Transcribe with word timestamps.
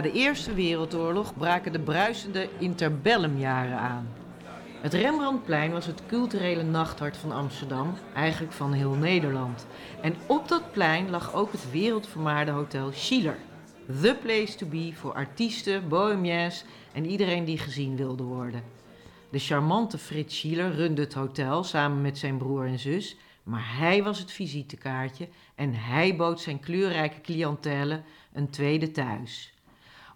Na 0.00 0.06
de 0.06 0.18
Eerste 0.18 0.54
Wereldoorlog 0.54 1.36
braken 1.36 1.72
de 1.72 1.78
bruisende 1.78 2.48
interbellumjaren 2.58 3.78
aan. 3.78 4.08
Het 4.80 4.94
Rembrandtplein 4.94 5.72
was 5.72 5.86
het 5.86 6.02
culturele 6.06 6.62
nachthart 6.62 7.16
van 7.16 7.32
Amsterdam, 7.32 7.94
eigenlijk 8.14 8.52
van 8.52 8.72
heel 8.72 8.94
Nederland. 8.94 9.66
En 10.02 10.14
op 10.26 10.48
dat 10.48 10.72
plein 10.72 11.10
lag 11.10 11.34
ook 11.34 11.52
het 11.52 11.70
wereldvermaarde 11.70 12.50
hotel 12.50 12.90
Schiller. 12.92 13.36
The 14.00 14.16
place 14.22 14.56
to 14.56 14.66
be 14.66 14.92
voor 14.94 15.12
artiesten, 15.12 15.88
bohemiens 15.88 16.64
en 16.92 17.06
iedereen 17.06 17.44
die 17.44 17.58
gezien 17.58 17.96
wilde 17.96 18.22
worden. 18.22 18.62
De 19.30 19.38
charmante 19.38 19.98
Frits 19.98 20.38
Schiller 20.38 20.74
runde 20.74 21.02
het 21.02 21.14
hotel 21.14 21.64
samen 21.64 22.00
met 22.00 22.18
zijn 22.18 22.38
broer 22.38 22.66
en 22.66 22.78
zus, 22.78 23.16
maar 23.42 23.76
hij 23.78 24.02
was 24.02 24.18
het 24.18 24.32
visitekaartje 24.32 25.28
en 25.54 25.74
hij 25.74 26.16
bood 26.16 26.40
zijn 26.40 26.60
kleurrijke 26.60 27.20
cliëntelen 27.20 28.04
een 28.32 28.50
tweede 28.50 28.90
thuis. 28.90 29.54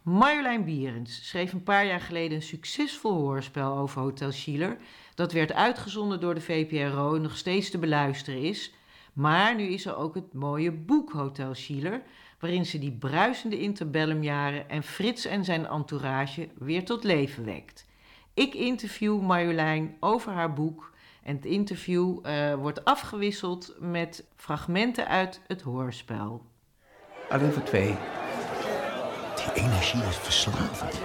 Marjolein 0.05 0.65
Bierens 0.65 1.29
schreef 1.29 1.53
een 1.53 1.63
paar 1.63 1.87
jaar 1.87 2.01
geleden 2.01 2.37
een 2.37 2.43
succesvol 2.43 3.13
hoorspel 3.13 3.77
over 3.77 4.01
Hotel 4.01 4.33
Schiller. 4.33 4.77
Dat 5.15 5.33
werd 5.33 5.53
uitgezonden 5.53 6.21
door 6.21 6.35
de 6.35 6.41
VPRO 6.41 7.15
en 7.15 7.23
nog 7.23 7.37
steeds 7.37 7.71
te 7.71 7.79
beluisteren 7.79 8.41
is. 8.41 8.75
Maar 9.13 9.55
nu 9.55 9.63
is 9.63 9.87
er 9.87 9.97
ook 9.97 10.15
het 10.15 10.33
mooie 10.33 10.73
boek 10.73 11.13
Hotel 11.13 11.55
Schiller, 11.55 12.03
waarin 12.39 12.67
ze 12.67 12.79
die 12.79 12.93
bruisende 12.93 13.61
interbellumjaren 13.61 14.69
en 14.69 14.83
Frits 14.83 15.25
en 15.25 15.45
zijn 15.45 15.67
entourage 15.67 16.49
weer 16.59 16.85
tot 16.85 17.05
leven 17.05 17.45
wekt. 17.45 17.87
Ik 18.35 18.55
interview 18.55 19.21
Marjolein 19.21 19.97
over 20.01 20.33
haar 20.33 20.53
boek 20.53 20.93
en 21.23 21.37
het 21.37 21.45
interview 21.45 22.27
uh, 22.27 22.55
wordt 22.55 22.85
afgewisseld 22.85 23.75
met 23.81 24.25
fragmenten 24.37 25.09
uit 25.09 25.41
het 25.47 25.63
hoorspel. 25.63 26.45
Alleen 27.29 27.53
voor 27.53 27.63
twee. 27.63 27.97
Die 29.45 29.63
energie 29.63 30.03
is 30.09 30.17
verslavend. 30.17 31.01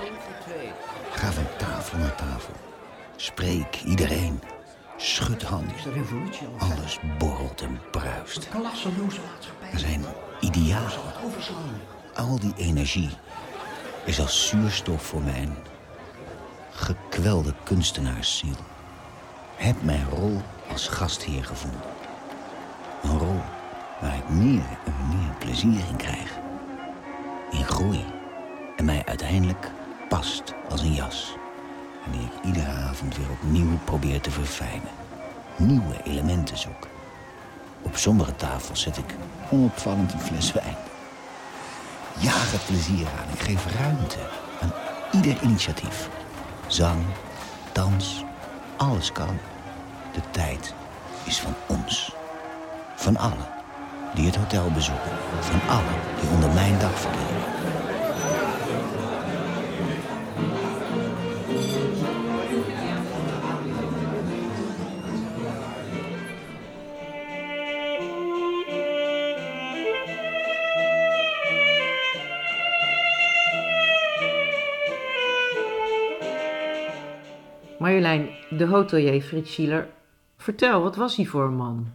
Ga 1.12 1.32
van 1.32 1.48
tafel 1.58 1.98
naar 1.98 2.16
tafel. 2.16 2.54
Spreek 3.16 3.82
iedereen. 3.86 4.42
Schud 4.98 5.44
handen. 5.44 5.76
Alles 6.58 7.00
borrelt 7.18 7.62
en 7.62 7.80
bruist. 7.92 8.50
Er 9.72 9.80
zijn 9.80 10.06
idealen. 10.40 10.92
Al 12.16 12.40
die 12.40 12.54
energie 12.56 13.10
is 14.06 14.20
als 14.20 14.48
zuurstof 14.48 15.04
voor 15.04 15.22
mijn 15.22 15.58
gekwelde 16.72 17.54
kunstenaarsziel. 17.64 18.56
Heb 19.56 19.84
mijn 19.84 20.10
rol 20.10 20.42
als 20.72 20.88
gastheer 20.88 21.46
gevonden. 21.46 21.82
Een 23.04 23.20
rol 23.20 23.42
waar 24.02 24.16
ik 24.16 24.30
meer 24.30 24.78
en 24.86 24.94
meer 25.08 25.34
plezier 25.40 25.88
in 25.90 25.98
krijg. 25.98 26.38
In 27.52 27.66
groei. 27.66 28.19
En 28.80 28.86
mij 28.86 29.04
uiteindelijk 29.06 29.72
past 30.10 30.54
als 30.70 30.82
een 30.82 30.94
jas. 30.94 31.36
En 32.06 32.12
die 32.12 32.22
ik 32.22 32.46
iedere 32.46 32.72
avond 32.72 33.18
weer 33.18 33.30
opnieuw 33.30 33.78
probeer 33.84 34.22
te 34.22 34.32
verfijnen. 34.32 34.90
Nieuwe 35.58 36.04
elementen 36.04 36.58
zoek. 36.58 36.88
Op 37.82 37.98
sommige 37.98 38.36
tafels 38.36 38.82
zet 38.82 38.98
ik 38.98 39.16
onopvallend 39.50 40.14
een 40.14 40.20
fles 40.20 40.52
wijn. 40.52 40.76
Jaag 42.20 42.52
het 42.52 42.66
plezier 42.66 43.08
aan. 43.08 43.34
Ik 43.34 43.40
geef 43.40 43.66
ruimte 43.80 44.20
aan 44.62 44.72
ieder 45.12 45.42
initiatief. 45.42 46.10
Zang, 46.68 47.04
dans, 47.72 48.24
alles 48.78 49.12
kan. 49.12 49.38
De 50.14 50.22
tijd 50.32 50.74
is 51.24 51.40
van 51.40 51.54
ons. 51.68 52.16
Van 52.96 53.18
allen 53.18 53.48
die 54.14 54.26
het 54.26 54.36
hotel 54.36 54.72
bezoeken. 54.72 55.12
Van 55.40 55.70
allen 55.70 56.00
die 56.22 56.30
onder 56.30 56.50
mijn 56.50 56.80
dak 56.80 56.98
verkeren. 56.98 57.79
De 78.60 78.66
hotelier 78.66 79.22
Frits 79.22 79.52
Schiller. 79.52 79.88
Vertel, 80.38 80.82
wat 80.82 80.96
was 80.96 81.16
hij 81.16 81.26
voor 81.26 81.44
een 81.44 81.56
man? 81.56 81.88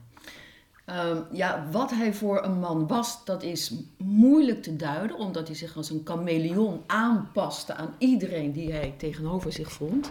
Um, 0.86 1.24
ja, 1.32 1.66
wat 1.70 1.90
hij 1.90 2.14
voor 2.14 2.44
een 2.44 2.58
man 2.58 2.86
was, 2.86 3.24
dat 3.24 3.42
is 3.42 3.74
moeilijk 3.98 4.62
te 4.62 4.76
duiden, 4.76 5.16
omdat 5.16 5.46
hij 5.46 5.56
zich 5.56 5.76
als 5.76 5.90
een 5.90 6.00
chameleon 6.04 6.82
aanpaste 6.86 7.74
aan 7.74 7.94
iedereen 7.98 8.52
die 8.52 8.72
hij 8.72 8.94
tegenover 8.96 9.52
zich 9.52 9.72
vond. 9.72 10.10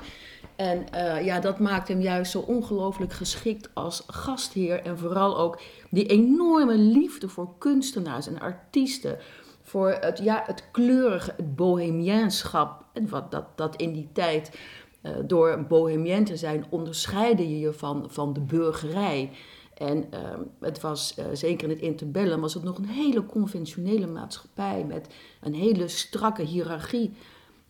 En 0.55 0.85
uh, 0.93 1.25
ja, 1.25 1.39
dat 1.39 1.59
maakt 1.59 1.87
hem 1.87 2.01
juist 2.01 2.31
zo 2.31 2.39
ongelooflijk 2.39 3.13
geschikt 3.13 3.69
als 3.73 4.03
gastheer 4.07 4.81
en 4.81 4.97
vooral 4.97 5.37
ook 5.37 5.61
die 5.89 6.05
enorme 6.05 6.77
liefde 6.77 7.29
voor 7.29 7.49
kunstenaars 7.57 8.27
en 8.27 8.39
artiesten. 8.39 9.17
Voor 9.63 9.97
het, 9.99 10.17
ja, 10.17 10.43
het 10.45 10.63
kleurige, 10.71 11.33
het 11.37 11.55
bohemienschap, 11.55 12.83
wat 12.93 13.31
dat, 13.31 13.45
dat 13.55 13.75
in 13.75 13.93
die 13.93 14.09
tijd 14.13 14.59
uh, 15.03 15.11
door 15.25 15.65
bohemien 15.67 16.23
te 16.23 16.37
zijn 16.37 16.65
onderscheidde 16.69 17.49
je 17.49 17.59
je 17.59 17.73
van, 17.73 18.05
van 18.09 18.33
de 18.33 18.39
burgerij. 18.39 19.31
En 19.77 19.97
uh, 19.97 20.19
het 20.59 20.81
was, 20.81 21.15
uh, 21.19 21.25
zeker 21.33 21.63
in 21.63 21.73
het 21.75 21.83
interbellum, 21.83 22.41
was 22.41 22.53
het 22.53 22.63
nog 22.63 22.77
een 22.77 22.87
hele 22.87 23.25
conventionele 23.25 24.07
maatschappij 24.07 24.85
met 24.87 25.07
een 25.41 25.53
hele 25.53 25.87
strakke 25.87 26.41
hiërarchie. 26.41 27.13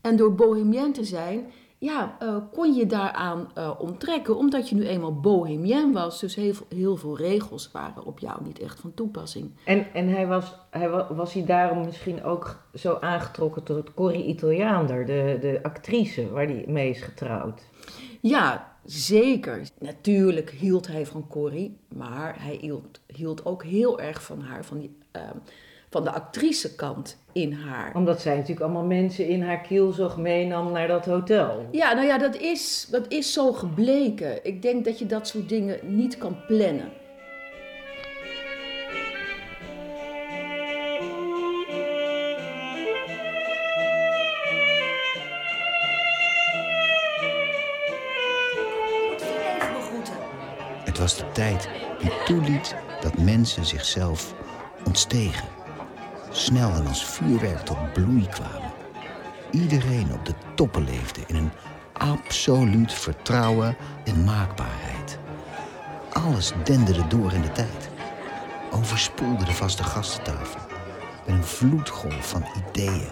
En 0.02 0.16
door 0.16 0.36
bohemien 0.36 0.94
te 0.94 1.04
zijn, 1.04 1.46
ja, 1.84 2.18
uh, 2.24 2.36
kon 2.52 2.74
je 2.74 2.86
daaraan 2.86 3.52
onttrekken, 3.80 4.38
omdat 4.38 4.70
je 4.70 4.76
nu 4.76 4.88
eenmaal 4.88 5.20
bohemien 5.20 5.92
was. 5.92 6.20
Dus 6.20 6.36
heel, 6.36 6.54
heel 6.70 6.98
veel 6.98 7.18
regels 7.18 7.72
waren 7.72 8.06
op 8.06 8.20
jou 8.20 8.44
niet 8.44 8.60
echt 8.60 8.80
van 8.80 8.94
toepassing. 8.94 9.52
En, 9.66 9.86
en 9.94 10.08
hij 10.08 10.28
was, 10.28 10.56
hij 10.70 10.90
was, 10.90 11.04
was 11.10 11.34
hij 11.34 11.46
daarom 11.46 11.86
misschien 11.86 12.24
ook 12.24 12.64
zo 12.74 12.98
aangetrokken 13.00 13.64
tot 13.64 13.94
Corrie 13.94 14.26
Italiaander, 14.26 15.06
de, 15.06 15.38
de 15.42 15.60
actrice 15.64 16.32
waar 16.32 16.46
hij 16.46 16.64
mee 16.68 16.90
is 16.90 17.02
getrouwd? 17.02 17.62
Ja, 18.22 18.74
Zeker. 18.86 19.62
Natuurlijk 19.80 20.50
hield 20.50 20.88
hij 20.88 21.06
van 21.06 21.28
Corrie, 21.28 21.78
maar 21.88 22.36
hij 22.44 22.58
hield, 22.62 23.02
hield 23.08 23.46
ook 23.46 23.64
heel 23.64 24.00
erg 24.00 24.24
van 24.24 24.42
haar, 24.42 24.66
van, 24.66 24.80
die, 24.80 24.98
uh, 25.16 25.22
van 25.94 26.04
de 26.04 26.12
actricekant 26.12 27.18
in 27.32 27.54
haar. 27.54 27.96
Omdat 27.96 28.22
zij 28.22 28.34
natuurlijk 28.36 28.62
allemaal 28.62 28.86
mensen 28.86 29.28
in 29.28 29.42
haar 29.42 29.62
kielzog 29.62 30.18
meenam 30.18 30.72
naar 30.72 30.88
dat 30.88 31.06
hotel. 31.06 31.68
Ja, 31.72 31.94
nou 31.94 32.08
ja, 32.08 32.18
dat 32.18 32.36
is, 32.36 32.88
dat 32.92 33.06
is 33.08 33.34
zo 33.34 33.52
gebleken. 33.52 34.46
Ik 34.46 34.62
denk 34.62 34.86
dat 34.86 35.00
je 35.00 35.06
dat 35.06 35.28
soort 35.28 35.50
dingen 35.50 35.80
niet 35.84 36.18
kan 36.18 36.38
plannen. 36.48 36.92
Het 50.84 50.98
was 50.98 51.18
de 51.18 51.32
tijd 51.32 51.70
die 52.00 52.12
toeliet 52.26 52.76
dat 53.02 53.18
mensen 53.18 53.66
zichzelf 53.66 54.34
ontstegen. 54.86 55.63
Snel 56.36 56.72
en 56.72 56.88
als 56.88 57.06
vuurwerk 57.06 57.60
tot 57.60 57.94
bloei 57.94 58.28
kwamen. 58.28 58.72
Iedereen 59.52 60.14
op 60.14 60.26
de 60.26 60.34
toppen 60.56 60.84
leefde 60.84 61.22
in 61.28 61.36
een 61.36 61.52
absoluut 61.94 62.94
vertrouwen 62.94 63.76
en 64.04 64.24
maakbaarheid. 64.24 65.18
Alles 66.14 66.54
denderde 66.64 67.08
door 67.08 67.32
in 67.34 67.42
de 67.42 67.52
tijd. 67.52 67.90
Overspoelde 68.72 69.46
de 69.46 69.54
vaste 69.54 69.84
gastentafel. 69.84 70.62
Met 71.26 71.36
een 71.36 71.44
vloedgolf 71.44 72.30
van 72.30 72.46
ideeën. 72.68 73.12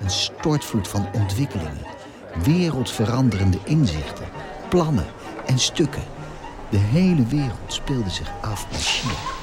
Een 0.00 0.10
stortvloed 0.10 0.88
van 0.88 1.08
ontwikkelingen. 1.12 1.86
Wereldveranderende 2.42 3.58
inzichten. 3.64 4.26
Plannen 4.68 5.06
en 5.46 5.58
stukken. 5.58 6.02
De 6.70 6.78
hele 6.78 7.26
wereld 7.26 7.72
speelde 7.72 8.10
zich 8.10 8.30
af 8.40 8.66
in 8.70 8.78
China. 8.78 9.33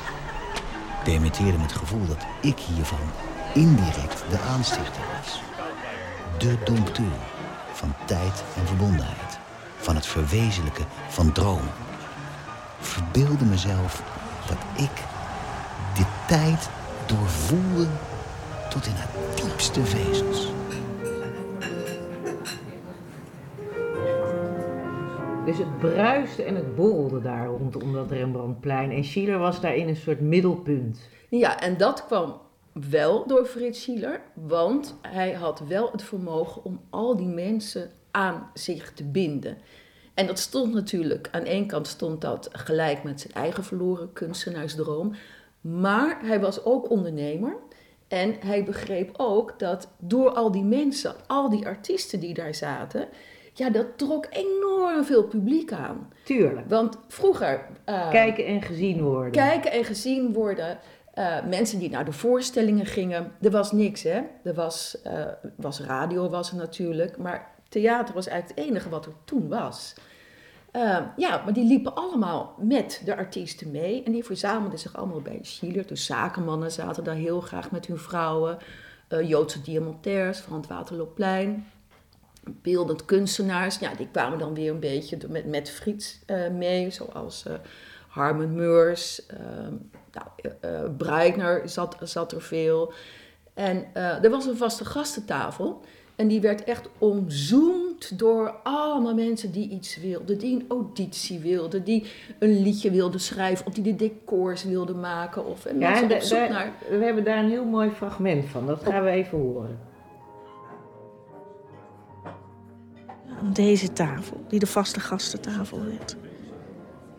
Permitteerde 1.04 1.58
me 1.58 1.64
het 1.64 1.72
gevoel 1.72 2.08
dat 2.08 2.26
ik 2.42 2.60
hiervan 2.60 3.12
indirect 3.54 4.24
de 4.30 4.40
aanstichter 4.40 5.02
was. 5.18 5.42
De 6.38 6.58
dompteur 6.64 7.20
van 7.74 7.94
tijd 8.06 8.44
en 8.58 8.68
verbondenheid. 8.68 9.40
Van 9.78 9.96
het 9.96 10.06
verwezenlijken 10.06 10.86
van 11.10 11.32
dromen. 11.32 11.74
Verbeelde 12.80 13.46
mezelf 13.46 14.02
dat 14.48 14.58
ik 14.76 15.04
de 15.94 16.06
tijd 16.28 16.70
doorvoelde 17.06 17.88
tot 18.70 18.86
in 18.86 18.96
haar 18.96 19.10
diepste 19.36 19.86
vezels. 19.86 20.61
Dus 25.52 25.60
het 25.60 25.80
bruiste 25.80 26.44
en 26.44 26.56
het 26.56 26.76
borrelde 26.76 27.22
daar 27.22 27.48
rondom 27.48 27.94
dat 27.94 28.12
Rembrandtplein. 28.12 28.92
En 28.92 29.04
Schiller 29.04 29.38
was 29.38 29.62
daarin 29.62 29.88
een 29.88 29.96
soort 29.96 30.20
middelpunt. 30.20 31.10
Ja, 31.30 31.60
en 31.60 31.78
dat 31.78 32.06
kwam 32.06 32.42
wel 32.90 33.28
door 33.28 33.46
Frits 33.46 33.82
Schiller, 33.82 34.22
want 34.34 34.98
hij 35.02 35.34
had 35.34 35.60
wel 35.60 35.92
het 35.92 36.04
vermogen 36.04 36.64
om 36.64 36.82
al 36.90 37.18
die 37.18 37.28
mensen 37.28 37.92
aan 38.12 38.50
zich 38.54 38.94
te 38.94 39.04
binden. 39.04 39.58
En 40.14 40.28
dat 40.28 40.40
stond 40.40 40.74
natuurlijk, 40.74 41.28
aan 41.32 41.46
één 41.46 41.68
kant 41.68 41.88
stond 41.88 42.22
dat 42.22 42.50
gelijk 42.52 43.04
met 43.04 43.22
zijn 43.22 43.34
eigen 43.34 43.64
verloren 43.64 44.14
kunstenaarsdroom, 44.14 45.14
maar 45.62 46.20
hij 46.26 46.40
was 46.40 46.66
ook 46.66 46.90
ondernemer. 46.90 47.58
En 48.08 48.36
hij 48.40 48.64
begreep 48.64 49.14
ook 49.18 49.60
dat 49.60 49.90
door 50.00 50.30
al 50.30 50.52
die 50.52 50.64
mensen, 50.64 51.16
al 51.28 51.50
die 51.50 51.66
artiesten 51.66 52.20
die 52.20 52.34
daar 52.34 52.56
zaten, 52.56 53.08
ja, 53.54 53.70
dat 53.70 53.98
trok 53.98 54.28
enorm 54.30 55.04
veel 55.04 55.24
publiek 55.24 55.72
aan. 55.72 56.14
Tuurlijk. 56.24 56.70
Want 56.70 56.98
vroeger. 57.08 57.68
Uh, 57.86 58.10
kijken 58.10 58.46
en 58.46 58.62
gezien 58.62 59.02
worden. 59.02 59.32
Kijken 59.32 59.72
en 59.72 59.86
gezien 59.86 60.34
worden. 60.34 60.80
Uh, 61.16 61.46
mensen 61.46 61.80
die 61.80 61.90
naar 61.90 62.06
de 62.06 62.12
voorstellingen 62.12 62.86
gingen. 62.86 63.32
Er 63.42 63.52
was 63.52 63.72
niks, 63.72 64.04
hè? 64.04 64.22
Er 64.44 64.54
was, 64.54 64.98
uh, 65.08 65.26
was 65.56 65.80
radio, 65.80 66.30
was 66.30 66.52
er 66.52 66.58
natuurlijk. 66.58 67.18
Maar 67.18 67.56
theater 67.70 68.14
was 68.14 68.28
eigenlijk 68.28 68.60
het 68.60 68.70
enige 68.70 68.90
wat 68.90 69.06
er 69.06 69.14
toen 69.26 69.48
was. 69.50 69.94
ja, 71.16 71.42
maar 71.44 71.54
die 71.54 71.66
liepen 71.66 71.96
allemaal 71.96 72.56
met 72.60 73.02
de 73.06 73.16
artiesten 73.16 73.72
mee. 73.72 74.04
En 74.04 74.12
die 74.12 74.24
verzamelden 74.24 74.80
zich 74.80 74.96
allemaal 74.96 75.22
bij 75.22 75.40
Schiller. 75.42 75.88
Dus 75.88 76.06
zakenmannen 76.06 76.72
zaten 76.72 77.04
daar 77.04 77.16
heel 77.16 77.42
graag 77.42 77.72
met 77.72 77.86
hun 77.86 77.98
vrouwen. 77.98 78.58
Joodse 79.24 79.62
diamantairs 79.62 80.40
van 80.40 80.58
het 80.58 80.68
Waterloopplein 80.68 81.66
beeldend 82.44 83.06
kunstenaars, 83.06 83.80
ja, 83.80 83.94
die 83.94 84.08
kwamen 84.12 84.40
dan 84.40 84.54
weer 84.54 84.72
een 84.72 84.80
beetje 84.80 85.18
met, 85.30 85.46
met 85.46 85.70
Frits 85.70 86.20
uh, 86.28 86.50
mee, 86.50 86.90
zoals 86.90 87.46
uh, 87.48 87.54
Harmon 88.08 88.56
Meurs, 88.56 89.26
uh, 89.34 89.38
nou, 90.12 90.92
Breitner 90.98 91.70
zat, 91.70 91.98
zat 92.02 92.32
er 92.32 92.42
veel. 92.42 92.94
En 93.54 93.86
er 93.94 94.30
was 94.30 94.46
een 94.46 94.58
vaste 94.58 94.86
gastentafel 94.86 95.82
en 96.16 96.28
die 96.28 96.42
werd 96.42 96.64
echt 96.64 96.90
omzoomd 96.98 98.20
door 98.20 98.56
allemaal 98.64 99.14
mensen 99.14 99.52
die 99.52 99.70
iets 99.70 99.98
wilden, 99.98 100.38
die 100.38 100.56
een 100.56 100.66
auditie 100.68 101.40
wilden, 101.40 101.84
die 101.84 102.06
een 102.40 102.62
liedje 102.62 102.92
wilden 102.92 103.20
schrijven 103.20 103.66
of 103.66 103.74
die 103.74 103.84
de 103.84 103.96
decors 103.96 104.64
wilden 104.64 105.00
maken. 105.00 105.46
Of, 105.46 105.66
en 105.66 105.80
ja, 105.80 106.02
en 106.02 106.08
naar... 106.50 106.72
we 106.90 107.04
hebben 107.04 107.24
daar 107.24 107.38
een 107.38 107.50
heel 107.50 107.66
mooi 107.66 107.90
fragment 107.90 108.46
van, 108.46 108.68
dat 108.68 108.84
gaan 108.84 109.04
we 109.04 109.10
even 109.10 109.38
horen. 109.38 109.91
Deze 113.54 113.94
tafel, 113.94 114.46
die 114.50 114.60
de 114.60 114.68
vaste 114.68 115.00
gastentafel 115.00 115.86
werd. 115.86 116.16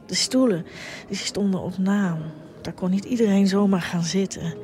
De 0.07 0.15
stoelen, 0.15 0.67
die 1.09 1.17
stonden 1.17 1.61
op 1.61 1.79
naam. 1.79 2.19
Daar 2.61 2.73
kon 2.73 2.91
niet 2.91 3.05
iedereen 3.05 3.47
zomaar 3.47 3.83
gaan 3.83 4.03
zitten. 4.03 4.55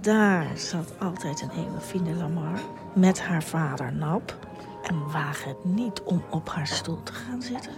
Daar 0.00 0.46
zat 0.54 0.92
altijd 0.98 1.42
een 1.42 1.50
Eva 1.50 2.16
Lamar 2.18 2.60
met 2.94 3.20
haar 3.20 3.42
vader 3.42 3.92
Nap. 3.92 4.36
En 4.82 5.10
waag 5.12 5.44
het 5.44 5.64
niet 5.64 6.02
om 6.02 6.22
op 6.30 6.48
haar 6.48 6.66
stoel 6.66 7.02
te 7.02 7.12
gaan 7.12 7.42
zitten. 7.42 7.72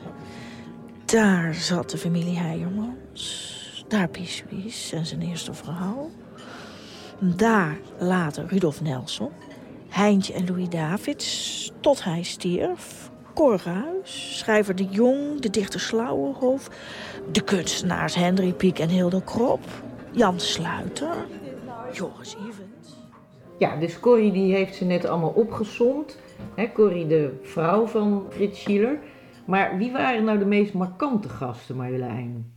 Daar 1.04 1.54
zat 1.54 1.90
de 1.90 1.99
familie 1.99 2.38
Heijermans. 2.38 3.84
Daar 3.88 4.08
Pieswies 4.08 4.93
en 4.93 5.06
zijn 5.06 5.22
eerste 5.22 5.54
vrouw. 5.54 6.11
Daar 7.19 7.78
later 7.99 8.46
Rudolf 8.46 8.81
Nelson. 8.81 9.31
Heintje 9.88 10.32
en 10.32 10.46
Louis 10.46 10.69
Davids 10.69 11.73
tot 11.81 12.05
hij 12.05 12.23
stierf. 12.23 13.11
Cor 13.35 13.61
schrijver 14.02 14.76
De 14.76 14.85
Jong, 14.85 15.40
de 15.40 15.50
dichter 15.50 15.81
Slauwenhof... 15.81 16.69
de 17.32 17.40
kunstenaars 17.40 18.14
Hendrik 18.14 18.56
Pieck 18.56 18.79
en 18.79 18.88
Hilde 18.88 19.23
Krop... 19.23 19.61
Jan 20.12 20.40
Sluiter, 20.40 21.26
Joris 21.93 22.35
Evans. 22.35 22.96
Ja, 23.58 23.76
dus 23.76 24.00
Corrie 24.00 24.32
die 24.32 24.55
heeft 24.55 24.75
ze 24.75 24.85
net 24.85 25.05
allemaal 25.05 25.31
opgezond. 25.31 26.19
Hè, 26.55 26.73
Corrie, 26.73 27.06
de 27.06 27.38
vrouw 27.43 27.87
van 27.87 28.26
Frits 28.31 28.61
Schiller. 28.61 28.99
Maar 29.46 29.76
wie 29.76 29.93
waren 29.93 30.25
nou 30.25 30.38
de 30.38 30.44
meest 30.44 30.73
markante 30.73 31.29
gasten, 31.29 31.76
Marjolein? 31.76 32.52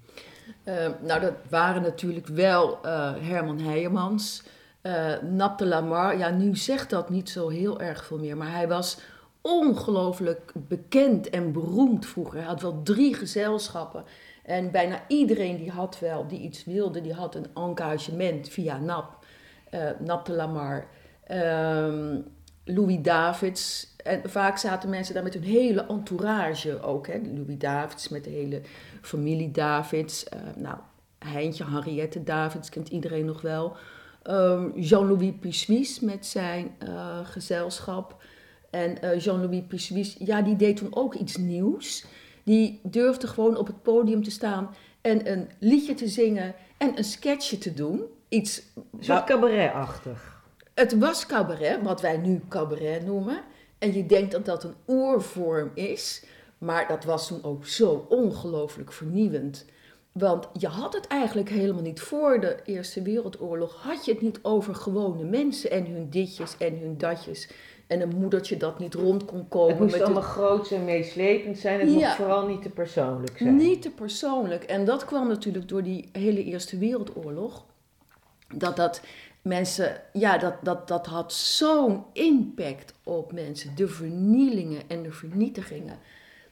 Uh, 0.65 0.75
nou, 1.01 1.19
dat 1.21 1.33
waren 1.49 1.81
natuurlijk 1.81 2.27
wel 2.27 2.79
uh, 2.85 3.11
Herman 3.19 3.59
Heijemans... 3.59 4.43
Uh, 4.83 5.21
Nap 5.21 5.57
de 5.57 5.65
Lamar, 5.65 6.17
ja, 6.17 6.29
nu 6.29 6.55
zegt 6.55 6.89
dat 6.89 7.09
niet 7.09 7.29
zo 7.29 7.49
heel 7.49 7.81
erg 7.81 8.05
veel 8.05 8.17
meer, 8.17 8.37
maar 8.37 8.51
hij 8.51 8.67
was 8.67 8.99
ongelooflijk 9.41 10.51
bekend 10.55 11.29
en 11.29 11.51
beroemd 11.51 12.05
vroeger. 12.05 12.37
Hij 12.37 12.47
had 12.47 12.61
wel 12.61 12.83
drie 12.83 13.13
gezelschappen. 13.13 14.03
En 14.43 14.71
bijna 14.71 15.03
iedereen 15.07 15.57
die 15.57 15.71
had 15.71 15.99
wel, 15.99 16.27
die 16.27 16.39
iets 16.39 16.65
wilde, 16.65 17.01
die 17.01 17.13
had 17.13 17.35
een 17.35 17.47
engagement 17.53 18.49
via 18.49 18.77
NAP. 18.77 19.25
Uh, 19.71 19.89
Nap 19.99 20.25
de 20.25 20.33
Lamar, 20.33 20.87
um, 21.31 22.25
Louis 22.65 23.01
Davids. 23.01 23.95
En 24.03 24.21
vaak 24.29 24.57
zaten 24.57 24.89
mensen 24.89 25.13
daar 25.13 25.23
met 25.23 25.33
hun 25.33 25.43
hele 25.43 25.85
entourage 25.85 26.81
ook. 26.81 27.07
Hè? 27.07 27.21
Louis 27.35 27.57
Davids 27.57 28.09
met 28.09 28.23
de 28.23 28.29
hele 28.29 28.61
familie 29.01 29.51
Davids. 29.51 30.25
Uh, 30.33 30.39
nou, 30.55 30.77
Heintje, 31.19 31.65
Henriette 31.65 32.23
Davids 32.23 32.69
kent 32.69 32.89
iedereen 32.89 33.25
nog 33.25 33.41
wel. 33.41 33.75
Um, 34.29 34.73
Jean-Louis 34.75 35.33
Pissuis 35.39 35.99
met 35.99 36.25
zijn 36.25 36.75
uh, 36.83 37.19
gezelschap. 37.23 38.23
En 38.69 38.97
uh, 39.03 39.19
Jean-Louis 39.19 39.63
Pissuis, 39.67 40.15
ja, 40.19 40.41
die 40.41 40.55
deed 40.55 40.77
toen 40.77 40.95
ook 40.95 41.13
iets 41.13 41.37
nieuws. 41.37 42.05
Die 42.43 42.79
durfde 42.83 43.27
gewoon 43.27 43.57
op 43.57 43.67
het 43.67 43.81
podium 43.81 44.23
te 44.23 44.31
staan 44.31 44.75
en 45.01 45.31
een 45.31 45.49
liedje 45.59 45.93
te 45.93 46.07
zingen 46.07 46.55
en 46.77 46.97
een 46.97 47.03
sketchje 47.03 47.57
te 47.57 47.73
doen. 47.73 48.01
Iets... 48.29 48.61
Zo 48.99 49.21
cabaretachtig. 49.25 50.43
Het 50.73 50.99
was 50.99 51.25
cabaret, 51.25 51.81
wat 51.81 52.01
wij 52.01 52.17
nu 52.17 52.41
cabaret 52.49 53.05
noemen. 53.05 53.41
En 53.77 53.93
je 53.93 54.05
denkt 54.05 54.31
dat 54.31 54.45
dat 54.45 54.63
een 54.63 54.75
oorvorm 54.85 55.71
is. 55.73 56.23
Maar 56.57 56.87
dat 56.87 57.03
was 57.03 57.27
toen 57.27 57.43
ook 57.43 57.65
zo 57.65 58.05
ongelooflijk 58.09 58.91
vernieuwend. 58.91 59.65
Want 60.11 60.49
je 60.53 60.67
had 60.67 60.93
het 60.93 61.07
eigenlijk 61.07 61.49
helemaal 61.49 61.81
niet 61.81 62.01
voor 62.01 62.39
de 62.39 62.57
Eerste 62.65 63.01
Wereldoorlog. 63.01 63.81
Had 63.81 64.05
je 64.05 64.11
het 64.11 64.21
niet 64.21 64.39
over 64.41 64.75
gewone 64.75 65.23
mensen 65.23 65.71
en 65.71 65.85
hun 65.85 66.09
ditjes 66.09 66.57
en 66.57 66.77
hun 66.79 66.97
datjes. 66.97 67.49
En 67.87 68.01
een 68.01 68.17
moedertje 68.17 68.57
dat 68.57 68.79
niet 68.79 68.93
rond 68.93 69.25
kon 69.25 69.47
komen. 69.47 69.69
Het 69.69 69.79
moest 69.79 70.01
allemaal 70.01 70.21
groot 70.21 70.71
en 70.71 70.85
meeslepend 70.85 71.57
zijn. 71.57 71.79
Het 71.79 71.89
moest 71.89 72.15
vooral 72.15 72.47
niet 72.47 72.61
te 72.61 72.69
persoonlijk 72.69 73.37
zijn. 73.37 73.55
Niet 73.55 73.81
te 73.81 73.89
persoonlijk. 73.89 74.63
En 74.63 74.85
dat 74.85 75.05
kwam 75.05 75.27
natuurlijk 75.27 75.67
door 75.67 75.83
die 75.83 76.09
hele 76.11 76.43
Eerste 76.43 76.77
Wereldoorlog. 76.77 77.65
Dat 78.55 78.75
dat 78.75 79.01
mensen, 79.41 80.01
ja, 80.13 80.37
dat, 80.37 80.53
dat, 80.61 80.87
dat 80.87 81.05
had 81.05 81.33
zo'n 81.33 82.03
impact 82.13 82.93
op 83.03 83.31
mensen. 83.31 83.75
De 83.75 83.87
vernielingen 83.87 84.81
en 84.87 85.03
de 85.03 85.11
vernietigingen 85.11 85.97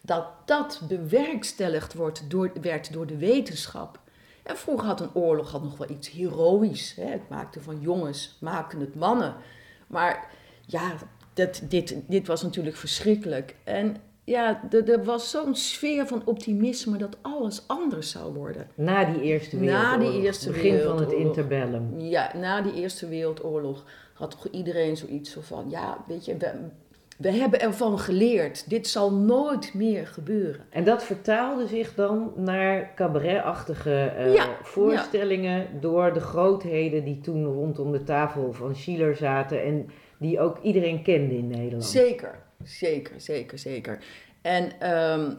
dat 0.01 0.25
dat 0.45 0.81
bewerkstelligd 0.87 1.93
wordt 1.93 2.29
door, 2.29 2.51
werd 2.61 2.93
door 2.93 3.07
de 3.07 3.17
wetenschap. 3.17 3.99
En 4.43 4.57
vroeger 4.57 4.87
had 4.87 5.01
een 5.01 5.13
oorlog 5.13 5.51
had 5.51 5.63
nog 5.63 5.77
wel 5.77 5.89
iets 5.89 6.09
heroïs. 6.09 6.95
Hè? 6.95 7.05
Het 7.05 7.29
maakte 7.29 7.61
van 7.61 7.79
jongens, 7.81 8.37
maakten 8.41 8.79
het 8.79 8.95
mannen. 8.95 9.35
Maar 9.87 10.31
ja, 10.65 10.93
dat, 11.33 11.61
dit, 11.63 11.95
dit 12.07 12.27
was 12.27 12.41
natuurlijk 12.41 12.75
verschrikkelijk. 12.75 13.55
En 13.63 13.97
ja, 14.23 14.69
er 14.71 15.03
was 15.03 15.29
zo'n 15.29 15.55
sfeer 15.55 16.07
van 16.07 16.21
optimisme 16.25 16.97
dat 16.97 17.17
alles 17.21 17.63
anders 17.67 18.09
zou 18.09 18.33
worden. 18.33 18.67
Na 18.75 19.05
die 19.05 19.21
Eerste 19.21 19.57
Wereldoorlog. 19.57 19.97
Na 19.97 20.11
die 20.11 20.21
Eerste 20.21 20.47
Begin 20.51 20.71
Wereldoorlog. 20.71 21.09
van 21.09 21.17
het 21.17 21.25
interbellum. 21.25 21.99
Ja, 21.99 22.31
na 22.37 22.61
die 22.61 22.73
Eerste 22.73 23.07
Wereldoorlog 23.07 23.83
had 24.13 24.31
toch 24.31 24.47
iedereen 24.47 24.97
zoiets 24.97 25.37
van... 25.39 25.69
Ja, 25.69 26.03
weet 26.07 26.25
je, 26.25 26.37
we 27.19 27.31
hebben 27.31 27.59
ervan 27.59 27.99
geleerd. 27.99 28.69
Dit 28.69 28.87
zal 28.87 29.13
nooit 29.13 29.73
meer 29.73 30.07
gebeuren. 30.07 30.65
En 30.69 30.83
dat 30.83 31.03
vertaalde 31.03 31.67
zich 31.67 31.95
dan 31.95 32.33
naar 32.35 32.91
cabaretachtige 32.95 34.13
uh, 34.19 34.43
voorstellingen 34.61 35.81
door 35.81 36.13
de 36.13 36.19
grootheden 36.19 37.03
die 37.03 37.21
toen 37.21 37.45
rondom 37.45 37.91
de 37.91 38.03
tafel 38.03 38.53
van 38.53 38.75
Schiller 38.75 39.15
zaten 39.15 39.63
en 39.63 39.89
die 40.17 40.39
ook 40.39 40.59
iedereen 40.61 41.03
kende 41.03 41.37
in 41.37 41.47
Nederland. 41.47 41.85
Zeker, 41.85 42.39
zeker, 42.63 43.21
zeker, 43.21 43.59
zeker. 43.59 44.03
En, 44.41 44.91
um, 44.93 45.37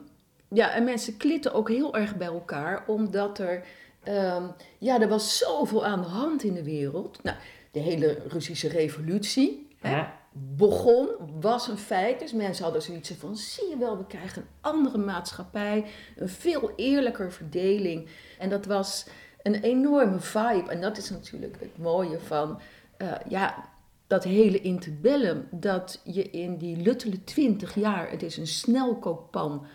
ja, 0.49 0.75
en 0.75 0.84
mensen 0.84 1.16
klitten 1.16 1.52
ook 1.52 1.68
heel 1.68 1.94
erg 1.94 2.16
bij 2.16 2.26
elkaar, 2.26 2.84
omdat 2.87 3.38
er, 3.38 3.62
um, 4.08 4.52
ja, 4.78 5.00
er 5.00 5.08
was 5.08 5.38
zoveel 5.38 5.87
aan 5.87 6.00
de 6.00 6.08
hand 6.08 6.42
in 6.42 6.54
de 6.54 6.64
wereld. 6.64 7.22
Nou, 7.22 7.37
de 7.70 7.80
hele 7.80 8.18
Russische 8.28 8.68
revolutie. 8.68 9.68
Ja 9.82 10.18
begon, 10.32 11.08
was 11.40 11.68
een 11.68 11.78
feit. 11.78 12.20
Dus 12.20 12.32
mensen 12.32 12.64
hadden 12.64 12.82
zoiets 12.82 13.12
van, 13.18 13.37
zie 13.37 13.68
je 13.68 13.78
wel, 13.78 13.96
we 13.96 14.06
krijgen 14.06 14.42
een 14.42 14.49
andere 14.60 14.99
maatschappij, 14.99 15.84
een 16.16 16.28
veel 16.28 16.72
eerlijker 16.76 17.32
verdeling. 17.32 18.08
En 18.38 18.49
dat 18.49 18.66
was 18.66 19.06
een 19.42 19.54
enorme 19.54 20.20
vibe. 20.20 20.70
En 20.70 20.80
dat 20.80 20.96
is 20.96 21.10
natuurlijk 21.10 21.60
het 21.60 21.78
mooie 21.78 22.18
van, 22.18 22.60
uh, 22.99 23.12
ja, 23.28 23.68
dat 24.06 24.25
hele 24.25 24.60
interbellum. 24.60 25.46
Dat 25.50 26.00
je 26.04 26.30
in 26.30 26.56
die 26.56 26.76
luttele 26.76 27.25
twintig 27.25 27.75
jaar, 27.75 28.10
het 28.10 28.22
is 28.22 28.37
een 28.37 28.46
snelkookpan 28.46 29.66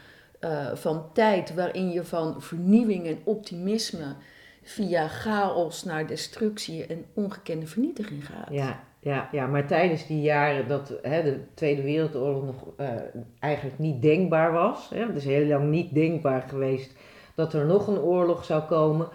uh, 0.42 0.76
van 0.76 1.10
tijd 1.14 1.54
waarin 1.54 1.92
je 1.92 2.04
van 2.04 2.42
vernieuwing 2.42 3.08
en 3.08 3.22
optimisme 3.24 4.16
via 4.64 5.08
chaos 5.08 5.84
naar 5.84 6.08
destructie 6.08 6.86
en 6.86 7.06
ongekende 7.14 7.68
vernietiging 7.68 8.26
gaat. 8.26 8.50
Ja, 8.50 8.84
ja, 9.06 9.30
ja, 9.32 9.48
maar 9.48 9.68
tijdens 9.68 10.08
die 10.08 10.22
jaren 10.22 10.68
dat 10.68 10.94
hè, 11.02 11.24
de 11.24 11.40
Tweede 11.54 11.82
Wereldoorlog 11.82 12.46
nog 12.46 12.68
eh, 12.78 12.88
eigenlijk 13.40 13.80
niet 13.80 14.02
denkbaar 14.02 14.52
was, 14.52 14.90
hè, 14.90 15.06
het 15.06 15.16
is 15.16 15.26
heel 15.26 15.46
lang 15.46 15.70
niet 15.70 15.94
denkbaar 15.94 16.42
geweest 16.42 16.96
dat 17.36 17.54
er 17.54 17.66
nog 17.66 17.88
een 17.88 18.00
oorlog 18.00 18.46
zou 18.46 18.64
komen, 18.64 19.08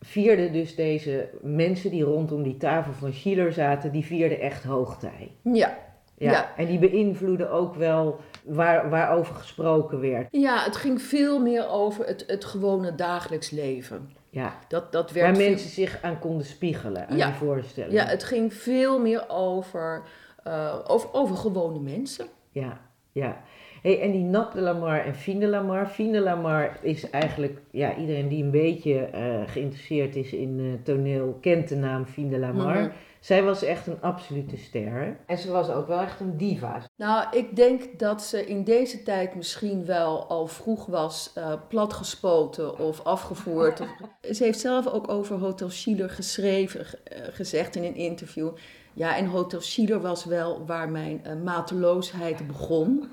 vierden 0.00 0.52
dus 0.52 0.74
deze 0.74 1.28
mensen 1.42 1.90
die 1.90 2.02
rondom 2.02 2.42
die 2.42 2.56
tafel 2.56 2.92
van 2.92 3.12
Schiller 3.12 3.52
zaten, 3.52 3.92
die 3.92 4.04
vierden 4.04 4.40
echt 4.40 4.64
hoogtij. 4.64 5.32
Ja, 5.42 5.78
Ja, 6.16 6.30
Ja. 6.30 6.52
En 6.56 6.66
die 6.66 6.78
beïnvloeden 6.78 7.50
ook 7.50 7.74
wel 7.74 8.20
waar, 8.44 8.90
waarover 8.90 9.34
gesproken 9.34 10.00
werd. 10.00 10.28
ja 10.30 10.64
het 10.64 10.76
ging 10.76 11.02
veel 11.02 11.40
meer 11.40 11.68
over 11.68 12.06
het, 12.06 12.24
het 12.26 12.44
gewone 12.44 12.94
dagelijks 12.94 13.50
leven. 13.50 14.10
Ja, 14.34 14.58
Dat, 14.68 14.92
dat 14.92 15.10
werd 15.10 15.26
waar 15.26 15.36
veel- 15.36 15.48
mensen 15.48 15.70
zich 15.70 15.98
aan 16.02 16.18
konden 16.18 16.46
spiegelen, 16.46 17.08
aan 17.08 17.16
Ja. 17.16 17.26
die 17.26 17.34
voorstelling. 17.34 17.92
Ja, 17.92 18.04
het 18.06 18.24
ging 18.24 18.54
veel 18.54 19.00
meer 19.00 19.24
over, 19.28 20.02
eh, 20.42 20.78
over, 20.86 21.12
over 21.12 21.36
gewone 21.36 21.78
mensen. 21.80 22.26
Ja, 22.50 22.80
ja. 23.12 23.42
Hey, 23.84 24.00
en 24.00 24.12
die 24.12 24.22
Nap 24.24 24.52
de 24.52 24.60
Lamar 24.60 25.04
en 25.04 25.14
Fien 25.14 25.40
de 25.40 25.46
Lamar. 25.48 25.86
Fien 25.88 26.12
de 26.12 26.20
Lamar 26.20 26.78
is 26.82 27.10
eigenlijk, 27.10 27.58
ja, 27.70 27.96
iedereen 27.96 28.28
die 28.28 28.42
een 28.44 28.50
beetje 28.50 28.98
eh, 28.98 29.40
geïnteresseerd 29.46 30.16
is 30.16 30.32
in 30.32 30.58
eh, 30.60 30.84
toneel, 30.84 31.38
kent 31.40 31.68
de 31.68 31.76
naam 31.76 32.06
Fien 32.06 32.28
de 32.28 32.38
Lamar. 32.38 32.80
Mhm. 32.80 32.90
Zij 33.20 33.42
was 33.42 33.62
echt 33.62 33.86
een 33.86 34.00
absolute 34.00 34.56
ster. 34.56 35.16
En 35.26 35.38
ze 35.38 35.50
was 35.50 35.70
ook 35.70 35.86
wel 35.86 36.00
echt 36.00 36.20
een 36.20 36.36
diva. 36.36 36.82
Nou, 36.96 37.36
ik 37.36 37.56
denk 37.56 37.98
dat 37.98 38.22
ze 38.22 38.46
in 38.46 38.64
deze 38.64 39.02
tijd 39.02 39.34
misschien 39.34 39.84
wel 39.84 40.26
al 40.26 40.46
vroeg 40.46 40.86
was 40.86 41.30
eh, 41.34 41.52
platgespoten 41.68 42.78
of 42.78 43.00
afgevoerd. 43.04 43.80
Ze 44.36 44.44
heeft 44.44 44.60
zelf 44.60 44.86
ook 44.86 45.08
over 45.10 45.38
Hotel 45.38 45.70
Schiller 45.70 46.10
geschreven, 46.10 46.84
ge- 46.84 46.98
gezegd 47.32 47.76
in 47.76 47.84
een 47.84 47.96
interview. 47.96 48.48
Ja, 48.96 49.16
en 49.16 49.26
Hotel 49.26 49.60
Schiller 49.60 50.00
was 50.00 50.24
wel 50.24 50.66
waar 50.66 50.88
mijn 50.88 51.24
eh, 51.24 51.32
mateloosheid 51.44 52.46
begon. 52.46 53.04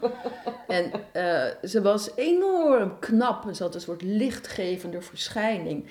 En 0.67 0.91
eh, 1.11 1.69
ze 1.69 1.81
was 1.81 2.09
enorm 2.15 2.99
knap. 2.99 3.45
Ze 3.53 3.63
had 3.63 3.75
een 3.75 3.81
soort 3.81 4.01
lichtgevende 4.01 5.01
verschijning. 5.01 5.85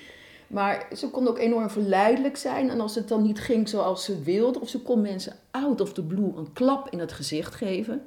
Maar 0.47 0.87
ze 0.95 1.09
kon 1.09 1.27
ook 1.27 1.37
enorm 1.37 1.69
verleidelijk 1.69 2.37
zijn. 2.37 2.69
En 2.69 2.79
als 2.79 2.95
het 2.95 3.07
dan 3.07 3.21
niet 3.21 3.39
ging 3.39 3.69
zoals 3.69 4.05
ze 4.05 4.21
wilde, 4.21 4.59
of 4.59 4.69
ze 4.69 4.81
kon 4.81 5.01
mensen 5.01 5.35
out 5.51 5.81
of 5.81 5.93
the 5.93 6.03
blue 6.03 6.33
een 6.35 6.53
klap 6.53 6.89
in 6.89 6.99
het 6.99 7.11
gezicht 7.11 7.55
geven. 7.55 8.05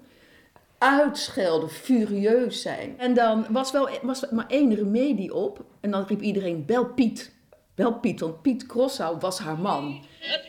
Uitschelden, 0.79 1.71
furieus 1.71 2.63
zijn. 2.63 2.99
En 2.99 3.15
dan 3.15 3.47
was, 3.51 3.73
wel, 3.73 3.89
was 4.03 4.23
er 4.23 4.35
maar 4.35 4.49
één 4.49 4.75
remedie 4.75 5.35
op. 5.35 5.65
En 5.81 5.91
dan 5.91 6.05
riep 6.07 6.21
iedereen: 6.21 6.65
bel 6.67 6.87
Piet. 6.87 7.33
Bel 7.75 7.95
Piet, 7.95 8.21
want 8.21 8.43
Piet 8.43 8.67
Crossau 8.67 9.17
was 9.21 9.39
haar 9.39 9.59
man. 9.59 10.05
Het 10.19 10.45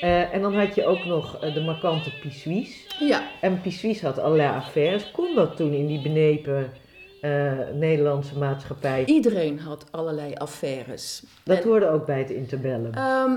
Eh, 0.00 0.34
en 0.34 0.42
dan 0.42 0.54
had 0.56 0.74
je 0.74 0.86
ook 0.86 1.04
nog 1.04 1.40
eh, 1.40 1.54
de 1.54 1.60
markante 1.60 2.10
Pissuis. 2.20 2.86
Ja, 3.00 3.22
En 3.40 3.60
Pissuis 3.60 4.02
had 4.02 4.18
allerlei 4.18 4.48
affaires. 4.56 5.10
Kon 5.10 5.34
dat 5.34 5.56
toen 5.56 5.72
in 5.72 5.86
die 5.86 6.02
benepen 6.02 6.72
eh, 7.20 7.52
Nederlandse 7.74 8.38
maatschappij? 8.38 9.04
iedereen 9.04 9.58
had 9.58 9.84
allerlei 9.90 10.34
affaires. 10.34 11.22
Dat 11.44 11.56
En- 11.58 11.64
hoorde 11.64 11.88
ook 11.88 12.06
bij 12.06 12.18
het 12.18 12.30
interbellum. 12.30 12.94
Ehm, 12.94 13.32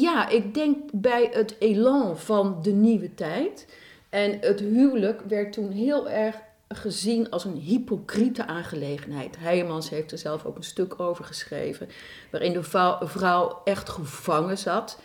ja, 0.00 0.28
ik 0.28 0.54
denk 0.54 0.76
bij 0.92 1.28
het 1.32 1.56
elan 1.58 2.18
van 2.18 2.58
de 2.62 2.72
nieuwe 2.72 3.14
tijd. 3.14 3.66
En 4.08 4.38
het 4.40 4.60
huwelijk 4.60 5.20
werd 5.28 5.52
toen 5.52 5.70
heel 5.70 6.08
erg 6.10 6.36
gezien 6.68 7.30
als 7.30 7.44
een 7.44 7.56
hypocriete 7.56 8.46
aangelegenheid. 8.46 9.36
Heijmans 9.38 9.90
heeft 9.90 10.12
er 10.12 10.18
zelf 10.18 10.44
ook 10.44 10.56
een 10.56 10.62
stuk 10.62 11.00
over 11.00 11.24
geschreven, 11.24 11.88
waarin 12.30 12.52
de 12.52 12.62
vrouw 13.02 13.60
echt 13.64 13.88
gevangen 13.88 14.58
zat. 14.58 14.98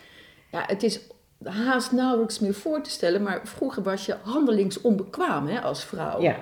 Ja, 0.50 0.64
het 0.66 0.82
is 0.82 1.00
haast 1.44 1.92
nauwelijks 1.92 2.38
meer 2.38 2.54
voor 2.54 2.82
te 2.82 2.90
stellen, 2.90 3.22
maar 3.22 3.40
vroeger 3.44 3.82
was 3.82 4.06
je 4.06 4.16
handelingsonbekwaam 4.22 5.46
hè, 5.46 5.60
als 5.60 5.84
vrouw. 5.84 6.20
ja. 6.20 6.36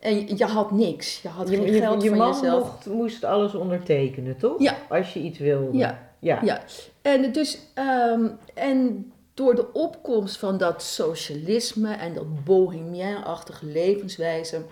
En 0.00 0.36
je 0.36 0.44
had 0.44 0.70
niks, 0.70 1.22
je 1.22 1.28
had 1.28 1.48
Je, 1.48 1.56
geen 1.56 1.72
je, 1.72 1.80
geld 1.80 2.02
je 2.02 2.08
van 2.08 2.18
man 2.18 2.32
jezelf. 2.32 2.64
mocht, 2.64 2.86
moest 2.86 3.24
alles 3.24 3.54
ondertekenen, 3.54 4.36
toch? 4.36 4.62
Ja. 4.62 4.76
Als 4.88 5.12
je 5.12 5.20
iets 5.20 5.38
wilde. 5.38 5.78
Ja. 5.78 6.06
Ja. 6.20 6.38
Ja, 6.42 6.62
en, 7.02 7.32
dus, 7.32 7.58
ehm, 7.74 8.26
en 8.54 9.12
door 9.34 9.54
de 9.54 9.72
opkomst 9.72 10.36
van 10.38 10.58
dat 10.58 10.82
socialisme 10.82 11.94
en 11.94 12.14
dat 12.14 12.44
bohemien-achtige 12.44 13.66
levenswijze, 13.66 14.62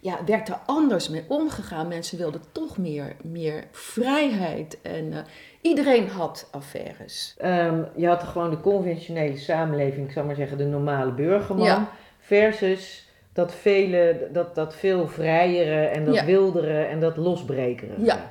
ja, 0.00 0.24
werd 0.26 0.48
er 0.48 0.60
anders 0.66 1.08
mee 1.08 1.24
omgegaan. 1.28 1.88
Mensen 1.88 2.18
wilden 2.18 2.40
toch 2.52 2.78
meer, 2.78 3.16
meer 3.22 3.64
vrijheid 3.72 4.78
en 4.82 5.12
eh, 5.12 5.18
iedereen 5.68 6.08
had 6.08 6.48
affaires. 6.50 7.34
Ehm, 7.38 7.82
je 7.96 8.06
had 8.06 8.22
gewoon 8.22 8.50
de 8.50 8.60
conventionele 8.60 9.36
samenleving, 9.36 10.06
ik 10.06 10.12
zou 10.12 10.26
maar 10.26 10.34
zeggen 10.34 10.58
de 10.58 10.64
normale 10.64 11.10
burgerman, 11.12 11.66
Ja. 11.66 11.88
versus 12.18 13.08
dat, 13.32 13.54
vele, 13.54 14.28
dat, 14.32 14.54
dat 14.54 14.74
veel 14.74 15.08
vrijere 15.08 15.86
en 15.86 16.04
dat 16.04 16.14
Ja. 16.14 16.24
wildere 16.24 16.82
en 16.82 17.00
dat 17.00 17.16
losbrekere. 17.16 17.92
Ja. 17.98 18.30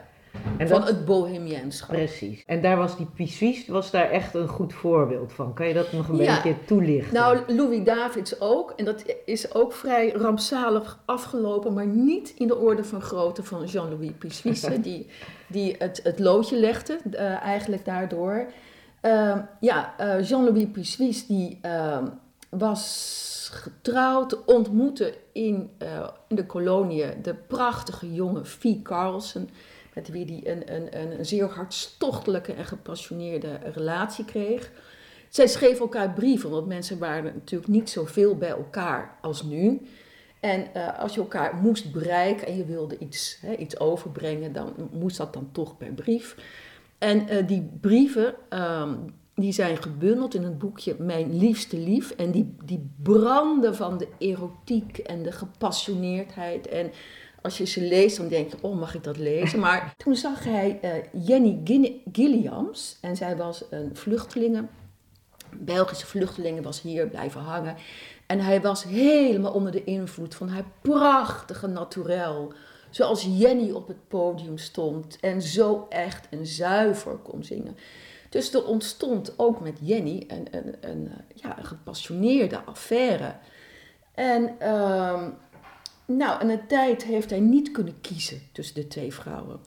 En 0.58 0.68
Van 0.68 0.80
dat, 0.80 0.88
het 0.90 1.06
bohemienschap. 1.06 1.96
Precies. 1.96 2.44
En 2.46 2.62
daar 2.62 2.78
was 2.78 2.98
die 2.98 3.06
Pissuis 3.16 3.68
was 3.68 3.92
daar 3.92 4.10
echt 4.10 4.34
een 4.34 4.48
goed 4.48 4.74
voorbeeld 4.74 5.34
van. 5.34 5.54
Kan 5.54 5.68
je 5.68 5.74
dat 5.74 5.92
nog 5.92 6.08
een 6.08 6.16
Ja. 6.18 6.36
beetje 6.36 6.66
toelichten? 6.66 7.14
Nou, 7.14 7.40
Louis 7.48 7.84
Davids 7.84 8.40
ook. 8.40 8.74
En 8.76 8.86
dat 8.86 9.04
is 9.26 9.54
ook 9.54 9.74
vrij 9.74 10.12
rampzalig 10.12 11.00
afgelopen, 11.06 11.74
maar 11.74 11.88
niet 11.88 12.34
in 12.38 12.48
de 12.48 12.56
orde 12.58 12.84
van 12.84 13.02
grootte 13.02 13.44
van 13.44 13.66
Jean-Louis 13.66 14.12
Pissuis, 14.18 14.62
die, 14.82 15.08
die 15.48 15.76
het, 15.80 16.00
het 16.04 16.20
loodje 16.20 16.60
legde, 16.60 17.00
eh, 17.12 17.42
eigenlijk 17.42 17.86
daardoor. 17.86 18.46
Ehm, 19.02 19.40
ja, 19.60 19.94
eh, 19.98 20.28
Jean-Louis 20.28 20.68
Pissuis 20.72 21.26
die 21.28 21.60
ehm, 21.62 22.06
was 22.50 23.50
getrouwd, 23.54 24.46
ontmoette 24.46 25.14
in, 25.32 25.70
eh, 25.78 26.08
in 26.28 26.36
de 26.36 26.46
koloniën 26.46 27.14
de 27.22 27.34
prachtige 27.34 28.14
jonge 28.14 28.46
Fie 28.46 28.82
Carlsen, 28.82 29.50
met 29.98 30.10
wie 30.10 30.50
een, 30.50 30.76
een, 30.76 31.02
een, 31.02 31.20
een 31.20 31.26
zeer 31.26 31.46
hartstochtelijke 31.46 32.54
en 32.54 32.66
gepassioneerde 32.66 33.60
relatie 33.74 34.26
kreeg. 34.26 34.72
Zij 35.30 35.48
schreven 35.48 35.80
elkaar 35.80 36.14
brieven, 36.14 36.50
want 36.50 36.68
mensen 36.68 37.00
waren 37.00 37.34
natuurlijk 37.34 37.72
niet 37.72 37.90
zoveel 37.90 38.36
bij 38.36 38.50
elkaar 38.50 39.18
als 39.22 39.44
nu. 39.44 39.82
En 40.40 40.74
eh, 40.74 41.00
als 41.00 41.14
je 41.14 41.20
elkaar 41.20 41.56
moest 41.56 41.92
bereiken 41.92 42.48
en 42.48 42.58
je 42.58 42.66
wilde 42.66 42.98
iets, 42.98 43.38
hè, 43.42 43.56
iets 43.56 43.80
overbrengen, 43.80 44.54
dan 44.54 44.74
moest 44.92 45.18
dat 45.18 45.34
dan 45.34 45.50
toch 45.52 45.78
per 45.78 45.92
brief. 45.94 46.36
En 46.98 47.28
eh, 47.28 47.48
die 47.48 47.70
brieven, 47.82 48.36
ehm, 48.50 48.96
die 49.36 49.52
zijn 49.52 49.78
gebundeld 49.78 50.34
in 50.34 50.44
het 50.44 50.58
boekje 50.58 50.96
Mijn 51.00 51.38
Liefste 51.38 51.78
Lief. 51.78 52.12
En 52.12 52.32
die, 52.32 52.56
die 52.64 52.90
branden 53.04 53.76
van 53.76 53.98
de 53.98 54.08
erotiek 54.18 54.98
en 54.98 55.24
de 55.24 55.32
gepassioneerdheid. 55.32 56.68
En 56.68 56.92
als 57.48 57.58
je 57.58 57.66
ze 57.66 57.82
leest, 57.82 58.18
dan 58.18 58.28
denk 58.28 58.52
je, 58.52 58.58
oh, 58.62 58.80
mag 58.80 58.96
ik 58.96 59.04
dat 59.04 59.18
lezen? 59.18 59.60
Maar 59.60 59.94
toen 60.04 60.16
zag 60.16 60.44
hij 60.44 60.80
eh, 60.82 60.92
Jenny 61.28 61.62
Gin- 61.64 62.02
Gilliams. 62.12 62.98
En 63.02 63.16
zij 63.16 63.38
was 63.38 63.64
een 63.70 63.90
vluchtelinge, 63.94 64.66
Belgische 65.60 66.06
vluchtelingen, 66.06 66.64
was 66.64 66.82
hier 66.82 67.08
blijven 67.08 67.42
hangen. 67.42 67.76
En 68.26 68.40
hij 68.40 68.62
was 68.62 68.84
helemaal 68.84 69.52
onder 69.54 69.72
de 69.72 69.84
invloed 69.84 70.36
van 70.36 70.50
haar 70.50 70.66
prachtige 70.82 71.68
naturel. 71.68 72.54
Zoals 72.90 73.28
Jenny 73.30 73.72
op 73.72 73.88
het 73.88 74.08
podium 74.08 74.58
stond 74.58 75.18
en 75.22 75.42
zo 75.42 75.86
echt 75.90 76.30
en 76.30 76.46
zuiver 76.46 77.16
kon 77.16 77.44
zingen. 77.44 77.78
Dus 78.30 78.54
er 78.54 78.66
ontstond 78.66 79.34
ook 79.38 79.60
met 79.60 79.78
Jenny 79.82 80.24
een, 80.28 80.48
een, 80.52 80.76
een, 80.82 81.12
ja, 81.34 81.58
een 81.58 81.66
gepassioneerde 81.66 82.60
affaire. 82.66 83.36
En, 84.14 84.60
ehm, 84.60 85.30
nou, 86.08 86.42
en 86.42 86.50
een 86.50 86.68
tijd 86.68 87.04
heeft 87.04 87.30
hij 87.30 87.40
niet 87.40 87.72
kunnen 87.72 88.02
kiezen 88.02 88.42
tussen 88.52 88.76
de 88.76 88.88
twee 88.88 89.14
vrouwen. 89.14 89.60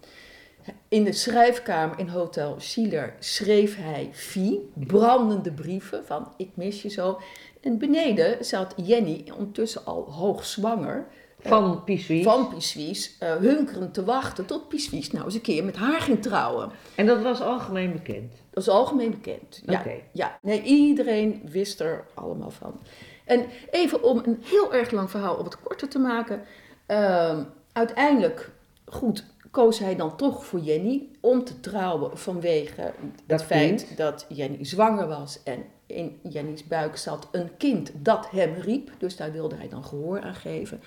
In 0.88 1.04
de 1.04 1.12
schrijfkamer 1.12 1.98
in 1.98 2.08
Hotel 2.08 2.54
Schiller 2.58 3.14
schreef 3.18 3.76
hij 3.76 4.08
Vie, 4.12 4.70
brandende 4.74 5.52
brieven 5.52 6.06
van 6.06 6.32
ik 6.36 6.50
mis 6.54 6.82
je 6.82 6.88
zo. 6.88 7.20
En 7.60 7.78
beneden 7.78 8.44
zat 8.44 8.74
Jenny, 8.76 9.24
ondertussen 9.32 9.84
al 9.84 10.12
hoogzwanger, 10.12 11.06
Van 11.38 11.84
Pissuis. 11.84 12.22
van 12.22 12.48
Pissuis, 12.48 13.16
eh, 13.18 13.36
hunkerend 13.36 13.94
te 13.94 14.04
wachten 14.04 14.46
tot 14.46 14.68
Pissuis 14.68 15.10
nou 15.10 15.24
eens 15.24 15.34
een 15.34 15.40
keer 15.40 15.64
met 15.64 15.76
haar 15.76 16.00
ging 16.00 16.22
trouwen. 16.22 16.70
En 16.94 17.06
dat 17.06 17.22
was 17.22 17.40
algemeen 17.40 17.92
bekend. 17.92 18.32
Dat 18.50 18.62
is 18.62 18.68
algemeen 18.68 19.10
bekend. 19.10 19.62
Ja, 19.66 19.84
ja. 20.12 20.38
Nee, 20.42 20.62
iedereen 20.62 21.42
wist 21.44 21.80
er 21.80 22.06
allemaal 22.14 22.50
van. 22.50 22.80
En 23.24 23.46
even 23.70 24.02
om 24.02 24.22
een 24.24 24.38
heel 24.44 24.74
erg 24.74 24.90
lang 24.90 25.10
verhaal 25.10 25.34
op 25.36 25.44
het 25.44 25.60
korte 25.60 25.88
te 25.88 25.98
maken. 25.98 26.42
ehm, 26.86 27.42
uiteindelijk, 27.72 28.50
goed, 28.84 29.24
koos 29.50 29.78
hij 29.78 29.96
dan 29.96 30.16
toch 30.16 30.44
voor 30.44 30.58
Jenny 30.60 31.08
om 31.20 31.44
te 31.44 31.60
trouwen 31.60 32.18
vanwege 32.18 32.92
Dat 33.26 33.40
het 33.40 33.42
feit 33.42 33.84
kind. 33.84 33.96
dat 33.96 34.26
Jenny 34.28 34.64
zwanger 34.64 35.08
was. 35.08 35.42
En 35.42 35.64
in 35.86 36.20
Jenny's 36.22 36.64
buik 36.66 36.96
zat 36.96 37.28
een 37.32 37.56
kind 37.56 37.90
dat 37.94 38.30
hem 38.30 38.54
riep. 38.54 38.90
Dus 38.98 39.16
daar 39.16 39.32
wilde 39.32 39.56
hij 39.56 39.68
dan 39.68 39.84
gehoor 39.84 40.20
aan 40.20 40.34
geven. 40.34 40.82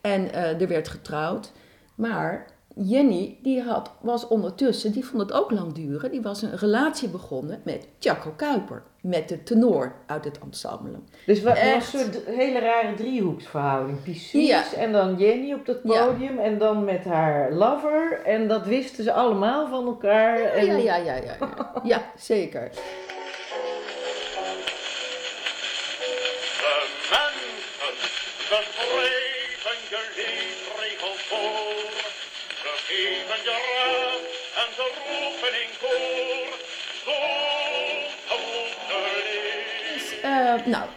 En 0.00 0.32
eh, 0.32 0.60
er 0.60 0.68
werd 0.68 0.88
getrouwd. 0.88 1.52
Maar 1.94 2.46
Jenny, 2.80 3.38
die 3.42 3.62
had, 3.62 3.90
was 4.00 4.28
ondertussen, 4.28 4.92
die 4.92 5.04
vond 5.04 5.22
het 5.22 5.32
ook 5.32 5.50
lang 5.50 5.72
duren. 5.72 6.10
Die 6.10 6.22
was 6.22 6.42
een 6.42 6.56
relatie 6.56 7.08
begonnen 7.08 7.60
met 7.64 7.86
Chaco 7.98 8.32
Kuiper. 8.36 8.82
Met 9.00 9.28
de 9.28 9.42
tenor 9.42 9.92
uit 10.06 10.24
het 10.24 10.38
ensemble. 10.38 10.98
Dus 11.26 11.42
wat 11.42 11.56
een 11.58 11.82
soort 11.82 12.18
hele 12.26 12.58
rare 12.58 12.94
driehoeksverhouding. 12.94 14.02
Pissuis 14.02 14.46
Ja. 14.46 14.62
en 14.76 14.92
dan 14.92 15.16
Jenny 15.16 15.52
op 15.52 15.66
dat 15.66 15.78
Ja. 15.82 16.04
podium 16.06 16.38
en 16.38 16.58
dan 16.58 16.84
met 16.84 17.04
haar 17.04 17.52
lover. 17.52 18.20
En 18.24 18.48
dat 18.48 18.66
wisten 18.66 19.04
ze 19.04 19.12
allemaal 19.12 19.68
van 19.68 19.86
elkaar. 19.86 20.40
en... 20.40 20.66
Ja, 20.66 20.76
ja, 20.76 20.96
ja, 20.96 21.14
ja. 21.14 21.36
Ja, 21.40 21.80
ja 21.84 22.02
zeker. 22.16 22.70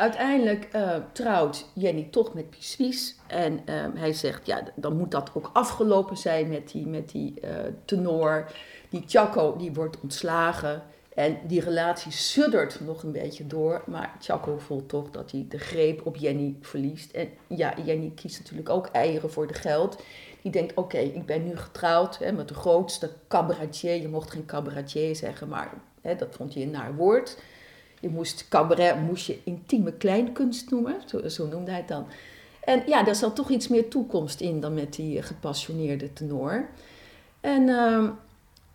Uiteindelijk 0.02 0.68
eh, 0.72 0.96
trouwt 1.12 1.66
Jenny 1.74 2.08
toch 2.12 2.34
met 2.34 2.50
Pissuis. 2.50 3.16
En 3.28 3.62
eh, 3.66 3.86
hij 3.96 4.14
zegt, 4.14 4.46
ja, 4.46 4.64
dan 4.76 4.98
moet 4.98 5.12
dat 5.12 5.32
ook 5.34 5.50
afgelopen 5.54 6.18
zijn 6.18 6.50
met 6.50 6.72
die, 6.72 6.88
met 6.88 7.10
die 7.10 7.40
eh, 7.40 7.50
tenor. 7.86 8.52
Die 8.90 9.04
Chaco, 9.08 9.56
die 9.58 9.74
wordt 9.74 10.00
ontslagen. 10.02 10.84
En 11.16 11.38
die 11.48 11.62
relatie 11.62 12.12
suddert 12.12 12.80
nog 12.80 13.04
een 13.04 13.12
beetje 13.12 13.48
door. 13.48 13.84
Maar 13.88 14.16
Chaco 14.20 14.58
voelt 14.58 14.90
toch 14.90 15.10
dat 15.10 15.32
hij 15.32 15.46
de 15.50 15.60
greep 15.60 16.06
op 16.06 16.16
Jenny 16.16 16.56
verliest. 16.62 17.12
En 17.12 17.30
ja, 17.48 17.74
Jenny 17.86 18.12
kiest 18.16 18.40
natuurlijk 18.40 18.70
ook 18.70 18.88
eieren 18.88 19.32
voor 19.32 19.48
de 19.48 19.54
geld. 19.54 20.04
Die 20.42 20.52
denkt, 20.52 20.74
oké, 20.74 20.98
ik 20.98 21.26
ben 21.26 21.44
nu 21.44 21.58
getrouwd 21.58 22.18
hè, 22.18 22.32
met 22.32 22.48
de 22.48 22.54
grootste 22.54 23.12
cabaretier. 23.28 24.02
Je 24.02 24.08
mocht 24.08 24.32
geen 24.32 24.46
cabaretier 24.46 25.16
zeggen, 25.16 25.48
maar 25.48 25.74
hè, 26.02 26.16
dat 26.16 26.36
vond 26.36 26.54
je 26.54 26.62
een 26.62 26.72
naar 26.72 26.96
woord. 26.96 27.38
Je 28.02 28.10
moest 28.10 28.48
cabaret, 28.48 29.02
moest 29.02 29.26
je 29.26 29.40
intieme 29.44 29.94
kleinkunst 29.94 30.70
noemen, 30.70 30.96
zo, 31.06 31.28
zo 31.28 31.48
noemde 31.48 31.72
hij 31.72 31.80
het 31.80 31.88
dan. 31.88 32.06
En 32.64 32.84
ja, 32.86 33.04
daar 33.04 33.16
zat 33.16 33.36
toch 33.36 33.50
iets 33.50 33.68
meer 33.68 33.88
toekomst 33.88 34.40
in 34.42 34.60
dan 34.60 34.74
met 34.74 34.94
die 34.94 35.22
gepassioneerde 35.22 36.14
tenor. 36.14 36.70
En, 37.40 37.70
ehm, 37.70 38.10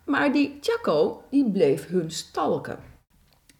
maar 0.03 0.31
die 0.31 0.57
Chaco, 0.61 1.23
die 1.29 1.51
bleef 1.51 1.87
hun 1.87 2.11
stalken. 2.11 2.79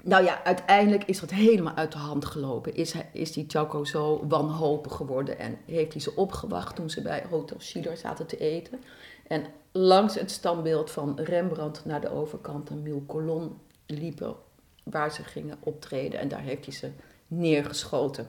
Nou 0.04 0.24
ja, 0.24 0.44
uiteindelijk 0.44 1.04
is 1.04 1.20
dat 1.20 1.30
helemaal 1.30 1.74
uit 1.74 1.92
de 1.92 1.98
hand 1.98 2.26
gelopen. 2.26 2.76
Is, 2.76 2.96
is 3.14 3.32
die 3.32 3.46
Chaco 3.48 3.84
zo 3.84 4.26
wanhopig 4.28 4.96
geworden 4.96 5.40
en 5.40 5.58
heeft 5.66 5.94
hij 5.94 6.02
ze 6.02 6.16
opgewacht 6.16 6.76
toen 6.76 6.90
ze 6.90 7.02
bij 7.02 7.24
Hotel 7.30 7.60
Schiller 7.60 7.98
zaten 7.98 8.26
te 8.26 8.38
eten. 8.38 8.80
En 9.28 9.46
langs 9.72 10.16
het 10.16 10.32
standbeeld 10.32 10.92
van 10.92 11.20
Rembrandt 11.20 11.86
naar 11.86 12.02
de 12.02 12.12
overkant 12.12 12.70
een 12.70 12.82
Mille 12.82 13.06
Colon 13.06 13.58
liepen 13.86 14.36
waar 14.92 15.12
ze 15.12 15.24
gingen 15.24 15.58
optreden. 15.60 16.20
En 16.20 16.28
daar 16.28 16.42
heeft 16.42 16.66
hij 16.66 16.74
ze 16.74 16.92
neergeschoten. 17.28 18.28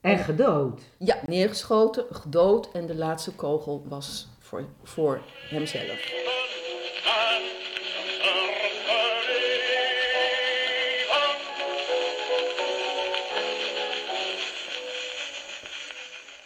En 0.00 0.18
gedood. 0.18 0.80
Ja, 0.98 1.16
neergeschoten, 1.26 2.04
gedood 2.10 2.72
en 2.72 2.86
de 2.86 2.94
laatste 2.94 3.32
kogel 3.32 3.84
was 3.88 4.28
voor, 4.38 4.64
voor 4.82 5.20
hemzelf. 5.48 6.28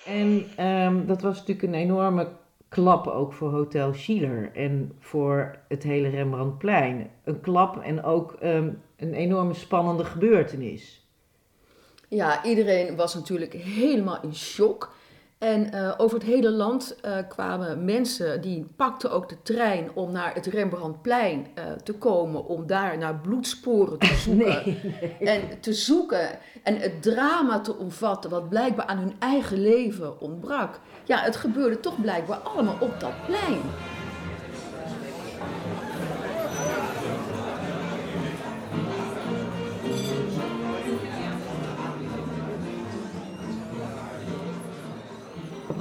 En 0.05 0.51
ehm, 0.57 1.07
dat 1.07 1.23
was 1.23 1.39
natuurlijk 1.39 1.63
een 1.67 1.75
enorme 1.75 2.29
klap 2.75 3.07
ook 3.07 3.33
voor 3.33 3.51
Hotel 3.51 3.93
Schiller 3.93 4.51
en 4.55 4.93
voor 4.99 5.59
het 5.69 5.83
hele 5.83 6.09
Rembrandtplein. 6.09 7.11
Een 7.25 7.41
klap 7.41 7.83
en 7.83 8.03
ook 8.03 8.33
ehm, 8.33 8.71
een 8.97 9.15
enorme 9.15 9.55
spannende 9.55 10.05
gebeurtenis. 10.05 11.09
Ja, 12.09 12.45
iedereen 12.45 12.97
was 12.97 13.15
natuurlijk 13.15 13.53
helemaal 13.53 14.23
in 14.23 14.35
shock. 14.35 14.93
En 15.45 15.73
eh, 15.73 15.95
over 15.97 16.19
het 16.19 16.27
hele 16.27 16.51
land 16.51 16.97
eh, 17.01 17.17
kwamen 17.29 17.85
mensen 17.85 18.41
die 18.41 18.67
pakten 18.77 19.11
ook 19.11 19.29
de 19.29 19.43
trein 19.43 19.91
om 19.95 20.13
naar 20.13 20.35
het 20.35 20.47
Rembrandtplein 20.47 21.47
eh, 21.55 21.65
te 21.83 21.93
komen, 21.93 22.47
om 22.47 22.67
daar 22.67 22.99
naar 22.99 23.15
bloedsporen 23.15 23.99
te 23.99 24.15
zoeken. 24.25 24.77
En 25.21 25.61
te 25.61 25.73
zoeken 25.73 26.29
en 26.63 26.77
het 26.77 27.03
drama 27.03 27.61
te 27.61 27.77
omvatten 27.77 28.31
wat 28.31 28.49
blijkbaar 28.49 28.87
aan 28.87 28.99
hun 28.99 29.15
eigen 29.19 29.61
leven 29.61 30.21
ontbrak. 30.21 30.81
Ja, 31.05 31.19
het 31.19 31.37
gebeurde 31.37 31.81
toch 31.81 32.01
blijkbaar 32.01 32.39
allemaal 32.39 32.77
op 32.81 33.01
dat 33.01 33.27
plein. 33.27 33.61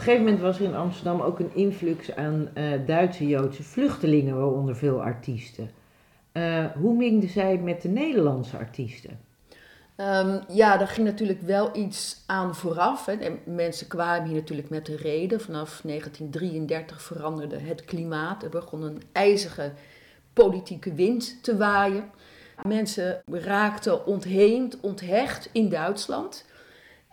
Gegeven 0.04 0.24
moment 0.24 0.42
was 0.42 0.60
er 0.60 0.66
in 0.66 0.76
Amsterdam 0.76 1.22
ook 1.22 1.40
een 1.40 1.56
influx 1.56 2.16
aan 2.16 2.50
eh, 2.54 2.66
Duitse 2.86 3.28
Joodse 3.28 3.64
vluchtelingen, 3.64 4.36
waaronder 4.36 4.76
veel 4.76 5.04
artiesten. 5.04 5.72
Eh, 6.32 6.66
hoe 6.76 6.96
mingden 6.96 7.30
zij 7.30 7.58
met 7.58 7.82
de 7.82 7.90
Nederlandse 7.90 8.58
artiesten? 8.58 9.20
Ehm, 9.96 10.40
ja, 10.48 10.78
daar 10.78 10.88
ging 10.88 11.08
natuurlijk 11.08 11.42
wel 11.42 11.76
iets 11.76 12.24
aan 12.26 12.56
vooraf. 12.56 13.06
Hè. 13.06 13.14
En 13.14 13.40
mensen 13.46 13.88
kwamen 13.88 14.28
hier 14.28 14.36
natuurlijk 14.36 14.70
met 14.70 14.86
de 14.86 14.96
reden. 14.96 15.42
Vanaf 15.42 15.82
1933 15.84 17.02
veranderde 17.02 17.60
het 17.60 17.86
klimaat. 17.86 18.44
Er 18.44 18.50
begon 18.50 18.82
een 18.82 19.02
ijzige 19.12 19.72
politieke 20.34 20.94
wind 20.94 21.44
te 21.44 21.58
waaien. 21.58 22.12
Mensen 22.68 23.22
raakten 23.32 24.06
ontheemd, 24.06 24.80
onthecht 24.80 25.50
in 25.52 25.70
Duitsland. 25.70 26.46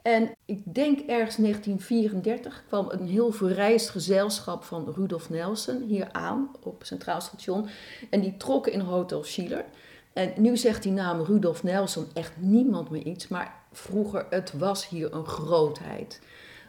En 0.02 0.30
ik 0.44 0.62
denk 0.74 0.98
ergens 0.98 1.36
1934 1.36 2.64
kwam 2.66 2.88
een 2.90 3.06
heel 3.06 3.32
verrijst 3.32 3.90
gezelschap 3.90 4.64
van 4.64 4.92
Rudolf 4.96 5.30
Nelson 5.30 5.82
hier 5.82 6.08
aan 6.12 6.50
op 6.62 6.84
Centraal 6.84 7.20
Station. 7.20 7.68
En 8.10 8.20
die 8.20 8.36
trokken 8.36 8.72
in 8.72 8.80
Hotel 8.80 9.24
Schiller. 9.24 9.64
En 10.12 10.32
nu 10.36 10.56
zegt 10.56 10.82
die 10.82 10.92
naam 10.92 11.22
Rudolf 11.22 11.62
Nelson 11.62 12.06
echt 12.14 12.32
niemand 12.36 12.90
meer 12.90 13.06
iets, 13.06 13.28
maar 13.28 13.54
vroeger 13.72 14.26
het 14.30 14.52
was 14.52 14.88
hier 14.88 15.14
een 15.14 15.26
grootheid. 15.26 16.20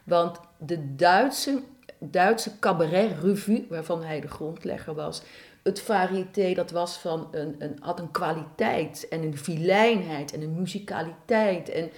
Want 0.04 0.39
de 0.58 0.96
Duitse, 0.96 1.62
Duitse 2.00 2.60
cabaret-revue, 2.60 3.65
waarvan 3.70 4.04
hij 4.04 4.22
de 4.22 4.28
grondlegger 4.28 4.94
was, 4.94 5.22
het 5.63 5.82
variété, 5.82 6.54
dat 6.54 6.72
was 6.72 6.98
van 6.98 7.28
een, 7.32 7.56
een, 7.60 7.78
had 7.80 8.00
een 8.00 8.12
kwaliteit 8.12 9.08
en 9.10 9.24
een 9.24 9.38
vilijnheid 9.38 10.34
en 10.34 10.41
een 10.41 10.56
muzikaliteit. 10.56 11.70
En 11.70 11.91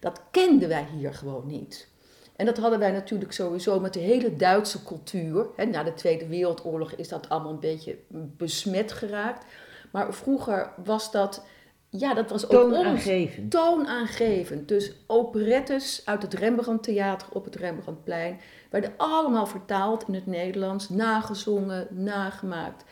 dat 0.00 0.22
kenden 0.30 0.68
wij 0.68 0.86
hier 0.96 1.14
gewoon 1.14 1.46
niet. 1.46 1.88
En 2.36 2.46
dat 2.46 2.58
hadden 2.58 2.78
wij 2.78 2.90
natuurlijk 2.90 3.32
sowieso 3.32 3.80
met 3.80 3.92
de 3.92 3.98
hele 4.00 4.36
Duitse 4.36 4.84
cultuur. 4.84 5.46
Hè, 5.56 5.64
na 5.64 5.82
de 5.82 5.94
Tweede 5.94 6.26
Wereldoorlog 6.26 6.92
is 6.92 7.08
dat 7.08 7.28
allemaal 7.28 7.52
een 7.52 7.60
beetje 7.60 7.98
besmet 8.10 8.92
geraakt. 8.92 9.44
Maar 9.90 10.14
vroeger 10.14 10.70
was 10.84 11.10
dat, 11.10 11.44
ja, 11.88 12.14
dat 12.14 12.30
was 12.30 12.44
ook 12.48 12.64
ons- 12.64 12.74
Toonaangevend. 12.74 13.50
toonaangevend. 13.50 14.68
Dus 14.68 14.92
operettes 15.06 16.02
uit 16.04 16.22
het 16.22 16.34
Rembrandttheater 16.34 17.28
op 17.32 17.44
het 17.44 17.54
Rembrandtplein 17.56 18.40
werden 18.70 18.92
allemaal 18.96 19.46
vertaald 19.46 20.04
in 20.08 20.14
het 20.14 20.26
Nederlands, 20.26 20.88
nagezongen, 20.88 21.86
nagemaakt. 21.90 22.84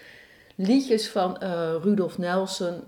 Liedjes 0.54 1.08
van 1.08 1.38
eh, 1.38 1.74
Rudolf 1.82 2.18
Nelson 2.18 2.82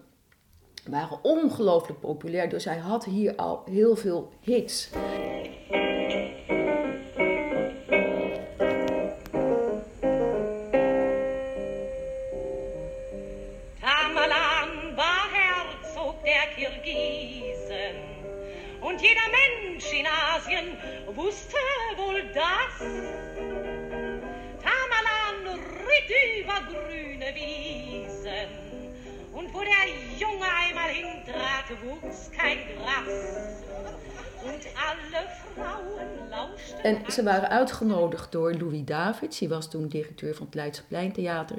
waren 0.91 1.19
ongelooflijk 1.23 2.01
populair, 2.01 2.49
dus 2.49 2.65
hij 2.65 2.79
had 2.79 3.05
hier 3.05 3.37
al 3.37 3.63
heel 3.71 3.97
veel 3.97 4.33
hits. 4.41 4.91
Tamerlan 13.81 14.95
war 14.97 15.29
Herzog 15.33 16.15
der 16.23 16.49
Kirgisen 16.57 18.09
Und 18.81 19.01
jeder 19.01 19.29
Mensch 19.31 19.93
in 19.93 20.07
Asien 20.07 20.77
wusste 21.15 21.57
wohl 21.97 22.23
das. 22.33 22.89
Tamerlan 24.63 25.59
ritt 25.87 26.11
über 26.41 26.61
grüne 26.73 27.35
Wiesen. 27.35 27.88
Wo 29.59 29.65
der 29.65 29.89
Junge 30.17 30.47
einmal 30.63 30.89
hintrat, 30.89 31.69
wuchs 31.83 32.31
kein 32.31 32.59
Gras. 32.77 33.09
Und 34.45 34.63
alle 34.89 35.27
Frauen 35.55 36.31
lauschten. 36.31 36.85
En 36.85 37.13
ze 37.13 37.23
waren 37.23 37.49
uitgenodigd 37.49 38.33
door 38.33 38.55
Louis 38.55 38.85
Davids, 38.85 39.39
die 39.39 39.49
was 39.49 39.71
toen 39.71 39.89
directeur 39.89 40.35
van 40.35 40.47
het 40.47 40.55
Leidseplein 40.55 41.13
Theater. 41.13 41.57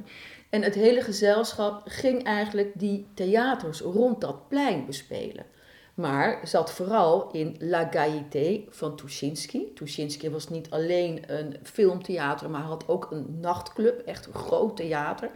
En 0.50 0.62
het 0.62 0.76
hele 0.76 1.02
gezelschap 1.02 1.82
ging 1.86 2.24
eigenlijk 2.24 2.72
die 2.76 3.08
theaters 3.14 3.80
rond 3.80 4.22
dat 4.22 4.48
plein 4.48 4.86
bespelen. 4.86 5.46
Maar 5.94 6.40
zat 6.44 6.72
vooral 6.72 7.30
in 7.32 7.56
La 7.60 7.88
Gaieté 7.92 8.62
van 8.70 8.96
Tuschinski. 8.96 9.74
Tuschinski 9.74 10.30
was 10.30 10.50
niet 10.50 10.70
alleen 10.70 11.24
een 11.28 11.56
filmtheater, 11.64 12.50
maar 12.50 12.62
had 12.62 12.88
ook 12.88 13.12
een 13.12 13.40
nachtclub, 13.40 14.02
echt 14.06 14.26
een 14.26 14.34
groot 14.34 14.76
theater. 14.76 15.30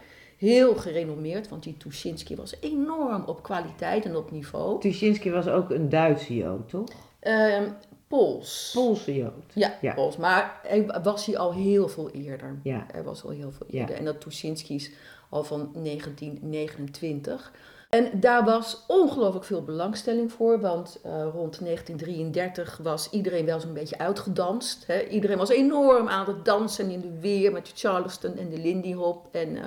Heel 0.44 0.76
gerenommeerd, 0.76 1.50
want 1.50 1.64
die 1.64 1.78
Tuschinski 1.78 2.36
was 2.36 2.56
enorm 2.60 3.24
op 3.26 3.44
kwaliteit 3.44 4.06
en 4.06 4.16
op 4.16 4.32
niveau. 4.32 4.80
Tuschinski 4.80 5.32
was 5.32 5.48
ook 5.48 5.70
een 5.70 5.90
Duitse 5.90 6.36
Jood, 6.36 6.70
toch? 6.70 6.88
Ehm 7.20 7.64
Pools. 8.08 8.72
Poolse 8.74 9.16
Jood. 9.16 9.44
Ja, 9.54 9.78
Ja. 9.82 9.94
Pools. 9.94 10.18
Maar 10.18 10.60
hij 10.68 11.00
was 11.04 11.26
hier 11.26 11.38
al 11.38 11.54
heel 11.54 11.88
veel 11.88 12.10
eerder. 12.10 12.60
Ja. 12.64 12.86
Hij 12.92 13.04
was 13.04 13.24
al 13.24 13.30
heel 13.30 13.52
veel 13.52 13.66
Ja. 13.70 13.80
eerder. 13.80 13.96
En 13.96 14.06
dat 14.06 14.22
Tuschinski 14.22 14.76
is 14.76 14.92
al 15.30 15.44
van 15.44 15.70
1929. 15.74 17.52
En 17.90 18.20
daar 18.20 18.44
was 18.46 18.84
ongelooflijk 18.88 19.46
veel 19.46 19.64
belangstelling 19.64 20.32
voor, 20.32 20.60
want 20.60 21.00
eh, 21.04 21.12
rond 21.34 21.60
1933 21.66 22.80
was 22.84 23.10
iedereen 23.10 23.46
wel 23.46 23.60
zo'n 23.60 23.74
beetje 23.74 23.98
uitgedanst. 23.98 24.84
Hè? 24.88 25.08
Iedereen 25.08 25.38
was 25.38 25.50
enorm 25.50 26.08
aan 26.08 26.26
het 26.26 26.46
dansen 26.46 26.90
in 26.90 27.02
de 27.02 27.20
weer 27.20 27.52
met 27.52 27.66
de 27.66 27.72
Charleston 27.76 28.38
en 28.38 28.50
de 28.50 28.58
Lindy 28.58 28.94
Hop. 28.94 29.28
En 29.32 29.56
eh, 29.58 29.64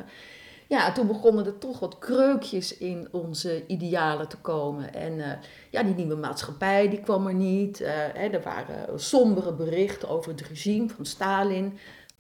ja, 0.68 0.92
toen 0.92 1.06
begonnen 1.06 1.46
er 1.46 1.58
toch 1.58 1.78
wat 1.78 1.98
kreukjes 1.98 2.76
in 2.76 3.08
onze 3.10 3.66
idealen 3.66 4.28
te 4.28 4.36
komen. 4.36 4.94
En 4.94 5.20
eh, 5.20 5.38
ja, 5.70 5.82
die 5.82 5.94
nieuwe 5.94 6.16
maatschappij 6.16 6.88
die 6.88 7.00
kwam 7.00 7.26
er 7.26 7.34
niet. 7.34 7.80
Eh, 7.80 7.92
hè, 7.94 8.28
er 8.28 8.42
waren 8.42 9.00
sombere 9.00 9.52
berichten 9.52 10.08
over 10.08 10.30
het 10.30 10.40
regime 10.40 10.88
van 10.88 11.06
Stalin. 11.06 11.78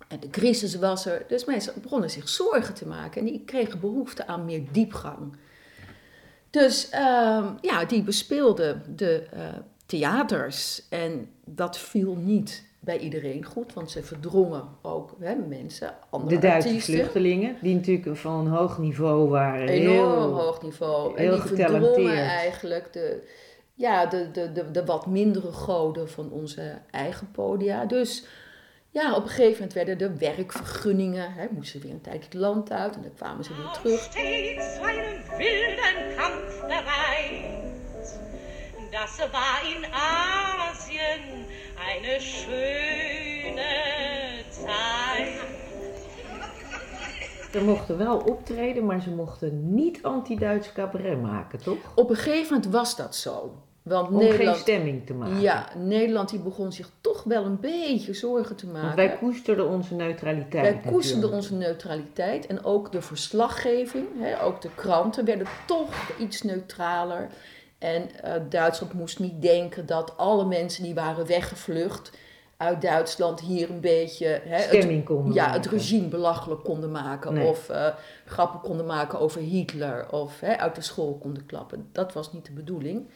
En 0.08 0.20
de 0.20 0.30
crisis 0.30 0.74
was 0.74 1.06
er. 1.06 1.24
Dus 1.28 1.44
mensen 1.44 1.72
begonnen 1.82 2.10
zich 2.10 2.28
zorgen 2.28 2.74
te 2.74 2.86
maken. 2.86 3.20
En 3.20 3.26
die 3.26 3.42
kregen 3.44 3.80
behoefte 3.80 4.26
aan 4.26 4.44
meer 4.44 4.62
diepgang. 4.72 5.36
Dus 6.50 6.88
ehm, 6.88 7.52
ja, 7.60 7.84
die 7.84 8.02
bespeelden 8.02 8.82
de 8.96 9.26
eh, 9.32 9.40
theaters. 9.86 10.88
En 10.88 11.30
dat 11.44 11.78
viel 11.78 12.14
niet 12.16 12.65
bij 12.86 12.98
iedereen 12.98 13.44
goed, 13.44 13.72
want 13.72 13.90
ze 13.90 14.02
verdrongen 14.02 14.68
ook 14.82 15.14
hè, 15.20 15.34
mensen, 15.34 15.94
andere 16.10 16.34
De 16.34 16.40
Duitse 16.40 16.68
artiesten. 16.68 16.94
vluchtelingen, 16.94 17.56
die 17.60 17.74
natuurlijk 17.74 18.16
van 18.16 18.46
een 18.46 18.52
hoog 18.52 18.78
niveau 18.78 19.28
waren. 19.28 19.68
Enorm 19.68 20.18
heel, 20.18 20.34
hoog 20.34 20.62
niveau. 20.62 21.18
heel 21.18 21.32
en 21.32 21.40
die 21.40 21.56
verdrongen 21.56 21.78
getalenteerd. 21.78 22.28
eigenlijk 22.28 22.92
de, 22.92 23.28
ja, 23.74 24.06
de, 24.06 24.30
de, 24.30 24.52
de, 24.52 24.70
de 24.70 24.84
wat 24.84 25.06
mindere 25.06 25.52
goden 25.52 26.10
van 26.10 26.30
onze 26.30 26.78
eigen 26.90 27.30
podia. 27.30 27.84
Dus 27.84 28.26
ja, 28.90 29.14
op 29.16 29.22
een 29.22 29.28
gegeven 29.28 29.52
moment 29.52 29.72
werden 29.72 29.98
er 29.98 30.18
werkvergunningen. 30.18 31.32
Hè, 31.32 31.46
moesten 31.50 31.80
weer 31.80 31.90
een 31.92 32.00
tijdje 32.00 32.24
het 32.24 32.34
land 32.34 32.70
uit 32.72 32.94
en 32.94 33.02
dan 33.02 33.14
kwamen 33.14 33.44
ze 33.44 33.54
weer 33.56 33.70
terug. 33.70 34.00
stets 34.00 34.74
zu 34.74 34.82
einem 34.82 35.20
wilden 35.38 36.16
Kampf 36.16 36.60
bereit. 36.60 37.64
Das 38.90 39.18
war 39.32 39.60
in 39.74 39.84
Asien 39.92 41.46
eine 41.90 42.20
schöne 42.20 43.72
Zeit. 44.50 45.44
Ze 47.52 47.64
mochten 47.64 47.98
wel 47.98 48.18
optreden, 48.18 48.86
maar 48.86 49.00
ze 49.00 49.10
mochten 49.10 49.74
niet 49.74 49.98
anti-Duits 50.02 50.72
cabaret 50.72 51.22
maken, 51.22 51.62
toch? 51.62 51.76
Op 51.94 52.10
een 52.10 52.16
gegeven 52.16 52.54
moment 52.54 52.72
was 52.72 52.96
dat 52.96 53.16
zo. 53.16 53.54
Want 53.82 54.08
Om 54.08 54.18
geen 54.18 54.28
Nederland, 54.28 54.56
stemming 54.58 55.06
te 55.06 55.14
maken. 55.14 55.40
ja, 55.40 55.68
Nederland 55.76 56.28
die 56.30 56.38
begon 56.38 56.72
zich 56.72 56.90
toch 57.00 57.22
wel 57.24 57.44
een 57.44 57.60
beetje 57.60 58.14
zorgen 58.14 58.56
te 58.56 58.66
maken. 58.66 58.82
Want 58.82 58.94
wij 58.94 59.16
koesterden 59.16 59.68
onze 59.68 59.94
neutraliteit. 59.94 60.62
Wij 60.82 60.92
koesterden 60.92 61.30
natuurlijk. 61.30 61.32
onze 61.32 61.54
neutraliteit 61.54 62.46
en 62.46 62.64
ook 62.64 62.92
de 62.92 63.02
verslaggeving, 63.02 64.06
hè, 64.18 64.42
ook 64.42 64.60
de 64.62 64.70
kranten 64.74 65.24
werden 65.24 65.46
toch 65.66 66.10
iets 66.18 66.42
neutraler. 66.42 67.28
En 67.78 68.22
eh, 68.22 68.32
Duitsland 68.48 68.92
moest 68.92 69.18
niet 69.18 69.42
denken 69.42 69.86
dat 69.86 70.16
alle 70.16 70.44
mensen 70.44 70.82
die 70.82 70.94
waren 70.94 71.26
weggevlucht 71.26 72.12
uit 72.56 72.82
Duitsland 72.82 73.40
hier 73.40 73.70
een 73.70 73.80
beetje 73.80 74.40
hè, 74.44 74.58
Stemming 74.58 74.96
het, 74.96 75.06
konden 75.06 75.34
ja, 75.34 75.44
maken. 75.44 75.60
het 75.60 75.70
regime 75.70 76.08
belachelijk 76.08 76.64
konden 76.64 76.90
maken. 76.90 77.34
Nee. 77.34 77.48
Of 77.48 77.68
eh, 77.68 77.86
grappen 78.24 78.60
konden 78.60 78.86
maken 78.86 79.20
over 79.20 79.40
Hitler 79.40 80.12
of 80.12 80.40
hè, 80.40 80.56
uit 80.56 80.74
de 80.74 80.80
school 80.80 81.18
konden 81.18 81.46
klappen. 81.46 81.88
Dat 81.92 82.12
was 82.12 82.32
niet 82.32 82.46
de 82.46 82.52
bedoeling. 82.52 83.08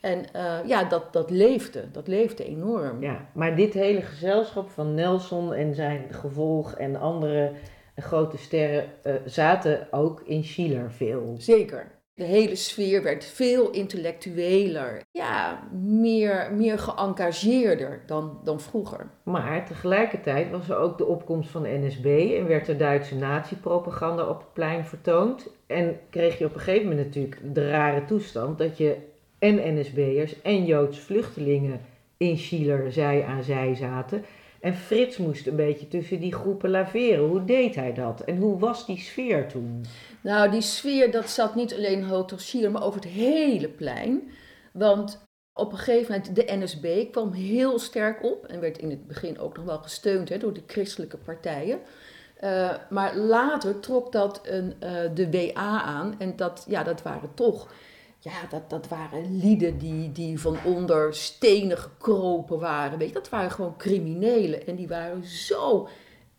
En 0.00 0.32
eh, 0.32 0.58
ja, 0.66 0.84
dat, 0.84 1.12
dat 1.12 1.30
leefde. 1.30 1.90
Dat 1.90 2.08
leefde 2.08 2.44
enorm. 2.44 3.02
Ja, 3.02 3.26
maar 3.32 3.56
dit 3.56 3.72
hele 3.74 4.02
gezelschap 4.02 4.70
van 4.70 4.94
Nelson 4.94 5.54
en 5.54 5.74
zijn 5.74 6.06
gevolg 6.10 6.72
en 6.74 6.96
andere 6.96 7.52
grote 7.96 8.36
sterren 8.38 8.84
zaten 9.24 9.88
ook 9.90 10.22
in 10.24 10.44
Schiller 10.44 10.92
veel. 10.92 11.34
Zeker. 11.38 11.95
De 12.16 12.24
hele 12.24 12.54
sfeer 12.54 13.02
werd 13.02 13.24
veel 13.24 13.70
intellectueler. 13.70 15.02
Ja, 15.10 15.68
meer, 15.82 16.52
meer 16.52 16.78
geëngageerder 16.78 18.02
dan, 18.06 18.40
dan 18.44 18.60
vroeger. 18.60 19.10
Maar 19.22 19.66
tegelijkertijd 19.66 20.50
was 20.50 20.68
er 20.68 20.76
ook 20.76 20.98
de 20.98 21.04
opkomst 21.04 21.50
van 21.50 21.62
de 21.62 21.68
NSB 21.68 22.34
en 22.38 22.46
werd 22.46 22.68
er 22.68 22.78
Duitse 22.78 23.16
nazi-propaganda 23.16 24.28
op 24.28 24.38
het 24.38 24.52
plein 24.52 24.84
vertoond. 24.84 25.48
En 25.66 26.00
kreeg 26.10 26.38
je 26.38 26.44
op 26.44 26.54
een 26.54 26.60
gegeven 26.60 26.88
moment 26.88 27.06
natuurlijk 27.06 27.54
de 27.54 27.70
rare 27.70 28.04
toestand 28.04 28.58
dat 28.58 28.78
je 28.78 28.96
en 29.38 29.78
NSB'ers 29.78 30.42
en 30.42 30.64
Joodse 30.64 31.00
vluchtelingen 31.00 31.80
in 32.16 32.38
Schiller 32.38 32.92
zij 32.92 33.24
aan 33.24 33.42
zij 33.42 33.74
zaten. 33.74 34.24
En 34.60 34.74
Frits 34.74 35.16
moest 35.16 35.46
een 35.46 35.56
beetje 35.56 35.88
tussen 35.88 36.20
die 36.20 36.34
groepen 36.34 36.70
laveren. 36.70 37.28
Hoe 37.28 37.44
deed 37.44 37.74
hij 37.74 37.94
dat? 37.94 38.20
En 38.20 38.36
hoe 38.36 38.58
was 38.58 38.86
die 38.86 38.98
sfeer 38.98 39.48
toen? 39.48 39.84
Nou, 40.20 40.50
die 40.50 40.60
sfeer 40.60 41.10
dat 41.10 41.30
zat 41.30 41.54
niet 41.54 41.74
alleen 41.74 42.04
Hotel 42.04 42.38
Schiller, 42.38 42.70
maar 42.70 42.84
over 42.84 43.00
het 43.00 43.08
hele 43.08 43.68
plein. 43.68 44.30
Want 44.72 45.26
op 45.52 45.72
een 45.72 45.78
gegeven 45.78 46.12
moment, 46.12 46.36
de 46.36 46.56
NSB 46.58 47.10
kwam 47.10 47.32
heel 47.32 47.78
sterk 47.78 48.24
op 48.24 48.46
en 48.46 48.60
werd 48.60 48.78
in 48.78 48.90
het 48.90 49.06
begin 49.06 49.38
ook 49.38 49.56
nog 49.56 49.64
wel 49.64 49.78
gesteund 49.78 50.28
hè, 50.28 50.38
door 50.38 50.52
de 50.52 50.62
christelijke 50.66 51.16
partijen. 51.16 51.78
Eh, 52.36 52.74
maar 52.90 53.16
later 53.16 53.80
trok 53.80 54.12
dat 54.12 54.40
een, 54.44 54.74
eh, 54.78 54.90
de 55.14 55.30
WA 55.30 55.82
aan 55.82 56.14
en 56.18 56.36
dat, 56.36 56.64
ja, 56.68 56.82
dat 56.82 57.02
waren 57.02 57.34
toch 57.34 57.72
ja, 58.26 58.46
dat, 58.48 58.70
dat 58.70 58.88
waren 58.88 59.36
lieden 59.36 59.78
die, 59.78 60.12
die 60.12 60.40
van 60.40 60.58
onder 60.64 61.14
stenen 61.14 61.78
gekropen 61.78 62.58
waren. 62.58 62.98
Weet 62.98 63.08
je, 63.08 63.14
dat 63.14 63.28
waren 63.28 63.50
gewoon 63.50 63.76
criminelen. 63.76 64.66
En 64.66 64.76
die 64.76 64.88
waren 64.88 65.24
zo 65.24 65.88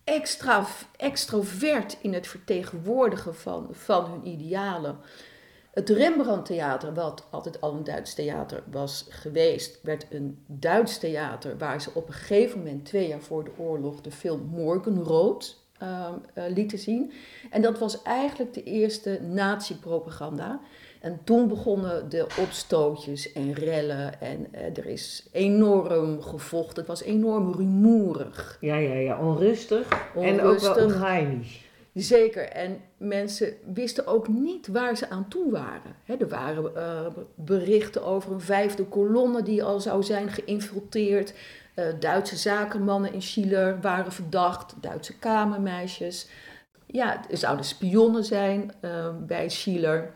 extra, 0.04 0.65
extrovert 0.97 1.97
in 2.02 2.13
het 2.13 2.28
vertegenwoordigen 2.28 3.36
van, 3.36 3.67
van 3.71 4.06
hun 4.06 4.28
idealen. 4.28 4.97
Het 5.71 5.89
Rembrandt 5.89 6.45
Theater, 6.45 6.93
wat 6.93 7.28
altijd 7.30 7.62
al 7.62 7.73
een 7.73 7.84
Duits 7.84 8.13
theater 8.13 8.63
was 8.71 9.06
geweest, 9.10 9.80
werd 9.82 10.06
een 10.10 10.43
Duits 10.47 10.97
theater 10.97 11.58
waar 11.58 11.82
ze 11.82 11.89
op 11.93 12.08
een 12.08 12.13
gegeven 12.13 12.58
moment, 12.58 12.86
twee 12.86 13.08
jaar 13.08 13.21
voor 13.21 13.43
de 13.43 13.52
oorlog, 13.58 14.02
de 14.02 14.12
film 14.12 14.41
Morgenrood 14.41 15.65
uh, 15.84 16.10
uh, 16.36 16.43
lieten 16.47 16.80
zien. 16.80 17.12
En 17.50 17.62
dat 17.62 17.80
was 17.80 18.02
eigenlijk 18.02 18.54
de 18.54 18.63
eerste 18.63 19.19
nazi-propaganda. 19.21 20.60
En 21.01 21.19
toen 21.23 21.47
begonnen 21.47 22.10
de 22.10 22.27
opstootjes 22.39 23.31
en 23.31 23.53
rellen 23.53 24.21
en 24.21 24.47
uh, 24.51 24.62
er 24.62 24.86
is 24.86 25.27
enorm 25.31 26.21
gevochten. 26.21 26.77
Het 26.77 26.88
was 26.88 27.03
enorm 27.03 27.53
rumoerig. 27.53 28.57
Ja, 28.62 28.75
ja, 28.75 28.93
ja, 28.93 29.19
onrustig, 29.19 29.88
en 30.15 30.41
ook 30.41 30.60
wel 30.60 30.75
onheimisch. 30.75 31.65
Zeker, 31.93 32.49
en 32.49 32.81
mensen 32.97 33.53
wisten 33.73 34.07
ook 34.07 34.27
niet 34.27 34.67
waar 34.67 34.97
ze 34.97 35.10
aan 35.10 35.27
toe 35.27 35.51
waren. 35.51 35.95
He, 36.03 36.15
er 36.15 36.27
waren 36.27 36.71
uh, 36.75 37.07
berichten 37.36 38.03
over 38.03 38.31
een 38.31 38.41
vijfde 38.41 38.86
kolonne 38.86 39.43
die 39.43 39.63
al 39.63 39.79
zou 39.79 40.03
zijn 40.03 40.29
geïnfiltreerd. 40.29 41.33
Uh, 41.75 41.86
Duitse 41.99 42.36
zakenmannen 42.36 43.13
in 43.13 43.21
Schiller 43.21 43.81
waren 43.81 44.12
verdacht, 44.12 44.73
Duitse 44.81 45.17
kamermeisjes. 45.17 46.29
Ja, 46.86 47.29
er 47.29 47.38
zouden 47.38 47.65
spionnen 47.65 48.23
zijn 48.23 48.71
uh, 48.81 49.07
bij 49.25 49.49
Schiller. 49.49 50.15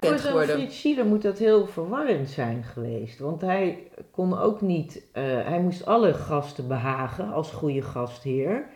Voor 0.00 0.18
zo'n 0.18 1.06
moet 1.08 1.22
dat 1.22 1.38
heel 1.38 1.66
verwarrend 1.66 2.30
zijn 2.30 2.64
geweest. 2.64 3.18
Want 3.18 3.40
hij 3.40 3.90
kon 4.10 4.38
ook 4.38 4.60
niet, 4.60 4.96
uh, 4.96 5.22
hij 5.22 5.60
moest 5.60 5.86
alle 5.86 6.14
gasten 6.14 6.68
behagen 6.68 7.32
als 7.32 7.50
goede 7.50 7.82
gastheer. 7.82 8.66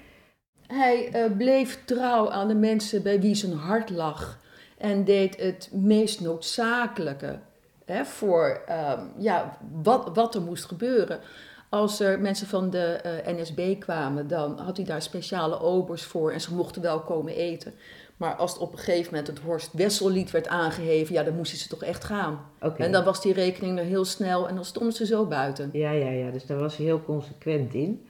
Hij 0.67 1.09
uh, 1.15 1.37
bleef 1.37 1.85
trouw 1.85 2.31
aan 2.31 2.49
de 2.49 2.55
mensen 2.55 3.03
bij 3.03 3.21
wie 3.21 3.35
zijn 3.35 3.53
hart 3.53 3.91
lag 3.91 4.39
en 4.79 5.05
deed 5.05 5.37
het 5.37 5.71
meest 5.73 6.21
noodzakelijke 6.21 7.39
hè, 7.85 8.05
voor 8.05 8.63
ehm, 8.67 9.01
ja, 9.19 9.59
wat, 9.83 10.11
wat 10.15 10.35
er 10.35 10.43
moest 10.43 10.65
gebeuren. 10.65 11.21
Als 11.69 12.01
er 12.01 12.21
mensen 12.21 12.47
van 12.47 12.71
de 12.71 12.85
eh, 12.85 13.37
NSB 13.37 13.79
kwamen, 13.79 14.29
dan 14.29 14.59
had 14.59 14.77
hij 14.77 14.87
daar 14.87 15.03
speciale 15.03 15.61
obers 15.61 16.03
voor 16.03 16.33
en 16.33 16.41
ze 16.41 16.55
mochten 16.55 16.83
wel 16.83 17.01
komen 17.01 17.35
eten. 17.35 17.75
Maar 18.17 18.35
als 18.35 18.53
het 18.53 18.61
op 18.61 18.73
een 18.73 18.79
gegeven 18.79 19.11
moment 19.11 19.27
het 19.27 19.39
Horst 19.39 19.73
Wessellied 19.73 20.31
werd 20.31 20.49
aangeheven, 20.49 21.15
ja, 21.15 21.23
dan 21.23 21.37
moesten 21.37 21.59
ze 21.59 21.69
toch 21.69 21.83
echt 21.83 22.05
gaan. 22.05 22.41
Oké. 22.61 22.83
En 22.83 22.93
dan 22.93 23.05
was 23.05 23.23
die 23.23 23.33
rekening 23.33 23.79
er 23.79 23.85
heel 23.85 24.05
snel 24.05 24.49
en 24.49 24.55
dan 24.55 24.65
stonden 24.65 24.93
ze 24.93 25.07
zo 25.07 25.27
buiten. 25.27 25.71
Ja, 25.73 25.91
ja, 25.91 26.11
ja, 26.11 26.31
dus 26.31 26.47
daar 26.47 26.59
was 26.59 26.77
hij 26.77 26.87
heel 26.87 27.03
consequent 27.05 27.75
in. 27.75 28.07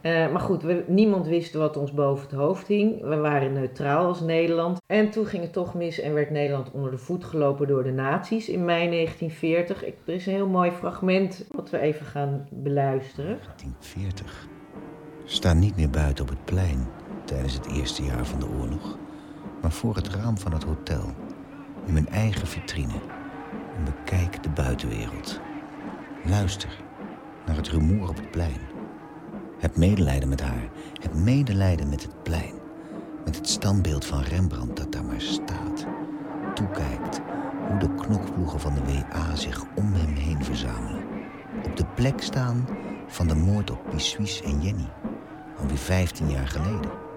Eh, 0.00 0.32
maar 0.32 0.40
goed, 0.40 0.62
we, 0.62 0.84
niemand 0.86 1.26
wist 1.26 1.54
wat 1.54 1.76
ons 1.76 1.92
boven 1.92 2.26
het 2.28 2.38
hoofd 2.38 2.66
hing. 2.66 3.00
We 3.02 3.16
waren 3.16 3.52
neutraal 3.52 4.06
als 4.06 4.20
Nederland. 4.20 4.78
En 4.86 5.10
toen 5.10 5.26
ging 5.26 5.42
het 5.42 5.52
toch 5.52 5.74
mis 5.74 6.00
en 6.00 6.14
werd 6.14 6.30
Nederland 6.30 6.70
onder 6.70 6.90
de 6.90 6.98
voet 6.98 7.24
gelopen 7.24 7.66
door 7.66 7.82
de 7.82 7.92
nazi's 7.92 8.48
in 8.48 8.64
mei 8.64 8.90
1940. 8.90 9.84
Ik, 9.84 9.94
er 10.04 10.14
is 10.14 10.26
een 10.26 10.32
heel 10.32 10.46
mooi 10.46 10.70
fragment 10.70 11.46
wat 11.50 11.70
we 11.70 11.78
even 11.78 12.06
gaan 12.06 12.46
beluisteren. 12.50 13.38
1940. 13.38 14.48
Sta 15.24 15.52
niet 15.52 15.76
meer 15.76 15.90
buiten 15.90 16.24
op 16.24 16.30
het 16.30 16.44
plein 16.44 16.86
tijdens 17.24 17.54
het 17.54 17.66
eerste 17.66 18.02
jaar 18.02 18.26
van 18.26 18.40
de 18.40 18.46
oorlog, 18.60 18.98
maar 19.60 19.72
voor 19.72 19.94
het 19.94 20.08
raam 20.08 20.38
van 20.38 20.52
het 20.52 20.62
hotel, 20.62 21.14
in 21.86 21.92
mijn 21.92 22.08
eigen 22.08 22.46
vitrine, 22.46 23.00
en 23.76 23.84
bekijk 23.84 24.42
de 24.42 24.50
buitenwereld. 24.50 25.40
Luister 26.24 26.82
naar 27.46 27.56
het 27.56 27.68
rumoer 27.68 28.08
op 28.08 28.16
het 28.16 28.30
plein. 28.30 28.60
Heb 29.58 29.76
medelijden 29.76 30.28
met 30.28 30.40
haar, 30.40 30.68
heb 31.00 31.14
medelijden 31.14 31.88
met 31.88 32.02
het 32.02 32.22
plein, 32.22 32.54
met 33.24 33.36
het 33.36 33.48
standbeeld 33.48 34.04
van 34.04 34.22
Rembrandt 34.22 34.76
dat 34.76 34.92
daar 34.92 35.04
maar 35.04 35.20
staat. 35.20 35.86
Toekijkt 36.54 37.20
hoe 37.68 37.78
de 37.78 37.94
knokploegen 37.94 38.60
van 38.60 38.74
de 38.74 38.82
WA 38.84 39.34
zich 39.34 39.64
om 39.74 39.92
hem 39.92 40.14
heen 40.14 40.44
verzamelen. 40.44 41.04
Op 41.64 41.76
de 41.76 41.86
plek 41.94 42.22
staan 42.22 42.68
van 43.06 43.28
de 43.28 43.34
moord 43.34 43.70
op 43.70 43.80
Pissuis 43.90 44.42
en 44.42 44.60
Jenny, 44.62 44.88
alweer 45.58 45.78
15 45.78 46.30
jaar 46.30 46.48
geleden. 46.48 47.09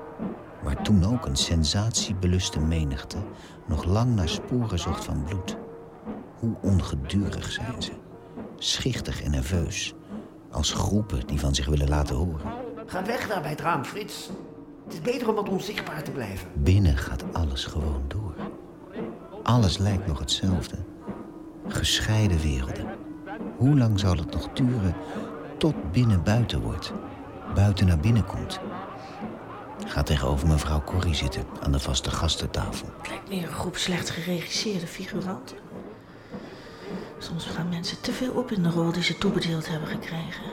Waar 0.63 0.82
toen 0.82 1.04
ook 1.06 1.26
een 1.26 1.36
sensatiebeluste 1.36 2.60
menigte 2.60 3.17
nog 3.67 3.84
lang 3.84 4.15
naar 4.15 4.30
sporen 4.30 4.80
zocht 4.80 5.04
van 5.04 5.23
bloed. 5.23 5.58
Hoe 6.39 6.56
ongedurig 6.62 7.52
zijn 7.52 7.82
ze, 7.82 7.91
schichtig 8.58 9.23
en 9.23 9.32
nerveus, 9.32 9.93
als 10.52 10.71
groepen 10.73 11.28
die 11.28 11.39
van 11.39 11.56
zich 11.56 11.65
willen 11.65 11.89
laten 11.89 12.15
horen. 12.15 12.52
Ga 12.86 13.06
weg 13.06 13.28
daar 13.28 13.41
bij 13.41 13.49
het 13.49 13.62
raam, 13.62 13.84
Frits. 13.84 14.30
Het 14.84 14.93
is 14.93 15.02
beter 15.02 15.30
om 15.30 15.36
wat 15.36 15.49
onzichtbaar 15.49 16.04
te 16.04 16.12
blijven. 16.12 16.47
Binnen 16.54 16.97
gaat 16.97 17.23
alles 17.34 17.65
gewoon 17.65 18.04
door. 18.08 18.36
Alles 19.43 19.78
lijkt 19.78 20.08
nog 20.08 20.19
hetzelfde. 20.19 20.76
Gescheiden 21.67 22.39
werelden. 22.39 22.86
Hoe 23.58 23.78
lang 23.78 23.99
zal 23.99 24.15
het 24.15 24.32
nog 24.32 24.49
duren 24.54 24.95
tot 25.58 25.91
binnen 25.91 26.23
buiten 26.23 26.62
wordt? 26.62 26.93
Buiten 27.54 27.88
naar 27.88 27.99
binnen 27.99 28.26
komt. 28.26 28.60
Ga 29.86 30.04
tegenover 30.04 30.48
mevrouw 30.48 30.84
Corrie 30.84 31.15
zitten 31.15 31.46
aan 31.62 31.72
de 31.72 31.80
vaste 31.80 32.12
gastentafel. 32.12 32.88
Het 32.98 33.08
lijkt 33.08 33.30
meer 33.30 33.48
een 33.48 33.54
groep 33.54 33.78
slecht 33.78 34.10
geregisseerde 34.10 34.88
figuranten. 34.88 35.58
Soms 37.17 37.46
gaan 37.46 37.69
mensen 37.69 38.02
te 38.02 38.12
veel 38.12 38.34
op 38.34 38.52
in 38.52 38.63
de 38.63 38.69
rol 38.69 38.91
die 38.91 39.04
ze 39.04 39.17
toebedeeld 39.17 39.69
hebben 39.69 39.88
gekregen. 39.88 40.43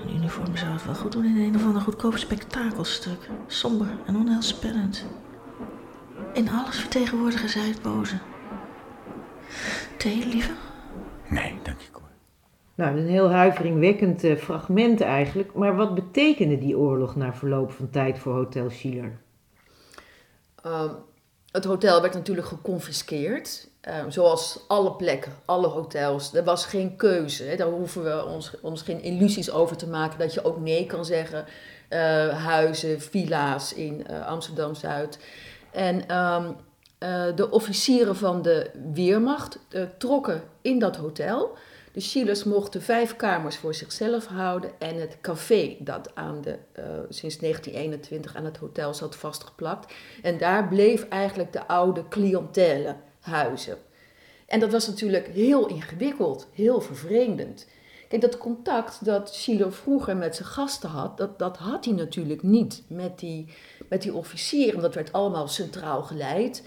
Een 0.00 0.14
uniform 0.14 0.56
zou 0.56 0.72
het 0.72 0.84
wel 0.84 0.94
goed 0.94 1.12
doen 1.12 1.24
in 1.24 1.36
een 1.36 1.56
of 1.56 1.64
ander 1.64 1.82
goedkoop 1.82 2.16
spektakelstuk. 2.16 3.28
Somber 3.46 3.88
en 4.06 4.16
onheilspellend. 4.16 5.04
In 6.32 6.50
alles 6.50 6.76
vertegenwoordigen 6.76 7.48
zij 7.48 7.68
het 7.68 7.82
boze. 7.82 8.18
Thee, 9.96 10.26
lieve? 10.26 10.52
Nee, 11.28 11.58
dank 11.62 11.80
je. 11.80 11.93
Nou, 12.74 12.98
een 12.98 13.08
heel 13.08 13.30
huiveringwekkend 13.30 14.24
eh, 14.24 14.36
fragment 14.36 15.00
eigenlijk. 15.00 15.54
Maar 15.54 15.76
wat 15.76 15.94
betekende 15.94 16.58
die 16.58 16.78
oorlog 16.78 17.16
na 17.16 17.34
verloop 17.34 17.72
van 17.72 17.90
tijd 17.90 18.18
voor 18.18 18.34
Hotel 18.34 18.70
Schiller? 18.70 19.18
Ehm, 20.62 20.90
het 21.50 21.64
hotel 21.64 22.00
werd 22.00 22.14
natuurlijk 22.14 22.46
geconfiskeerd. 22.46 23.68
Ehm, 23.80 24.10
zoals 24.10 24.64
alle 24.68 24.92
plekken, 24.92 25.32
alle 25.44 25.66
hotels. 25.66 26.34
Er 26.34 26.44
was 26.44 26.66
geen 26.66 26.96
keuze. 26.96 27.44
Hè. 27.44 27.56
Daar 27.56 27.68
hoeven 27.68 28.04
we 28.04 28.48
ons, 28.62 28.82
geen 28.82 29.02
illusies 29.02 29.50
over 29.50 29.76
te 29.76 29.88
maken 29.88 30.18
dat 30.18 30.34
je 30.34 30.44
ook 30.44 30.60
nee 30.60 30.86
kan 30.86 31.04
zeggen. 31.04 31.44
Eh, 31.88 32.44
huizen, 32.44 33.00
villa's 33.00 33.72
in 33.74 34.06
eh, 34.06 34.26
Amsterdam 34.26 34.74
Zuid. 34.74 35.18
En 35.72 36.08
ehm, 36.08 36.52
eh, 36.98 37.24
de 37.34 37.50
officieren 37.50 38.16
van 38.16 38.42
de 38.42 38.70
Weermacht 38.92 39.58
trokken 39.98 40.42
in 40.60 40.78
dat 40.78 40.96
hotel. 40.96 41.56
De 41.94 42.00
Schillers 42.00 42.44
mochten 42.44 42.82
vijf 42.82 43.16
kamers 43.16 43.56
voor 43.56 43.74
zichzelf 43.74 44.26
houden 44.26 44.70
en 44.78 45.00
het 45.00 45.18
café 45.20 45.76
dat 45.78 46.14
aan 46.14 46.40
de, 46.40 46.58
eh, 46.72 46.84
sinds 47.08 47.38
1921 47.38 48.36
aan 48.36 48.44
het 48.44 48.56
hotel 48.56 48.94
zat 48.94 49.16
vastgeplakt. 49.16 49.94
En 50.22 50.38
daar 50.38 50.68
bleef 50.68 51.08
eigenlijk 51.08 51.52
de 51.52 51.66
oude 51.66 52.08
cliëntele 52.08 52.96
huizen. 53.20 53.76
En 54.46 54.60
dat 54.60 54.72
was 54.72 54.86
natuurlijk 54.86 55.26
heel 55.26 55.66
ingewikkeld, 55.66 56.48
heel 56.52 56.80
vervreemdend. 56.80 57.66
Kijk, 58.08 58.22
dat 58.22 58.38
contact 58.38 59.04
dat 59.04 59.34
Schiller 59.34 59.72
vroeger 59.72 60.16
met 60.16 60.36
zijn 60.36 60.48
gasten 60.48 60.88
had, 60.88 61.16
dat, 61.16 61.38
dat 61.38 61.56
had 61.56 61.84
hij 61.84 61.94
natuurlijk 61.94 62.42
niet 62.42 62.82
met 62.86 63.18
die, 63.18 63.48
met 63.88 64.02
die 64.02 64.14
officieren. 64.14 64.82
Dat 64.82 64.94
werd 64.94 65.12
allemaal 65.12 65.48
centraal 65.48 66.02
geleid. 66.02 66.62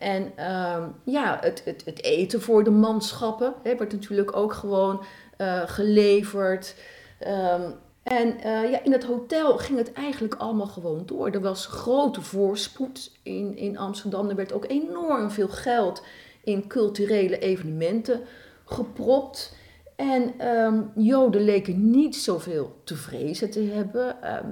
En 0.00 0.32
ehm, 0.36 0.82
ja, 1.04 1.38
het, 1.40 1.62
het, 1.64 1.84
het 1.84 2.02
eten 2.02 2.40
voor 2.40 2.64
de 2.64 2.70
manschappen 2.70 3.54
hè, 3.62 3.76
werd 3.76 3.92
natuurlijk 3.92 4.36
ook 4.36 4.52
gewoon 4.52 5.04
eh, 5.36 5.62
geleverd. 5.66 6.74
Ehm, 7.18 7.70
en 8.02 8.40
eh, 8.40 8.70
ja, 8.70 8.82
in 8.82 8.92
het 8.92 9.04
hotel 9.04 9.58
ging 9.58 9.78
het 9.78 9.92
eigenlijk 9.92 10.34
allemaal 10.34 10.66
gewoon 10.66 11.02
door. 11.06 11.30
Er 11.30 11.40
was 11.40 11.66
grote 11.66 12.20
voorspoed 12.20 13.12
in, 13.22 13.56
in 13.56 13.78
Amsterdam. 13.78 14.28
Er 14.28 14.36
werd 14.36 14.52
ook 14.52 14.68
enorm 14.68 15.30
veel 15.30 15.48
geld 15.48 16.02
in 16.44 16.66
culturele 16.66 17.38
evenementen 17.38 18.20
gepropt. 18.64 19.56
En 20.00 20.32
ehm, 20.38 20.80
Joden 20.94 21.42
leken 21.44 21.90
niet 21.90 22.16
zoveel 22.16 22.80
te 22.84 22.94
vrezen 22.96 23.50
te 23.50 23.60
hebben. 23.74 24.22
Ehm, 24.22 24.46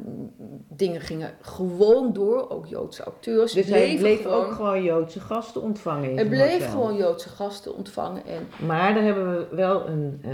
dingen 0.68 1.00
gingen 1.00 1.30
gewoon 1.40 2.12
door, 2.12 2.50
ook 2.50 2.66
Joodse 2.66 3.04
acteurs. 3.04 3.52
Dus 3.52 3.66
hij 3.68 3.78
bleven 3.78 3.98
bleef 3.98 4.22
gewoon- 4.22 4.44
ook 4.44 4.52
gewoon 4.52 4.82
Joodse 4.82 5.20
gasten 5.20 5.62
ontvangen 5.62 6.10
in 6.10 6.16
Hij 6.16 6.26
bleef 6.28 6.52
hotel. 6.52 6.70
gewoon 6.70 6.96
Joodse 6.96 7.28
gasten 7.28 7.74
ontvangen. 7.76 8.22
En 8.26 8.66
Maar 8.66 8.94
daar 8.94 9.02
hebben 9.02 9.30
we 9.38 9.56
wel 9.56 9.86
een, 9.88 10.18
eh, 10.22 10.30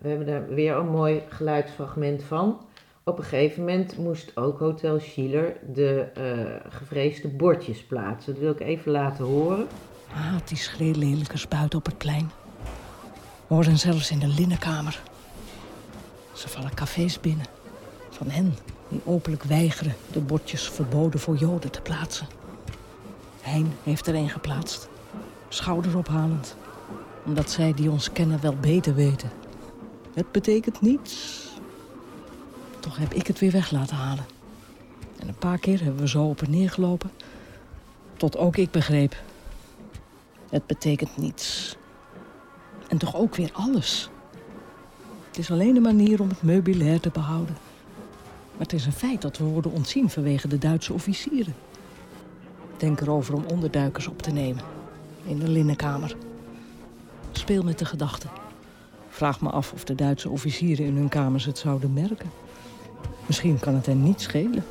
we 0.00 0.08
hebben 0.08 0.26
daar 0.26 0.48
weer 0.48 0.76
een 0.76 0.88
mooi 0.90 1.22
geluidsfragment 1.28 2.22
van. 2.22 2.60
Op 3.04 3.18
een 3.18 3.24
gegeven 3.24 3.60
moment 3.60 3.98
moest 3.98 4.36
ook 4.36 4.58
Hotel 4.58 4.98
Schiller 5.00 5.56
de 5.72 6.06
eh, 6.14 6.32
gevreesde 6.68 7.28
bordjes 7.28 7.84
plaatsen. 7.84 8.32
Dat 8.32 8.42
wil 8.42 8.52
ik 8.52 8.60
even 8.60 8.92
laten 8.92 9.24
horen. 9.24 9.66
Haat 10.06 10.48
die 10.48 10.56
schreeuwlelijkers 10.58 11.48
buiten 11.48 11.78
op 11.78 11.84
het 11.84 11.98
plein. 11.98 12.30
Horen 13.52 13.78
zelfs 13.78 14.10
in 14.10 14.18
de 14.18 14.26
linnenkamer. 14.26 15.02
Ze 16.32 16.48
vallen 16.48 16.74
cafés 16.74 17.20
binnen. 17.20 17.46
Van 18.10 18.30
hen 18.30 18.54
die 18.88 19.00
openlijk 19.04 19.42
weigeren 19.42 19.94
de 20.12 20.20
bordjes 20.20 20.68
verboden 20.68 21.20
voor 21.20 21.36
Joden 21.36 21.70
te 21.70 21.80
plaatsen. 21.80 22.26
Hein 23.40 23.72
heeft 23.82 24.06
er 24.06 24.14
een 24.14 24.28
geplaatst. 24.28 24.88
Schouderophalend. 25.48 26.56
Omdat 27.24 27.50
zij 27.50 27.74
die 27.74 27.90
ons 27.90 28.12
kennen 28.12 28.40
wel 28.40 28.56
beter 28.56 28.94
weten. 28.94 29.30
Het 30.14 30.32
betekent 30.32 30.80
niets. 30.80 31.46
Toch 32.80 32.96
heb 32.96 33.14
ik 33.14 33.26
het 33.26 33.38
weer 33.38 33.52
weg 33.52 33.70
laten 33.70 33.96
halen. 33.96 34.26
En 35.18 35.28
een 35.28 35.38
paar 35.38 35.58
keer 35.58 35.82
hebben 35.82 36.00
we 36.00 36.08
zo 36.08 36.24
op 36.24 36.42
en 36.42 36.50
neer 36.50 36.70
gelopen. 36.70 37.10
Tot 38.16 38.36
ook 38.36 38.56
ik 38.56 38.70
begreep. 38.70 39.16
Het 40.50 40.66
betekent 40.66 41.16
niets. 41.16 41.76
En 42.92 42.98
toch 42.98 43.16
ook 43.16 43.34
weer 43.34 43.50
alles. 43.52 44.10
Het 45.26 45.38
is 45.38 45.50
alleen 45.50 45.76
een 45.76 45.82
manier 45.82 46.20
om 46.20 46.28
het 46.28 46.42
meubilair 46.42 47.00
te 47.00 47.10
behouden. 47.10 47.56
Maar 48.50 48.66
het 48.66 48.72
is 48.72 48.86
een 48.86 48.92
feit 48.92 49.22
dat 49.22 49.38
we 49.38 49.44
worden 49.44 49.72
ontzien 49.72 50.10
vanwege 50.10 50.48
de 50.48 50.58
Duitse 50.58 50.92
officieren. 50.92 51.54
Denk 52.76 53.00
erover 53.00 53.34
om 53.34 53.44
onderduikers 53.50 54.06
op 54.06 54.22
te 54.22 54.32
nemen. 54.32 54.62
In 55.24 55.38
de 55.38 55.48
linnenkamer. 55.48 56.16
Speel 57.30 57.62
met 57.62 57.78
de 57.78 57.84
gedachte. 57.84 58.26
Vraag 59.08 59.40
me 59.40 59.50
af 59.50 59.72
of 59.72 59.84
de 59.84 59.94
Duitse 59.94 60.28
officieren 60.30 60.86
in 60.86 60.96
hun 60.96 61.08
kamers 61.08 61.44
het 61.44 61.58
zouden 61.58 61.92
merken. 61.92 62.30
Misschien 63.26 63.58
kan 63.58 63.74
het 63.74 63.86
hen 63.86 64.02
niet 64.02 64.20
schelen. 64.20 64.64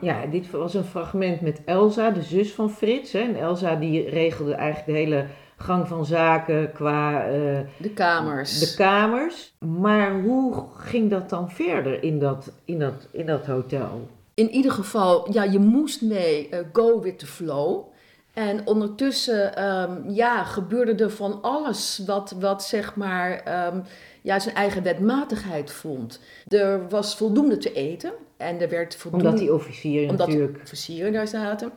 Ja, 0.00 0.26
dit 0.26 0.50
was 0.50 0.74
een 0.74 0.84
fragment 0.84 1.40
met 1.40 1.60
Elsa, 1.64 2.10
de 2.10 2.22
zus 2.22 2.52
van 2.52 2.70
Frits. 2.70 3.12
Hè. 3.12 3.18
En 3.18 3.38
Elsa 3.38 3.74
die 3.74 4.08
regelde 4.08 4.54
eigenlijk 4.54 4.86
de 4.86 5.04
hele 5.04 5.26
gang 5.58 5.88
van 5.88 6.06
zaken 6.06 6.72
qua 6.72 7.24
eh, 7.24 7.58
de 7.76 7.90
kamers. 7.90 8.58
de 8.58 8.74
kamers. 8.74 9.54
Maar 9.58 10.20
hoe 10.20 10.64
ging 10.76 11.10
dat 11.10 11.28
dan 11.28 11.50
verder 11.50 12.02
in 12.02 12.18
dat, 12.18 12.52
in 12.64 12.78
dat, 12.78 13.08
in 13.10 13.26
dat 13.26 13.46
hotel? 13.46 14.08
in 14.38 14.50
ieder 14.50 14.72
geval, 14.72 15.32
ja, 15.32 15.42
je 15.42 15.58
moest 15.58 16.02
mee 16.02 16.48
eh, 16.48 16.58
go 16.72 17.00
with 17.00 17.18
the 17.18 17.26
flow. 17.26 17.86
En 18.32 18.66
ondertussen 18.66 19.56
ehm, 19.56 20.10
ja, 20.10 20.44
gebeurde 20.44 21.04
er 21.04 21.10
van 21.10 21.42
alles 21.42 22.02
wat, 22.06 22.34
wat 22.40 22.64
zeg 22.64 22.96
maar, 22.96 23.30
ehm, 23.30 23.80
ja, 24.22 24.38
zijn 24.38 24.54
eigen 24.54 24.82
wetmatigheid 24.82 25.72
vond. 25.72 26.20
Er 26.48 26.88
was 26.88 27.16
voldoende 27.16 27.56
te 27.56 27.72
eten 27.72 28.12
en 28.36 28.60
er 28.60 28.68
werd 28.68 28.96
voldoende... 28.96 29.26
Omdat 29.26 29.40
die 29.40 29.54
officieren 29.54 30.10
omdat 30.10 30.26
natuurlijk... 30.26 30.58
officieren 30.62 31.12
daar 31.12 31.28
zaten. 31.28 31.72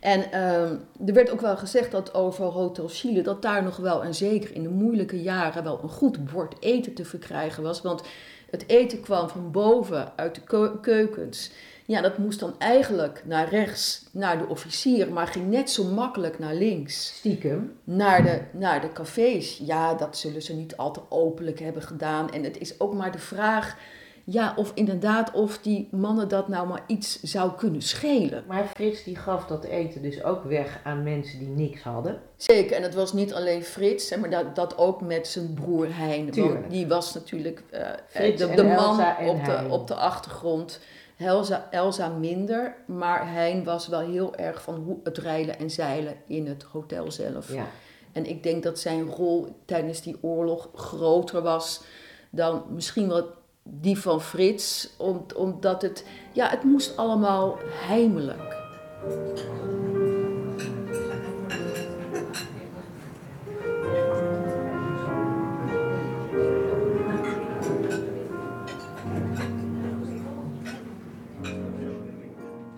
En 0.00 0.32
ehm, 0.32 0.76
er 1.06 1.14
werd 1.14 1.30
ook 1.30 1.40
wel 1.40 1.56
gezegd 1.56 1.90
dat 1.90 2.14
over 2.14 2.44
Hotel 2.44 2.88
Chile, 2.88 3.22
dat 3.22 3.42
daar 3.42 3.62
nog 3.62 3.76
wel, 3.76 4.02
en 4.02 4.14
zeker 4.14 4.54
in 4.54 4.62
de 4.62 4.68
moeilijke 4.68 5.22
jaren, 5.22 5.64
wel 5.64 5.80
een 5.82 5.88
goed 5.88 6.32
bord 6.32 6.54
eten 6.60 6.94
te 6.94 7.04
verkrijgen 7.04 7.62
was. 7.62 7.82
Want 7.82 8.02
het 8.50 8.64
eten 8.66 9.00
kwam 9.00 9.28
van 9.28 9.50
boven, 9.50 10.12
uit 10.16 10.34
de 10.34 10.40
keu- 10.40 10.80
keukens. 10.80 11.50
Ja, 11.86 12.00
dat 12.00 12.18
moest 12.18 12.40
dan 12.40 12.54
eigenlijk 12.58 13.22
naar 13.24 13.48
rechts, 13.48 14.06
naar 14.12 14.38
de 14.38 14.46
officier, 14.46 15.12
maar 15.12 15.26
ging 15.26 15.50
net 15.50 15.70
zo 15.70 15.84
makkelijk 15.84 16.38
naar 16.38 16.54
links. 16.54 17.06
Stiekem. 17.06 17.76
Naar 17.84 18.22
de, 18.22 18.40
naar 18.58 18.80
de 18.80 18.92
cafés. 18.92 19.60
Ja, 19.64 19.94
dat 19.94 20.16
zullen 20.16 20.42
ze 20.42 20.54
niet 20.54 20.76
al 20.76 20.92
te 20.92 21.00
openlijk 21.08 21.58
hebben 21.58 21.82
gedaan. 21.82 22.32
En 22.32 22.44
het 22.44 22.58
is 22.58 22.80
ook 22.80 22.94
maar 22.94 23.12
de 23.12 23.18
vraag, 23.18 23.76
ja, 24.24 24.54
of 24.56 24.72
inderdaad, 24.74 25.32
of 25.32 25.58
die 25.58 25.88
mannen 25.90 26.28
dat 26.28 26.48
nou 26.48 26.68
maar 26.68 26.82
iets 26.86 27.22
zou 27.22 27.52
kunnen 27.56 27.82
schelen. 27.82 28.44
Maar 28.46 28.66
Frits 28.66 29.04
die 29.04 29.16
gaf 29.16 29.46
dat 29.46 29.64
eten 29.64 30.02
dus 30.02 30.22
ook 30.22 30.44
weg 30.44 30.80
aan 30.84 31.02
mensen 31.02 31.38
die 31.38 31.48
niks 31.48 31.82
hadden. 31.82 32.20
Zeker, 32.36 32.76
en 32.76 32.82
het 32.82 32.94
was 32.94 33.12
niet 33.12 33.34
alleen 33.34 33.62
Frits, 33.62 34.16
maar 34.16 34.30
dat, 34.30 34.56
dat 34.56 34.78
ook 34.78 35.00
met 35.00 35.28
zijn 35.28 35.54
broer 35.54 35.96
Hein. 35.96 36.30
Want 36.34 36.70
die 36.70 36.86
was 36.86 37.14
natuurlijk 37.14 37.62
eh, 37.70 37.88
Frits 38.06 38.46
de, 38.54 38.62
man 38.62 39.00
op 39.28 39.44
de, 39.44 39.66
op 39.68 39.86
de 39.86 39.94
achtergrond. 39.94 40.80
Elsa, 41.16 41.68
Elsa 41.70 42.08
minder, 42.08 42.74
maar 42.86 43.32
Hein 43.32 43.64
was 43.64 43.88
wel 43.88 44.00
heel 44.00 44.36
erg 44.36 44.62
van 44.62 44.74
hoe 44.74 44.98
het 45.04 45.18
rijlen 45.18 45.58
en 45.58 45.70
zeilen 45.70 46.14
in 46.26 46.46
het 46.46 46.62
hotel 46.62 47.10
zelf. 47.10 47.52
Ja. 47.52 47.66
En 48.12 48.26
ik 48.26 48.42
denk 48.42 48.62
dat 48.62 48.78
zijn 48.78 49.06
rol 49.06 49.46
tijdens 49.64 50.00
die 50.00 50.16
oorlog 50.20 50.68
groter 50.74 51.42
was 51.42 51.82
dan 52.30 52.62
misschien 52.70 53.08
wel 53.08 53.38
die 53.62 53.98
van 53.98 54.22
Frits, 54.22 54.94
om, 54.96 55.24
omdat 55.36 55.82
het, 55.82 56.04
ja, 56.32 56.48
het 56.48 56.62
moest 56.62 56.96
allemaal 56.96 57.58
heimelijk. 57.72 58.58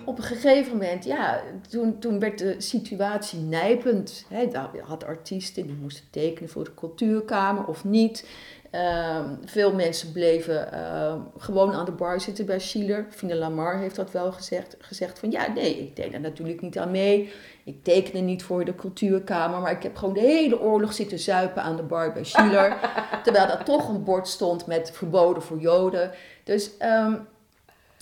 Op 0.04 0.18
een 0.18 0.24
gegeven 0.24 0.72
moment, 0.72 1.04
ja, 1.04 1.42
toen, 1.68 1.98
toen 1.98 2.18
werd 2.18 2.38
de 2.38 2.54
situatie 2.58 3.38
nijpend. 3.40 4.26
Daar 4.50 4.70
had 4.82 5.04
artiesten 5.04 5.66
die 5.66 5.76
moesten 5.80 6.04
tekenen 6.10 6.50
voor 6.50 6.64
de 6.64 6.74
cultuurkamer 6.74 7.64
of 7.64 7.84
niet. 7.84 8.26
Ehm, 8.72 9.34
veel 9.44 9.74
mensen 9.74 10.12
bleven 10.12 10.72
ehm, 10.72 11.18
gewoon 11.38 11.72
aan 11.72 11.84
de 11.84 11.92
bar 11.92 12.20
zitten 12.20 12.46
bij 12.46 12.58
Schiller. 12.58 13.06
Fine 13.10 13.34
Lamar 13.34 13.78
heeft 13.78 13.96
dat 13.96 14.10
wel 14.10 14.32
gezegd. 14.32 14.76
Gezegd 14.78 15.18
van 15.18 15.30
ja, 15.30 15.52
nee, 15.52 15.78
ik 15.78 15.96
deed 15.96 16.12
er 16.14 16.20
natuurlijk 16.20 16.60
niet 16.60 16.78
aan 16.78 16.90
mee. 16.90 17.32
Ik 17.64 17.84
tekende 17.84 18.18
niet 18.18 18.42
voor 18.42 18.64
de 18.64 18.74
cultuurkamer, 18.74 19.60
maar 19.60 19.72
ik 19.72 19.82
heb 19.82 19.96
gewoon 19.96 20.14
de 20.14 20.20
hele 20.20 20.60
oorlog 20.60 20.92
zitten 20.92 21.18
zuipen 21.18 21.62
aan 21.62 21.76
de 21.76 21.82
bar 21.82 22.12
bij 22.12 22.24
Schiller. 22.24 22.76
terwijl 23.24 23.46
daar 23.46 23.64
toch 23.64 23.88
een 23.88 24.04
bord 24.04 24.28
stond 24.28 24.66
met 24.66 24.90
verboden 24.92 25.42
voor 25.42 25.58
Joden. 25.58 26.10
Dus 26.44 26.76
ehm, 26.76 27.14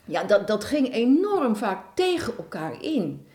ja, 0.05 0.25
dat, 0.25 0.47
dat 0.47 0.65
ging 0.65 0.93
enorm 0.93 1.57
vaak 1.57 1.79
tegen 1.95 2.33
elkaar 2.37 2.83
in. 2.83 3.27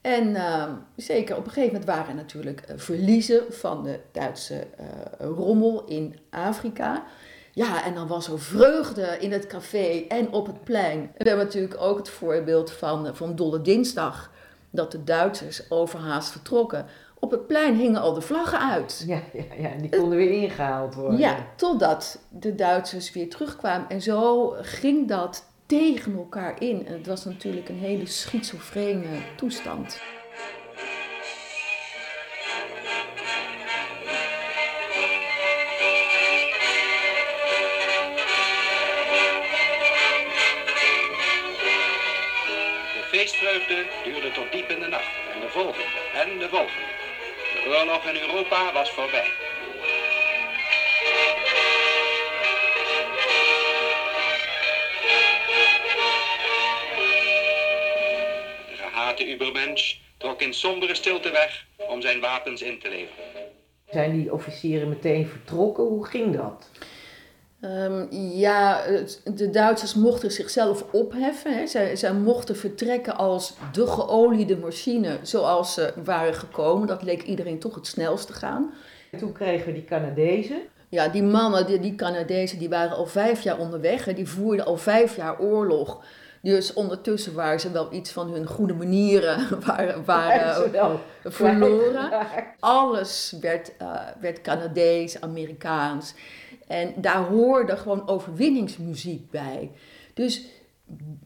En 0.00 0.36
ehm, 0.36 0.72
zeker 0.96 1.36
op 1.36 1.44
een 1.44 1.52
gegeven 1.52 1.72
moment 1.72 1.90
waren 1.90 2.08
er 2.08 2.14
natuurlijk 2.14 2.60
eh, 2.60 2.78
verliezen 2.78 3.42
van 3.50 3.82
de 3.82 4.00
Duitse 4.12 4.66
eh, 4.76 4.86
rommel 5.18 5.84
in 5.84 6.18
Afrika. 6.30 7.04
Ja, 7.52 7.84
en 7.84 7.94
dan 7.94 8.06
was 8.06 8.28
er 8.28 8.40
vreugde 8.40 9.16
in 9.18 9.32
het 9.32 9.46
café 9.46 10.04
en 10.08 10.32
op 10.32 10.46
het 10.46 10.64
plein. 10.64 11.12
We 11.16 11.28
hebben 11.28 11.44
natuurlijk 11.44 11.80
ook 11.80 11.98
het 11.98 12.08
voorbeeld 12.08 12.70
van, 12.70 13.06
eh, 13.06 13.14
van 13.14 13.36
Dolle 13.36 13.60
Dinsdag. 13.60 14.30
Dat 14.70 14.92
de 14.92 15.04
Duitsers 15.04 15.70
overhaast 15.70 16.30
vertrokken. 16.30 16.86
Op 17.18 17.30
het 17.30 17.46
plein 17.46 17.76
hingen 17.76 18.00
al 18.00 18.14
de 18.14 18.20
vlaggen 18.20 18.70
uit. 18.70 19.04
Ja, 19.06 19.20
ja, 19.32 19.42
ja, 19.58 19.76
die 19.80 19.90
konden 19.98 20.18
weer 20.18 20.42
ingehaald 20.42 20.94
worden. 20.94 21.18
Ja, 21.18 21.36
totdat 21.56 22.18
de 22.28 22.54
Duitsers 22.54 23.12
weer 23.12 23.30
terugkwamen. 23.30 23.88
En 23.88 24.02
zo 24.02 24.48
ging 24.60 25.08
dat 25.08 25.44
tegen 25.70 26.16
elkaar 26.16 26.60
in. 26.62 26.86
En 26.86 26.92
het 26.92 27.06
was 27.06 27.24
natuurlijk 27.24 27.68
een 27.68 27.78
hele 27.78 28.06
schizofrene 28.06 29.18
toestand. 29.36 30.00
De 42.94 43.06
feestvreugde 43.08 43.86
duurde 44.04 44.32
tot 44.32 44.52
diep 44.52 44.70
in 44.70 44.80
de 44.80 44.86
nacht. 44.88 45.10
En 45.34 45.40
de 45.40 45.48
volgende, 45.48 45.84
en 46.14 46.38
de 46.38 46.48
volgende. 46.48 46.88
De 47.64 47.78
oorlog 47.78 48.04
in 48.04 48.20
Europa 48.20 48.72
was 48.72 48.90
voorbij. 48.90 49.49
Ubermensch 59.32 59.94
trok 60.16 60.40
in 60.42 60.54
sombere 60.54 60.94
stilte 60.94 61.30
weg 61.30 61.66
om 61.88 62.00
zijn 62.00 62.20
wapens 62.20 62.62
in 62.62 62.78
te 62.80 62.88
leveren. 62.88 63.42
Zijn 63.90 64.12
die 64.12 64.32
officieren 64.32 64.88
meteen 64.88 65.26
vertrokken? 65.26 65.84
Hoe 65.84 66.06
ging 66.06 66.36
dat? 66.36 66.68
Ehm, 67.60 68.06
ja, 68.38 68.82
het- 68.84 69.20
de 69.24 69.50
Duitsers 69.50 69.94
mochten 69.94 70.30
zichzelf 70.30 70.84
opheffen. 70.92 71.56
Hè. 71.58 71.66
Zij, 71.66 71.96
zij 71.96 72.12
mochten 72.12 72.56
vertrekken 72.56 73.16
als 73.16 73.54
de 73.72 73.86
geoliede 73.86 74.56
machine 74.56 75.18
zoals 75.22 75.74
ze 75.74 75.92
waren 76.04 76.34
gekomen. 76.34 76.86
Dat 76.88 77.02
leek 77.02 77.22
iedereen 77.22 77.58
toch 77.58 77.74
het 77.74 77.86
snelst 77.86 78.26
te 78.26 78.32
gaan. 78.32 78.72
Toen 79.18 79.32
kregen 79.32 79.66
we 79.66 79.72
die 79.72 79.84
Canadezen. 79.84 80.58
Ja, 80.88 81.08
die 81.08 81.22
mannen, 81.22 81.66
die, 81.66 81.80
die 81.80 81.94
Canadezen, 81.94 82.58
die 82.58 82.68
waren 82.68 82.96
al 82.96 83.06
vijf 83.06 83.42
jaar 83.42 83.58
onderweg. 83.58 84.06
En 84.08 84.14
die 84.14 84.28
voerden 84.28 84.66
al 84.66 84.76
vijf 84.76 85.16
jaar 85.16 85.40
oorlog. 85.40 86.04
Dus 86.42 86.72
ondertussen 86.72 87.34
waren 87.34 87.60
ze 87.60 87.70
wel 87.70 87.92
iets 87.92 88.10
van 88.10 88.30
hun 88.30 88.46
goede 88.46 88.74
manieren 88.74 89.48
waren, 89.66 90.04
waren 90.04 90.54
Ze 90.54 90.70
wel 90.70 91.00
verloren. 91.24 92.10
Alles 92.60 93.36
werd, 93.40 93.76
eh, 93.76 94.00
werd 94.20 94.40
Canadees, 94.40 95.20
Amerikaans. 95.20 96.14
En 96.66 96.94
daar 96.96 97.24
hoorde 97.24 97.76
gewoon 97.76 98.08
overwinningsmuziek 98.08 99.30
bij. 99.30 99.70
Dus 100.14 100.46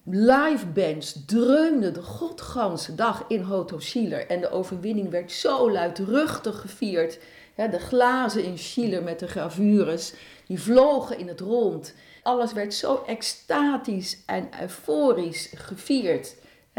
live 0.04 0.66
bands 0.66 1.24
dreunden 1.26 1.94
de 1.94 2.02
godganse 2.02 2.94
dag 2.94 3.24
in 3.28 3.40
Hotel 3.40 3.80
Schiller. 3.80 4.26
En 4.26 4.40
de 4.40 4.50
overwinning 4.50 5.10
werd 5.10 5.32
zo 5.32 5.70
luidruchtig 5.70 6.60
gevierd. 6.60 7.18
Ja, 7.56 7.66
de 7.66 7.78
glazen 7.78 8.44
in 8.44 8.58
Schiller 8.58 9.02
met 9.02 9.18
de 9.18 9.28
gravures, 9.28 10.14
die 10.46 10.60
vlogen 10.60 11.18
in 11.18 11.28
het 11.28 11.40
rond. 11.40 11.94
Alles 12.24 12.52
werd 12.52 12.74
zo 12.74 13.02
extatisch 13.06 14.18
en 14.26 14.48
euforisch 14.60 15.50
gevierd. 15.54 16.34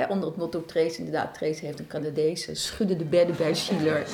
Onder 0.10 0.30
het 0.30 0.38
motto 0.38 0.66
Trace, 0.66 0.98
inderdaad, 0.98 1.34
Trace 1.34 1.66
heeft 1.66 1.80
een 1.80 1.88
Canadese, 1.88 2.56
schudde 2.56 2.96
de 2.96 3.06
bedden 3.06 3.36
bij 3.38 3.54
Schiller. 3.54 4.08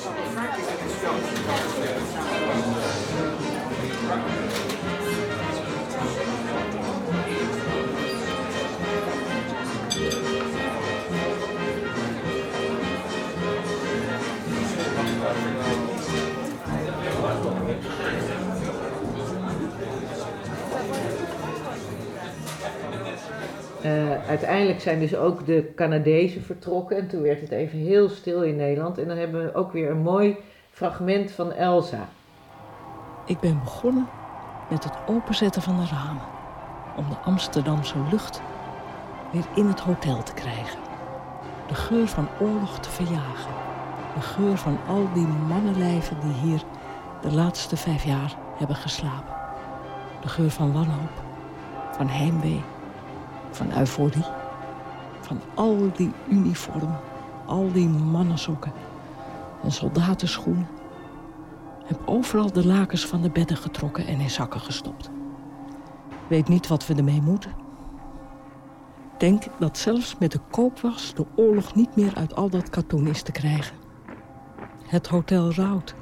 Eh, 23.82 24.28
uiteindelijk 24.28 24.80
zijn 24.80 25.00
dus 25.00 25.16
ook 25.16 25.46
de 25.46 25.72
Canadezen 25.76 26.42
vertrokken. 26.42 26.96
En 26.96 27.08
toen 27.08 27.22
werd 27.22 27.40
het 27.40 27.50
even 27.50 27.78
heel 27.78 28.08
stil 28.08 28.42
in 28.42 28.56
Nederland. 28.56 28.98
En 28.98 29.08
dan 29.08 29.16
hebben 29.16 29.44
we 29.44 29.54
ook 29.54 29.72
weer 29.72 29.90
een 29.90 30.02
mooi 30.02 30.36
fragment 30.70 31.30
van 31.30 31.52
Elsa. 31.52 32.08
Ik 33.26 33.40
ben 33.40 33.60
begonnen 33.64 34.08
met 34.70 34.84
het 34.84 34.94
openzetten 35.06 35.62
van 35.62 35.76
de 35.76 35.86
ramen. 35.86 36.24
Om 36.96 37.08
de 37.08 37.16
Amsterdamse 37.24 37.94
lucht 38.10 38.42
weer 39.32 39.44
in 39.54 39.66
het 39.66 39.80
hotel 39.80 40.22
te 40.22 40.34
krijgen. 40.34 40.78
De 41.68 41.74
geur 41.74 42.06
van 42.06 42.28
oorlog 42.40 42.78
te 42.78 42.90
verjagen. 42.90 43.52
De 44.14 44.20
geur 44.20 44.56
van 44.56 44.78
al 44.88 45.08
die 45.14 45.26
mannenlijven 45.26 46.16
die 46.20 46.32
hier 46.32 46.62
de 47.20 47.32
laatste 47.32 47.76
vijf 47.76 48.04
jaar 48.04 48.36
hebben 48.56 48.76
geslapen. 48.76 49.34
De 50.20 50.28
geur 50.28 50.50
van 50.50 50.72
wanhoop, 50.72 51.22
van 51.90 52.08
heimwee, 52.08 52.62
van 53.56 53.78
euforie. 53.78 54.24
Van 55.20 55.40
al 55.54 55.90
die 55.96 56.12
uniformen 56.28 57.00
al 57.46 57.72
die 57.72 57.88
mannensokken 57.88 58.72
en 59.62 59.72
soldatenschoenen. 59.72 60.68
Heb 61.84 62.00
overal 62.04 62.52
de 62.52 62.66
lakens 62.66 63.06
van 63.06 63.22
de 63.22 63.30
bedden 63.30 63.56
getrokken 63.56 64.06
en 64.06 64.20
in 64.20 64.30
zakken 64.30 64.60
gestopt. 64.60 65.10
Weet 66.28 66.48
niet 66.48 66.66
wat 66.66 66.86
we 66.86 66.94
ermee 66.94 67.22
moeten. 67.22 67.52
Denk 69.18 69.42
dat 69.58 69.78
zelfs 69.78 70.18
met 70.18 70.32
de 70.32 70.40
koopwas 70.50 71.14
de 71.14 71.26
oorlog 71.36 71.74
niet 71.74 71.96
meer 71.96 72.14
uit 72.14 72.34
al 72.34 72.48
dat 72.48 72.70
katoen 72.70 73.06
is 73.06 73.22
te 73.22 73.32
krijgen. 73.32 73.76
Het 74.86 75.08
hotel 75.08 75.52
rouwt. 75.52 75.94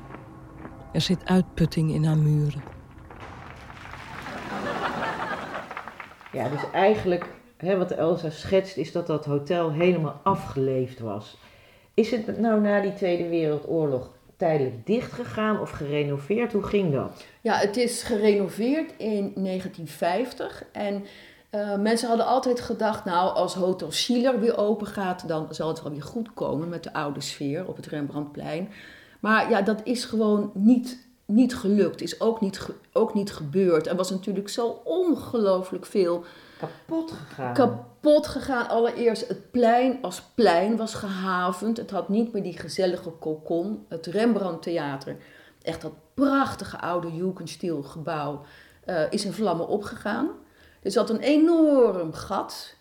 Er 0.93 1.01
zit 1.01 1.25
uitputting 1.25 1.93
in 1.93 2.05
haar 2.05 2.19
muren. 2.19 2.63
Ja, 6.33 6.49
dus 6.49 6.71
eigenlijk, 6.73 7.40
hè, 7.61 7.77
wat 7.77 7.91
Elsa 7.91 8.31
schetst, 8.31 8.77
is 8.77 8.93
dat 8.93 9.07
dat 9.07 9.25
hotel 9.25 9.73
helemaal 9.73 10.21
afgeleefd 10.23 11.01
was. 11.01 11.37
Is 11.95 12.11
het 12.11 12.39
nou 12.39 12.61
na 12.61 12.81
die 12.81 12.93
Tweede 12.93 13.29
Wereldoorlog 13.29 14.11
tijdelijk 14.37 14.87
dichtgegaan 14.87 15.61
of 15.61 15.71
gerenoveerd? 15.71 16.53
Hoe 16.53 16.63
ging 16.63 16.93
dat? 16.93 17.25
Ja, 17.41 17.55
het 17.55 17.77
is 17.77 18.03
gerenoveerd 18.03 18.93
in 18.97 19.33
1950 19.35 20.65
en 20.73 21.05
eh, 21.51 21.77
mensen 21.77 22.09
hadden 22.09 22.27
altijd 22.27 22.61
gedacht, 22.61 23.05
nou 23.05 23.35
als 23.35 23.55
Hotel 23.55 23.93
Schiller 23.93 24.41
weer 24.41 24.59
open 24.59 24.87
gaat, 24.87 25.29
dan 25.29 25.47
zal 25.51 25.69
het 25.69 25.83
wel 25.83 25.93
weer 25.93 26.03
goed 26.03 26.35
komen 26.35 26.69
met 26.69 26.83
de 26.83 26.93
oude 26.93 27.21
sfeer 27.21 27.67
op 27.67 27.77
het 27.77 27.87
Rembrandtplein. 27.87 28.69
Maar 29.21 29.51
ja, 29.51 29.63
dat 29.63 29.81
is 29.85 30.05
gewoon 30.05 30.51
niet, 30.55 31.07
niet 31.25 31.55
gelukt, 31.55 32.01
is 32.01 32.21
ook 32.21 32.41
niet, 32.41 32.69
ook 32.93 33.15
niet 33.15 33.33
gebeurd. 33.33 33.87
Er 33.87 33.97
was 33.97 34.11
natuurlijk 34.11 34.49
zo 34.49 34.81
ongelooflijk 34.85 35.87
veel 35.87 36.25
Kapot 36.61 37.11
gegaan. 37.11 37.55
kapot 37.55 38.27
gegaan. 38.27 38.69
Allereerst 38.69 39.29
het 39.29 39.51
plein 39.51 39.99
als 40.03 40.23
plein 40.35 40.77
was 40.77 40.95
gehavend. 40.95 41.77
Het 41.77 41.91
had 41.91 42.09
niet 42.09 42.33
meer 42.33 42.43
die 42.43 42.59
gezellige 42.59 43.11
kokon. 43.11 43.85
Het 43.89 44.07
Rembrandt 44.07 44.63
Theater, 44.63 45.17
echt 45.63 45.83
dat 45.83 45.93
prachtige 46.15 46.81
oude 46.81 47.15
Jugendstil 47.15 47.83
gebouw, 47.83 48.41
eh, 48.85 49.03
is 49.11 49.25
in 49.25 49.33
vlammen 49.33 49.69
opgegaan. 49.69 50.29
Er 50.83 50.91
zat 50.91 51.11
een 51.11 51.21
enorm 51.21 52.13
gat. 52.13 52.75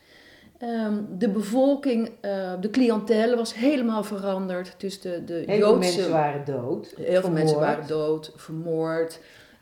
Ehm, 0.58 1.02
de 1.10 1.30
bevolking, 1.30 2.12
eh, 2.22 2.54
de 2.60 2.70
cliëntele 2.70 3.36
was 3.36 3.54
helemaal 3.54 4.04
veranderd. 4.04 4.76
Dus 4.78 5.02
de, 5.02 5.24
de 5.24 5.34
Heel 5.34 5.46
veel 5.46 5.58
Joodse... 5.58 5.80
mensen 5.80 6.12
waren 6.12 6.46
dood. 6.46 6.94
Heel 6.98 7.22
veel 7.22 7.32
mensen 7.32 7.60
waren 7.60 7.88
dood, 7.88 8.32
vermoord 8.36 9.20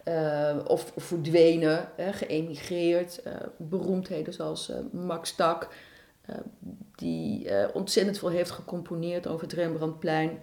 eh, 0.07 0.57
of 0.67 0.91
verdwenen, 0.95 1.89
hè, 1.95 2.13
geëmigreerd. 2.13 3.21
Eh, 3.21 3.33
beroemdheden 3.57 4.33
zoals 4.33 4.69
eh, 4.69 4.77
Max 4.91 5.35
Tak, 5.35 5.67
die 6.95 7.49
ontzettend 7.73 8.19
veel 8.19 8.29
heeft 8.29 8.51
gecomponeerd 8.51 9.27
over 9.27 9.41
het 9.41 9.53
Rembrandtplein. 9.53 10.39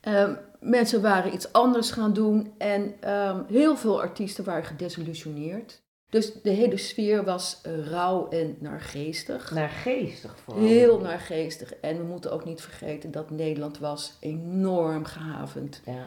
Ehm, 0.00 0.34
mensen 0.60 1.02
waren 1.02 1.34
iets 1.34 1.52
anders 1.52 1.90
gaan 1.90 2.12
doen 2.12 2.52
en 2.58 2.94
ehm, 3.00 3.42
heel 3.48 3.76
veel 3.76 4.00
artiesten 4.00 4.44
waren 4.44 4.64
gedesillusioneerd. 4.64 5.82
Dus 6.08 6.32
de 6.42 6.50
hele 6.50 6.76
sfeer 6.76 7.24
was 7.24 7.60
rauw 7.90 8.28
en 8.28 8.56
naargeestig. 8.60 9.50
Naargeestig 9.50 10.38
vooral. 10.44 10.62
Heel 10.62 11.00
naargeestig. 11.00 11.74
En 11.74 11.96
we 11.96 12.04
moeten 12.04 12.32
ook 12.32 12.44
niet 12.44 12.60
vergeten 12.60 13.10
dat 13.10 13.30
Nederland 13.30 13.78
was 13.78 14.16
enorm 14.20 15.04
gehavend. 15.04 15.80
Ja, 15.84 16.06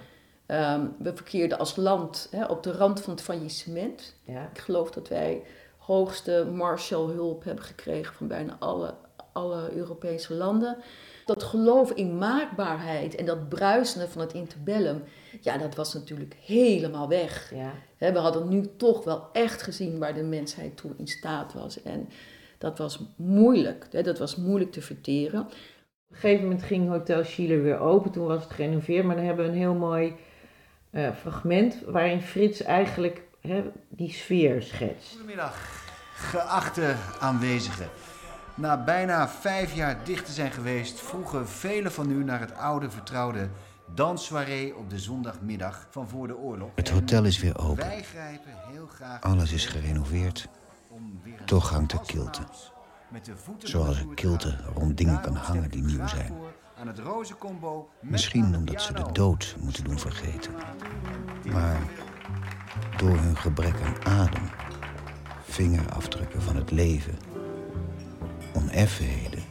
Ehm, 0.51 0.85
we 0.97 1.15
verkeerden 1.15 1.59
als 1.59 1.75
land 1.75 2.27
hè, 2.31 2.45
op 2.45 2.63
de 2.63 2.71
rand 2.71 3.01
van 3.01 3.13
het 3.13 3.21
faillissement. 3.21 4.15
ja. 4.23 4.49
Ik 4.53 4.59
geloof 4.59 4.91
dat 4.91 5.07
wij 5.07 5.43
hoogste 5.77 6.47
Marshallhulp 6.53 7.43
hebben 7.43 7.63
gekregen 7.63 8.15
van 8.15 8.27
bijna 8.27 8.55
alle, 8.59 8.93
alle 9.33 9.71
Europese 9.75 10.33
landen. 10.33 10.77
Dat 11.25 11.43
geloof 11.43 11.91
in 11.91 12.17
maakbaarheid 12.17 13.15
en 13.15 13.25
dat 13.25 13.49
bruisende 13.49 14.07
van 14.07 14.21
het 14.21 14.33
interbellum, 14.33 15.03
ja, 15.41 15.57
dat 15.57 15.75
was 15.75 15.93
natuurlijk 15.93 16.35
helemaal 16.45 17.07
weg. 17.07 17.53
ja. 17.53 18.11
We 18.11 18.19
hadden 18.19 18.49
nu 18.49 18.69
toch 18.77 19.03
wel 19.03 19.29
echt 19.33 19.61
gezien 19.61 19.99
waar 19.99 20.13
de 20.13 20.23
mensheid 20.23 20.77
toe 20.77 20.91
in 20.97 21.07
staat 21.07 21.53
was. 21.53 21.81
En 21.81 22.09
dat 22.57 22.77
was 22.77 22.99
moeilijk. 23.15 24.03
Dat 24.03 24.19
was 24.19 24.35
moeilijk 24.35 24.71
te 24.71 24.81
verteren. 24.81 25.41
Op 25.41 25.51
een 26.09 26.17
gegeven 26.17 26.43
moment 26.43 26.63
ging 26.63 26.89
Hotel 26.89 27.23
Schiller 27.23 27.61
weer 27.63 27.79
open. 27.79 28.11
Toen 28.11 28.27
was 28.27 28.43
het 28.43 28.53
gerenoveerd. 28.53 29.05
Maar 29.05 29.15
dan 29.15 29.25
hebben 29.25 29.45
we 29.45 29.51
een 29.51 29.57
heel 29.57 29.73
mooi 29.73 30.15
eh, 30.91 31.09
fragment 31.21 31.77
waarin 31.85 32.21
Frits 32.21 32.61
eigenlijk 32.61 33.21
hè, 33.41 33.63
die 33.89 34.11
sfeer 34.11 34.61
schetst. 34.61 35.11
Goedemiddag, 35.11 35.55
geachte 36.15 36.95
aanwezigen. 37.19 37.87
Na 38.55 38.83
bijna 38.83 39.29
vijf 39.29 39.73
jaar 39.73 39.97
dicht 40.03 40.25
te 40.25 40.31
zijn 40.31 40.51
geweest, 40.51 40.99
vroegen 40.99 41.47
velen 41.47 41.91
van 41.91 42.11
u 42.11 42.23
naar 42.23 42.39
het 42.39 42.55
oude 42.55 42.89
vertrouwde 42.89 43.49
danssoirée 43.95 44.75
op 44.75 44.89
de 44.89 44.99
zondagmiddag 44.99 45.87
van 45.89 46.07
voor 46.07 46.27
de 46.27 46.37
oorlog. 46.37 46.69
Het 46.75 46.89
hotel 46.89 47.25
is 47.25 47.39
weer 47.39 47.59
open. 47.59 47.87
Wij 47.87 48.03
grijpen 48.03 48.53
heel 48.71 48.87
graag. 48.87 49.21
Alles 49.21 49.51
is 49.51 49.65
gerenoveerd. 49.65 50.47
om 50.89 51.19
weer 51.23 51.39
een 51.39 51.45
Toch 51.45 51.69
hangt 51.69 51.91
er 51.91 52.01
kilte. 52.05 52.41
Zoals 53.57 53.99
er 53.99 54.07
te 54.07 54.13
kilte 54.13 54.57
rond 54.73 54.97
dingen 54.97 55.21
kan 55.21 55.35
hangen 55.35 55.69
die 55.69 55.83
nieuw 55.83 56.07
zijn. 56.07 56.33
Aan 56.81 56.87
het 56.87 56.99
rozencombo 56.99 57.89
Misschien 57.99 58.55
omdat 58.55 58.81
ze 58.81 58.93
de 58.93 59.11
dood 59.11 59.55
moeten 59.59 59.83
doen 59.83 59.99
vergeten. 59.99 60.53
Maar 61.51 61.81
door 62.97 63.17
hun 63.17 63.37
gebrek 63.37 63.81
aan 63.81 64.05
adem, 64.05 64.49
vingerafdrukken 65.43 66.41
van 66.41 66.55
het 66.55 66.71
leven, 66.71 67.17
oneffenheden, 68.53 69.43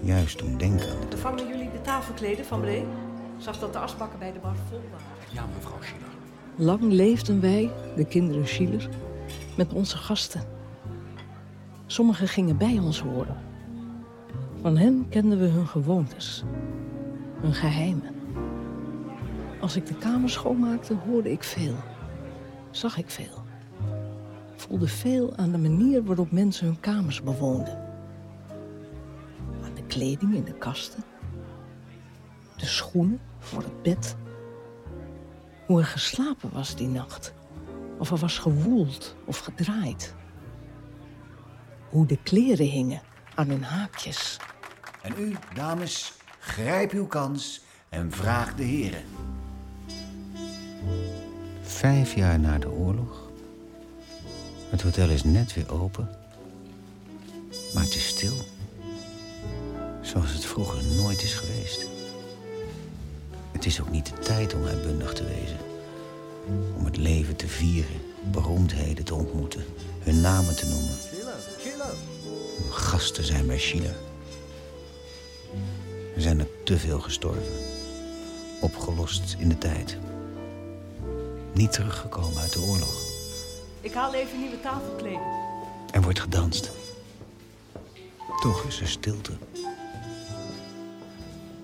juist 0.00 0.38
doen 0.38 0.58
denken 0.58 0.90
aan 0.90 1.10
de 1.10 1.18
Vangen 1.18 1.48
jullie 1.48 1.70
de 1.70 1.80
tafelkleden 1.80 2.44
van 2.44 2.60
beneden? 2.60 2.88
Zag 3.36 3.58
dat 3.58 3.72
de 3.72 3.78
asbakken 3.78 4.18
bij 4.18 4.32
de 4.32 4.38
bar 4.38 4.56
vol 4.68 4.82
waren. 4.90 5.06
Ja, 5.30 5.46
mevrouw 5.54 5.82
Schiller. 5.82 6.08
Lang 6.56 6.92
leefden 6.92 7.40
wij, 7.40 7.70
de 7.96 8.04
kinderen 8.04 8.48
Schiller, 8.48 8.88
met 9.56 9.72
onze 9.72 9.96
gasten. 9.96 10.42
Sommigen 11.86 12.28
gingen 12.28 12.56
bij 12.56 12.78
ons 12.78 13.00
horen. 13.00 13.51
Van 14.62 14.76
hen 14.76 15.08
kenden 15.08 15.38
we 15.38 15.46
hun 15.46 15.66
gewoontes, 15.66 16.44
hun 17.40 17.54
geheimen. 17.54 18.14
Als 19.60 19.76
ik 19.76 19.86
de 19.86 19.94
kamer 19.94 20.30
schoonmaakte, 20.30 20.94
hoorde 20.94 21.30
ik 21.30 21.42
veel. 21.42 21.74
Zag 22.70 22.98
ik 22.98 23.10
veel. 23.10 23.44
Voelde 24.56 24.88
veel 24.88 25.36
aan 25.36 25.52
de 25.52 25.58
manier 25.58 26.04
waarop 26.04 26.30
mensen 26.30 26.66
hun 26.66 26.80
kamers 26.80 27.22
bewoonden. 27.22 27.78
Aan 29.64 29.74
de 29.74 29.86
kleding 29.86 30.34
in 30.34 30.44
de 30.44 30.54
kasten. 30.54 31.02
De 32.56 32.66
schoenen 32.66 33.20
voor 33.38 33.62
het 33.62 33.82
bed 33.82 34.16
hoe 35.66 35.80
er 35.80 35.86
geslapen 35.86 36.52
was 36.52 36.76
die 36.76 36.88
nacht. 36.88 37.34
Of 37.98 38.10
er 38.10 38.16
was 38.16 38.38
gewoeld 38.38 39.16
of 39.24 39.38
gedraaid. 39.38 40.14
Hoe 41.88 42.06
de 42.06 42.18
kleren 42.22 42.66
hingen 42.66 43.02
aan 43.34 43.48
hun 43.48 43.62
haakjes. 43.62 44.38
En 45.02 45.14
u, 45.18 45.36
dames, 45.54 46.12
grijp 46.38 46.92
uw 46.92 47.06
kans 47.06 47.60
en 47.88 48.12
vraag 48.12 48.54
de 48.54 48.62
heren. 48.62 49.04
Vijf 51.62 52.14
jaar 52.14 52.38
na 52.38 52.58
de 52.58 52.70
oorlog. 52.70 53.30
Het 54.70 54.82
hotel 54.82 55.08
is 55.08 55.24
net 55.24 55.54
weer 55.54 55.72
open. 55.72 56.08
Maar 57.74 57.82
het 57.82 57.94
is 57.94 58.06
stil. 58.06 58.34
Zoals 60.00 60.32
het 60.32 60.44
vroeger 60.44 60.84
nooit 60.96 61.22
is 61.22 61.34
geweest. 61.34 61.86
Het 63.52 63.66
is 63.66 63.80
ook 63.80 63.90
niet 63.90 64.06
de 64.06 64.18
tijd 64.18 64.54
om 64.54 64.64
uitbundig 64.64 65.12
te 65.12 65.24
wezen. 65.24 65.58
Om 66.76 66.84
het 66.84 66.96
leven 66.96 67.36
te 67.36 67.48
vieren, 67.48 68.00
beroemdheden 68.30 69.04
te 69.04 69.14
ontmoeten, 69.14 69.64
hun 70.00 70.20
namen 70.20 70.56
te 70.56 70.66
noemen. 70.66 70.94
Schiller, 70.94 71.34
Schiller. 71.58 71.94
Om 72.64 72.70
gast 72.70 73.14
te 73.14 73.24
zijn 73.24 73.46
bij 73.46 73.58
Schiller. 73.58 73.96
Er 76.14 76.20
zijn 76.20 76.40
er 76.40 76.46
te 76.64 76.78
veel 76.78 77.00
gestorven. 77.00 77.54
Opgelost 78.60 79.36
in 79.38 79.48
de 79.48 79.58
tijd. 79.58 79.98
Niet 81.52 81.72
teruggekomen 81.72 82.40
uit 82.40 82.52
de 82.52 82.60
oorlog. 82.60 83.10
Ik 83.80 83.92
haal 83.92 84.14
even 84.14 84.38
nieuwe 84.38 84.60
tafelkleden. 84.60 85.26
Er 85.92 86.02
wordt 86.02 86.20
gedanst. 86.20 86.70
Toch 88.40 88.64
is 88.64 88.80
er 88.80 88.88
stilte. 88.88 89.32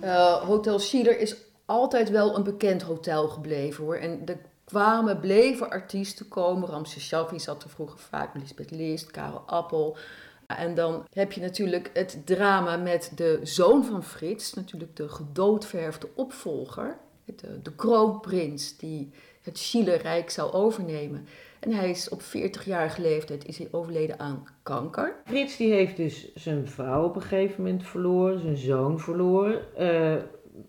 Eh, 0.01 0.35
hotel 0.35 0.79
Schiller 0.79 1.19
is 1.19 1.37
altijd 1.65 2.11
wel 2.11 2.37
een 2.37 2.43
bekend 2.43 2.83
hotel 2.83 3.29
gebleven 3.29 3.85
hoor. 3.85 3.97
En 3.97 4.23
er 4.27 4.39
kwamen, 4.65 5.21
bleven 5.21 5.71
artiesten 5.71 6.29
komen. 6.29 6.69
Ramses 6.69 7.07
Shaffi 7.07 7.41
zat 7.41 7.63
er 7.63 7.71
vroeger 7.71 7.99
vaak, 7.99 8.35
Lisbeth 8.35 8.71
List, 8.71 9.11
Karel 9.11 9.43
Appel. 9.47 9.97
En 10.57 10.75
dan 10.75 11.07
heb 11.13 11.33
je 11.33 11.41
natuurlijk 11.41 11.91
het 11.93 12.19
drama 12.25 12.77
met 12.77 13.13
de 13.15 13.41
zoon 13.43 13.85
van 13.85 14.05
Frits, 14.05 14.55
natuurlijk 14.55 14.97
de 14.97 15.09
gedoodverfde 15.09 16.09
opvolger. 16.15 16.99
de, 17.25 17.63
de 17.63 17.75
kroonprins 17.75 18.77
die 18.77 19.11
het 19.43 19.59
Chile-rijk 19.59 20.31
zou 20.31 20.53
overnemen. 20.53 21.27
En 21.61 21.73
hij 21.73 21.91
is 21.91 22.09
op 22.09 22.23
40-jarige 22.23 23.01
leeftijd 23.01 23.45
is 23.45 23.59
hij 23.59 23.69
overleden 23.71 24.19
aan 24.19 24.45
kanker. 24.63 25.15
Frits 25.25 25.57
die 25.57 25.73
heeft 25.73 25.97
dus 25.97 26.35
zijn 26.35 26.69
vrouw 26.69 27.05
op 27.05 27.17
een 27.17 27.23
gegeven 27.23 27.63
moment 27.63 27.87
verloren, 27.87 28.41
zijn 28.41 28.57
zoon 28.57 29.01
verloren, 29.01 29.77
eh, 29.77 30.17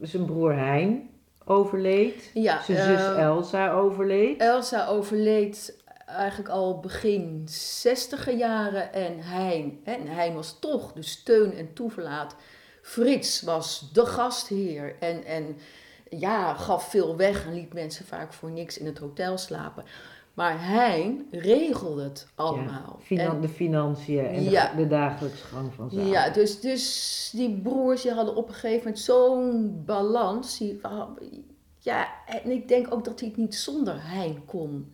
zijn 0.02 0.26
broer 0.26 0.54
Hein 0.54 1.10
overleed, 1.46 2.32
Ja, 2.34 2.62
zijn 2.62 2.78
zus 2.78 3.06
eh, 3.06 3.24
Elsa 3.24 3.72
overleed. 3.72 4.42
Elsa 4.42 4.88
overleed 4.88 5.79
eigenlijk 6.16 6.50
al 6.50 6.80
begin 6.80 7.44
60 7.50 8.38
jaren 8.38 8.94
en 8.94 9.20
Hein, 9.20 9.80
en 9.84 10.08
Hein 10.08 10.34
was 10.34 10.58
toch 10.60 10.92
de 10.94 11.02
steun 11.02 11.54
en 11.54 11.74
toeverlaat. 11.74 12.36
Frits 12.82 13.42
was 13.42 13.90
de 13.94 14.06
gastheer 14.06 14.96
en, 15.00 15.24
en 15.26 15.58
ja, 16.10 16.54
gaf 16.54 16.90
veel 16.90 17.16
weg 17.16 17.46
en 17.46 17.54
liet 17.54 17.74
mensen 17.74 18.06
vaak 18.06 18.34
voor 18.34 18.52
niks 18.52 18.78
in 18.78 18.86
het 18.86 18.98
hotel 18.98 19.38
slapen. 19.38 19.84
Maar 20.34 20.66
Hein 20.68 21.28
regelde 21.32 22.04
het 22.04 22.28
allemaal. 22.36 22.96
Ja, 23.00 23.06
finan- 23.06 23.36
En- 23.36 23.42
de 23.42 23.50
financiën 23.50 24.26
en 24.26 24.44
de, 24.76 24.88
dagelijkse 24.88 25.44
gang 25.46 25.74
van 25.74 25.90
zaken. 25.90 26.08
Ja, 26.08 26.30
dus, 26.30 26.60
dus 26.60 27.30
die 27.36 27.62
broers 27.62 28.02
die 28.02 28.12
hadden 28.12 28.36
op 28.36 28.48
een 28.48 28.54
gegeven 28.54 28.78
moment 28.78 29.00
zo'n 29.00 29.82
balans. 29.86 30.58
Die, 30.58 30.82
ja, 31.80 32.08
en 32.26 32.52
ik 32.52 32.68
denk 32.68 32.94
ook 32.94 33.04
dat 33.06 33.20
hij 33.20 33.30
het 33.30 33.38
niet 33.38 33.56
zonder 33.56 33.96
Hein 34.04 34.46
kon. 34.46 34.94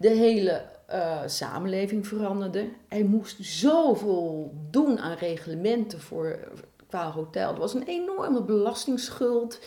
De 0.00 0.08
hele 0.08 0.62
eh, 0.86 1.20
samenleving 1.26 2.06
veranderde. 2.06 2.68
Hij 2.88 3.02
moest 3.02 3.44
zoveel 3.44 4.54
doen 4.70 4.98
aan 4.98 5.16
reglementen 5.16 6.00
voor, 6.00 6.38
qua 6.88 7.10
hotel. 7.10 7.52
Er 7.52 7.58
was 7.58 7.74
een 7.74 7.86
enorme 7.86 8.42
belastingsschuld. 8.42 9.60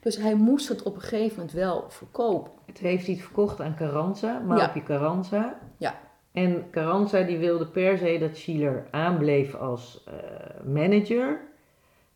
Dus 0.00 0.16
hij 0.16 0.34
moest 0.34 0.68
het 0.68 0.82
op 0.82 0.94
een 0.94 1.00
gegeven 1.00 1.36
moment 1.36 1.52
wel 1.52 1.84
verkopen. 1.88 2.52
Het 2.66 2.78
heeft 2.78 3.06
hij 3.06 3.14
het 3.14 3.24
verkocht 3.24 3.60
aan 3.60 3.76
Carranza, 3.76 4.38
Maupje 4.38 4.82
Carranza. 4.82 5.58
Ja. 5.76 6.00
En 6.32 6.70
Carranza 6.70 7.22
die 7.22 7.38
wilde 7.38 7.66
per 7.66 7.98
se 7.98 8.16
dat 8.20 8.36
Schiller 8.36 8.86
aanbleef 8.90 9.54
als 9.54 10.04
eh, 10.06 10.64
manager. 10.64 11.40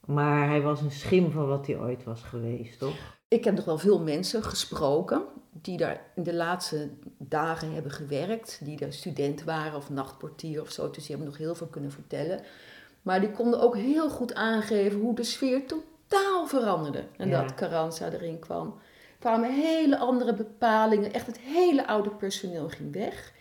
Maar 0.05 0.49
hij 0.49 0.61
was 0.61 0.81
een 0.81 0.91
schim 0.91 1.31
van 1.31 1.47
wat 1.47 1.67
hij 1.67 1.79
ooit 1.79 2.05
was 2.05 2.23
geweest, 2.23 2.79
toch? 2.79 3.16
Ik 3.29 3.45
heb 3.45 3.55
nog 3.55 3.64
wel 3.64 3.79
veel 3.79 4.01
mensen 4.01 4.43
gesproken 4.43 5.24
die 5.51 5.77
daar 5.77 6.01
in 6.14 6.22
de 6.22 6.35
laatste 6.35 6.91
dagen 7.18 7.72
hebben 7.72 7.93
gewerkt, 7.93 8.61
die 8.62 8.77
daar 8.77 8.93
student 8.93 9.45
waren 9.45 9.77
of 9.77 9.91
nachtportier 9.91 10.61
of 10.61 10.70
zo, 10.70 10.91
dus 10.91 11.07
die 11.07 11.16
hebben 11.16 11.27
nog 11.27 11.37
heel 11.37 11.55
veel 11.55 11.66
kunnen 11.66 11.91
vertellen. 11.91 12.41
Maar 13.03 13.20
die 13.20 13.31
konden 13.31 13.61
ook 13.61 13.77
heel 13.77 14.11
goed 14.11 14.35
aangeven 14.35 15.01
hoe 15.01 15.14
de 15.14 15.24
sfeer 15.24 15.62
totaal 15.66 16.47
veranderde 16.47 17.05
nadat 17.16 17.51
Ja. 17.51 17.55
Carranza 17.57 18.12
erin 18.12 18.39
kwam. 18.39 18.66
Er 18.66 19.18
kwamen 19.18 19.55
hele 19.55 19.99
andere 19.99 20.35
bepalingen, 20.35 21.12
echt 21.12 21.27
het 21.27 21.39
hele 21.39 21.87
oude 21.87 22.11
personeel 22.11 22.68
ging 22.68 22.93
weg. 22.93 23.33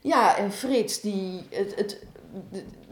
Ja, 0.00 0.36
en 0.36 0.52
Frits, 0.52 1.00
die, 1.00 1.46
het, 1.50 1.74
het, 1.74 2.02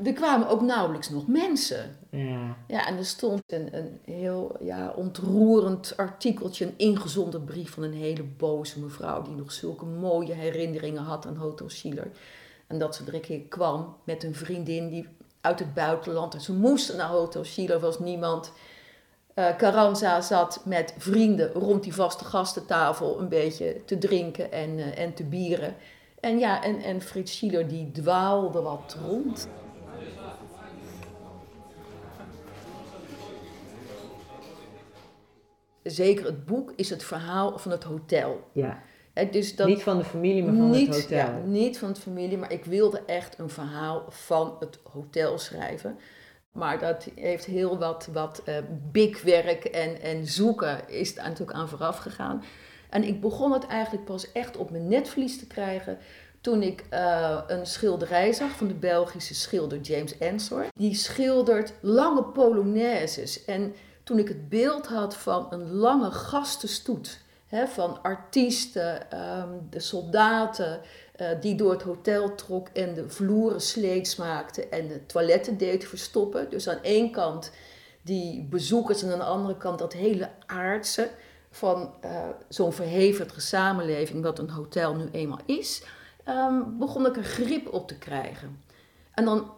er 0.05 0.13
kwamen 0.13 0.49
ook 0.49 0.61
nauwelijks 0.61 1.11
nog 1.11 1.27
mensen. 1.27 1.97
Ja. 2.11 2.57
Ja, 2.67 2.87
en 2.87 2.97
er 2.97 3.05
stond 3.05 3.43
een, 3.47 3.77
een 3.77 4.01
heel 4.05 4.57
ja, 4.61 4.93
ontroerend 4.97 5.97
artikeltje, 5.97 6.65
een 6.65 6.75
ingezonden 6.77 7.45
brief 7.45 7.71
van 7.71 7.83
een 7.83 7.95
hele 7.95 8.23
boze 8.23 8.81
mevrouw 8.81 9.23
die 9.23 9.35
nog 9.35 9.53
zulke 9.53 9.85
mooie 9.85 10.33
herinneringen 10.33 11.03
had 11.03 11.27
aan 11.27 11.37
Hotel 11.37 11.69
Schiller. 11.69 12.11
En 12.67 12.79
dat 12.79 12.97
ze 12.97 13.05
er 13.07 13.15
een 13.15 13.21
keer 13.21 13.43
kwam 13.49 13.97
met 14.05 14.25
een 14.25 14.35
vriendin 14.35 14.89
die 14.89 15.09
uit 15.41 15.59
het 15.59 15.75
buitenland 15.75 16.35
en 16.35 16.41
ze 16.41 16.53
moesten 16.53 16.97
naar 16.97 17.09
Hotel 17.09 17.45
Schiller, 17.45 17.81
was 17.81 17.99
niemand. 17.99 18.53
Eh 19.35 19.57
Carranza 19.57 20.21
zat 20.21 20.61
met 20.65 20.95
vrienden 20.99 21.53
rond 21.53 21.83
die 21.83 21.95
vaste 21.95 22.25
gastentafel 22.25 23.21
een 23.21 23.29
beetje 23.29 23.85
te 23.85 23.99
drinken 23.99 24.53
en, 24.53 24.79
eh, 24.79 24.99
en 24.99 25.15
te 25.15 25.25
bieren. 25.25 25.77
En 26.23 26.39
ja, 26.39 26.63
en, 26.63 26.83
en 26.83 27.01
Frits 27.01 27.37
Schiller 27.37 27.69
die 27.69 27.91
dwaalde 27.91 28.61
wat 28.61 28.97
rond. 29.07 29.49
Zeker 35.83 36.25
het 36.25 36.45
boek 36.45 36.73
is 36.77 36.91
het 36.91 37.05
verhaal 37.05 37.59
van 37.59 37.71
het 37.71 37.85
hotel. 37.85 38.41
Ja. 38.53 38.83
Dus 39.31 39.57
dat, 39.57 39.67
Niet 39.67 39.83
van 39.83 39.99
de 39.99 40.05
familie, 40.05 40.45
maar 40.45 40.55
van 40.55 40.71
niet, 40.71 40.87
het 40.87 41.03
hotel. 41.03 41.19
Ja, 41.19 41.39
niet 41.45 41.79
van 41.79 41.89
het 41.89 41.99
familie, 41.99 42.39
maar 42.39 42.53
ik 42.53 42.65
wilde 42.65 43.03
echt 43.07 43.39
een 43.39 43.51
verhaal 43.51 44.05
van 44.09 44.57
het 44.61 44.79
hotel 44.93 45.39
schrijven. 45.39 45.99
Maar 46.53 46.79
dat 46.79 47.09
heeft 47.15 47.45
heel 47.45 47.79
wat, 47.79 48.09
wat 48.13 48.43
bikwerk 48.93 49.65
en, 49.65 50.01
en 50.01 50.27
zoeken 50.27 50.89
is 50.89 51.15
daar 51.15 51.29
natuurlijk 51.29 51.59
aan 51.59 51.69
vooraf 51.69 51.97
gegaan. 51.97 52.43
En 52.93 53.05
ik 53.05 53.21
begon 53.21 53.53
het 53.53 53.67
eigenlijk 53.67 54.05
pas 54.05 54.33
echt 54.33 54.57
op 54.57 54.71
mijn 54.71 54.89
netvlies 54.89 55.39
te 55.39 55.47
krijgen 55.47 55.99
toen 56.41 56.63
ik 56.63 56.85
eh, 56.91 57.41
een 57.47 57.67
schilderij 57.67 58.33
zag 58.33 58.51
van 58.51 58.69
de 58.69 58.75
Belgische 58.75 59.35
schilder 59.35 59.81
James 59.81 60.19
Ensor. 60.19 60.67
Die 60.75 60.95
schildert 60.95 61.73
lange 61.81 62.23
polonaises. 62.23 63.45
En 63.45 63.75
toen 64.03 64.19
ik 64.19 64.29
het 64.29 64.49
beeld 64.49 64.87
had 64.87 65.17
van 65.17 65.47
een 65.51 65.73
lange 65.73 66.11
gastenstoet, 66.11 67.21
hè, 67.47 67.67
van 67.67 68.03
artiesten, 68.03 69.11
ehm, 69.11 69.49
de 69.71 69.81
soldaten 69.81 70.81
eh, 71.13 71.29
die 71.41 71.55
door 71.55 71.73
het 71.73 71.83
hotel 71.83 72.35
trok 72.35 72.69
en 72.69 72.95
de 72.95 73.09
vloeren 73.09 73.61
sleets 73.61 74.17
maakte 74.17 74.69
en 74.69 74.89
de 74.89 75.07
toiletten 75.07 75.59
deed 75.59 75.85
verstoppen. 75.85 76.51
Dus 76.51 76.69
aan 76.69 76.83
één 76.83 77.11
kant 77.11 77.51
die 78.03 78.43
bezoekers 78.51 79.03
en 79.03 79.13
aan 79.13 79.19
de 79.19 79.25
andere 79.25 79.57
kant 79.57 79.79
dat 79.79 79.93
hele 79.93 80.29
aardse 80.47 81.09
van 81.53 81.95
eh, 82.01 82.29
zo'n 82.49 82.73
verhevige 82.73 83.41
samenleving, 83.41 84.23
wat 84.23 84.39
een 84.39 84.51
hotel 84.51 84.95
nu 84.95 85.09
eenmaal 85.13 85.41
is, 85.47 85.85
ehm, 86.25 86.63
begon 86.79 87.07
ik 87.07 87.17
er 87.17 87.25
grip 87.25 87.73
op 87.73 87.89
te 87.89 87.99
krijgen. 87.99 88.63
En 89.15 89.25
dan 89.25 89.51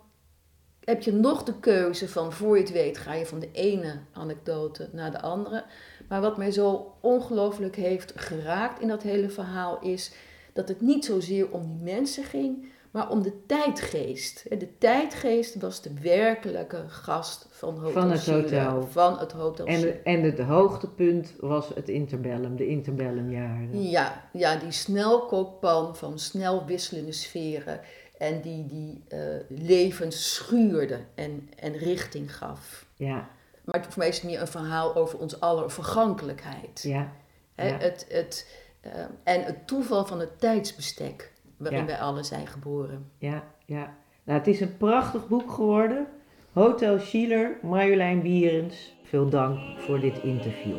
heb 0.84 1.02
je 1.02 1.12
nog 1.12 1.42
de 1.42 1.58
keuze 1.60 2.08
van, 2.08 2.32
voor 2.32 2.56
je 2.56 2.62
het 2.62 2.72
weet, 2.72 2.98
ga 2.98 3.14
je 3.14 3.26
van 3.26 3.38
de 3.38 3.50
ene 3.52 3.98
anekdote 4.12 4.88
naar 4.92 5.10
de 5.10 5.20
andere. 5.20 5.64
Maar 6.08 6.20
wat 6.20 6.36
mij 6.36 6.50
zo 6.50 6.94
ongelooflijk 7.00 7.76
heeft 7.76 8.12
geraakt 8.16 8.80
in 8.80 8.88
dat 8.88 9.02
hele 9.02 9.30
verhaal 9.30 9.80
is 9.80 10.12
dat 10.52 10.68
het 10.68 10.80
niet 10.80 11.04
zozeer 11.04 11.50
om 11.50 11.66
die 11.66 11.94
mensen 11.94 12.24
ging, 12.24 12.72
maar 12.94 13.10
om 13.10 13.22
de 13.22 13.46
tijdgeest. 13.46 14.44
De 14.48 14.78
tijdgeest 14.78 15.60
was 15.60 15.82
de 15.82 15.90
werkelijke 16.00 16.84
gast 16.88 17.46
van 17.50 17.74
Hotel 17.78 17.92
Van 17.92 18.10
het 18.10 18.26
hotel. 18.26 18.86
Van 18.90 19.18
het 19.18 19.32
Hotel. 19.32 19.66
En, 19.66 20.04
en 20.04 20.22
het 20.22 20.38
hoogtepunt 20.38 21.34
was 21.40 21.68
het 21.74 21.88
interbellum, 21.88 22.56
de 22.56 22.66
interbellumjaren. 22.66 23.82
Ja, 23.88 24.28
ja, 24.32 24.56
die 24.56 24.70
snelkookpan 24.70 25.96
van 25.96 26.18
snel 26.18 26.66
wisselende 26.66 27.12
sferen. 27.12 27.80
En 28.18 28.40
die, 28.40 28.66
die 28.66 29.02
eh, 29.08 29.18
levens 29.48 30.34
schuurde 30.34 31.00
en, 31.14 31.50
en 31.58 31.72
richting 31.72 32.36
gaf. 32.36 32.86
Ja, 32.96 33.28
Maar 33.64 33.84
voor 33.84 33.98
mij 33.98 34.08
is 34.08 34.16
het 34.16 34.24
meer 34.24 34.40
een 34.40 34.46
verhaal 34.46 34.94
over 34.94 35.18
ons 35.18 35.40
aller 35.40 35.70
vergankelijkheid. 35.70 36.82
ja. 36.82 37.12
het, 37.54 38.06
het, 38.08 38.48
eh, 38.80 38.92
en 39.24 39.44
het 39.44 39.66
toeval 39.66 40.06
van 40.06 40.20
het 40.20 40.40
tijdsbestek 40.40 41.32
waarin 41.56 41.78
Ja. 41.78 41.84
wij 41.86 41.98
allen 41.98 42.24
zijn 42.24 42.46
geboren. 42.46 43.10
Ja, 43.18 43.42
ja. 43.66 43.94
Nou, 44.24 44.38
het 44.38 44.46
is 44.48 44.60
een 44.60 44.76
prachtig 44.76 45.28
boek 45.28 45.50
geworden. 45.52 46.06
Hotel 46.52 46.98
Schiller, 46.98 47.56
Marjolein 47.62 48.22
Bierens. 48.22 48.94
Veel 49.02 49.28
dank 49.28 49.58
voor 49.78 50.00
dit 50.00 50.18
interview. 50.22 50.76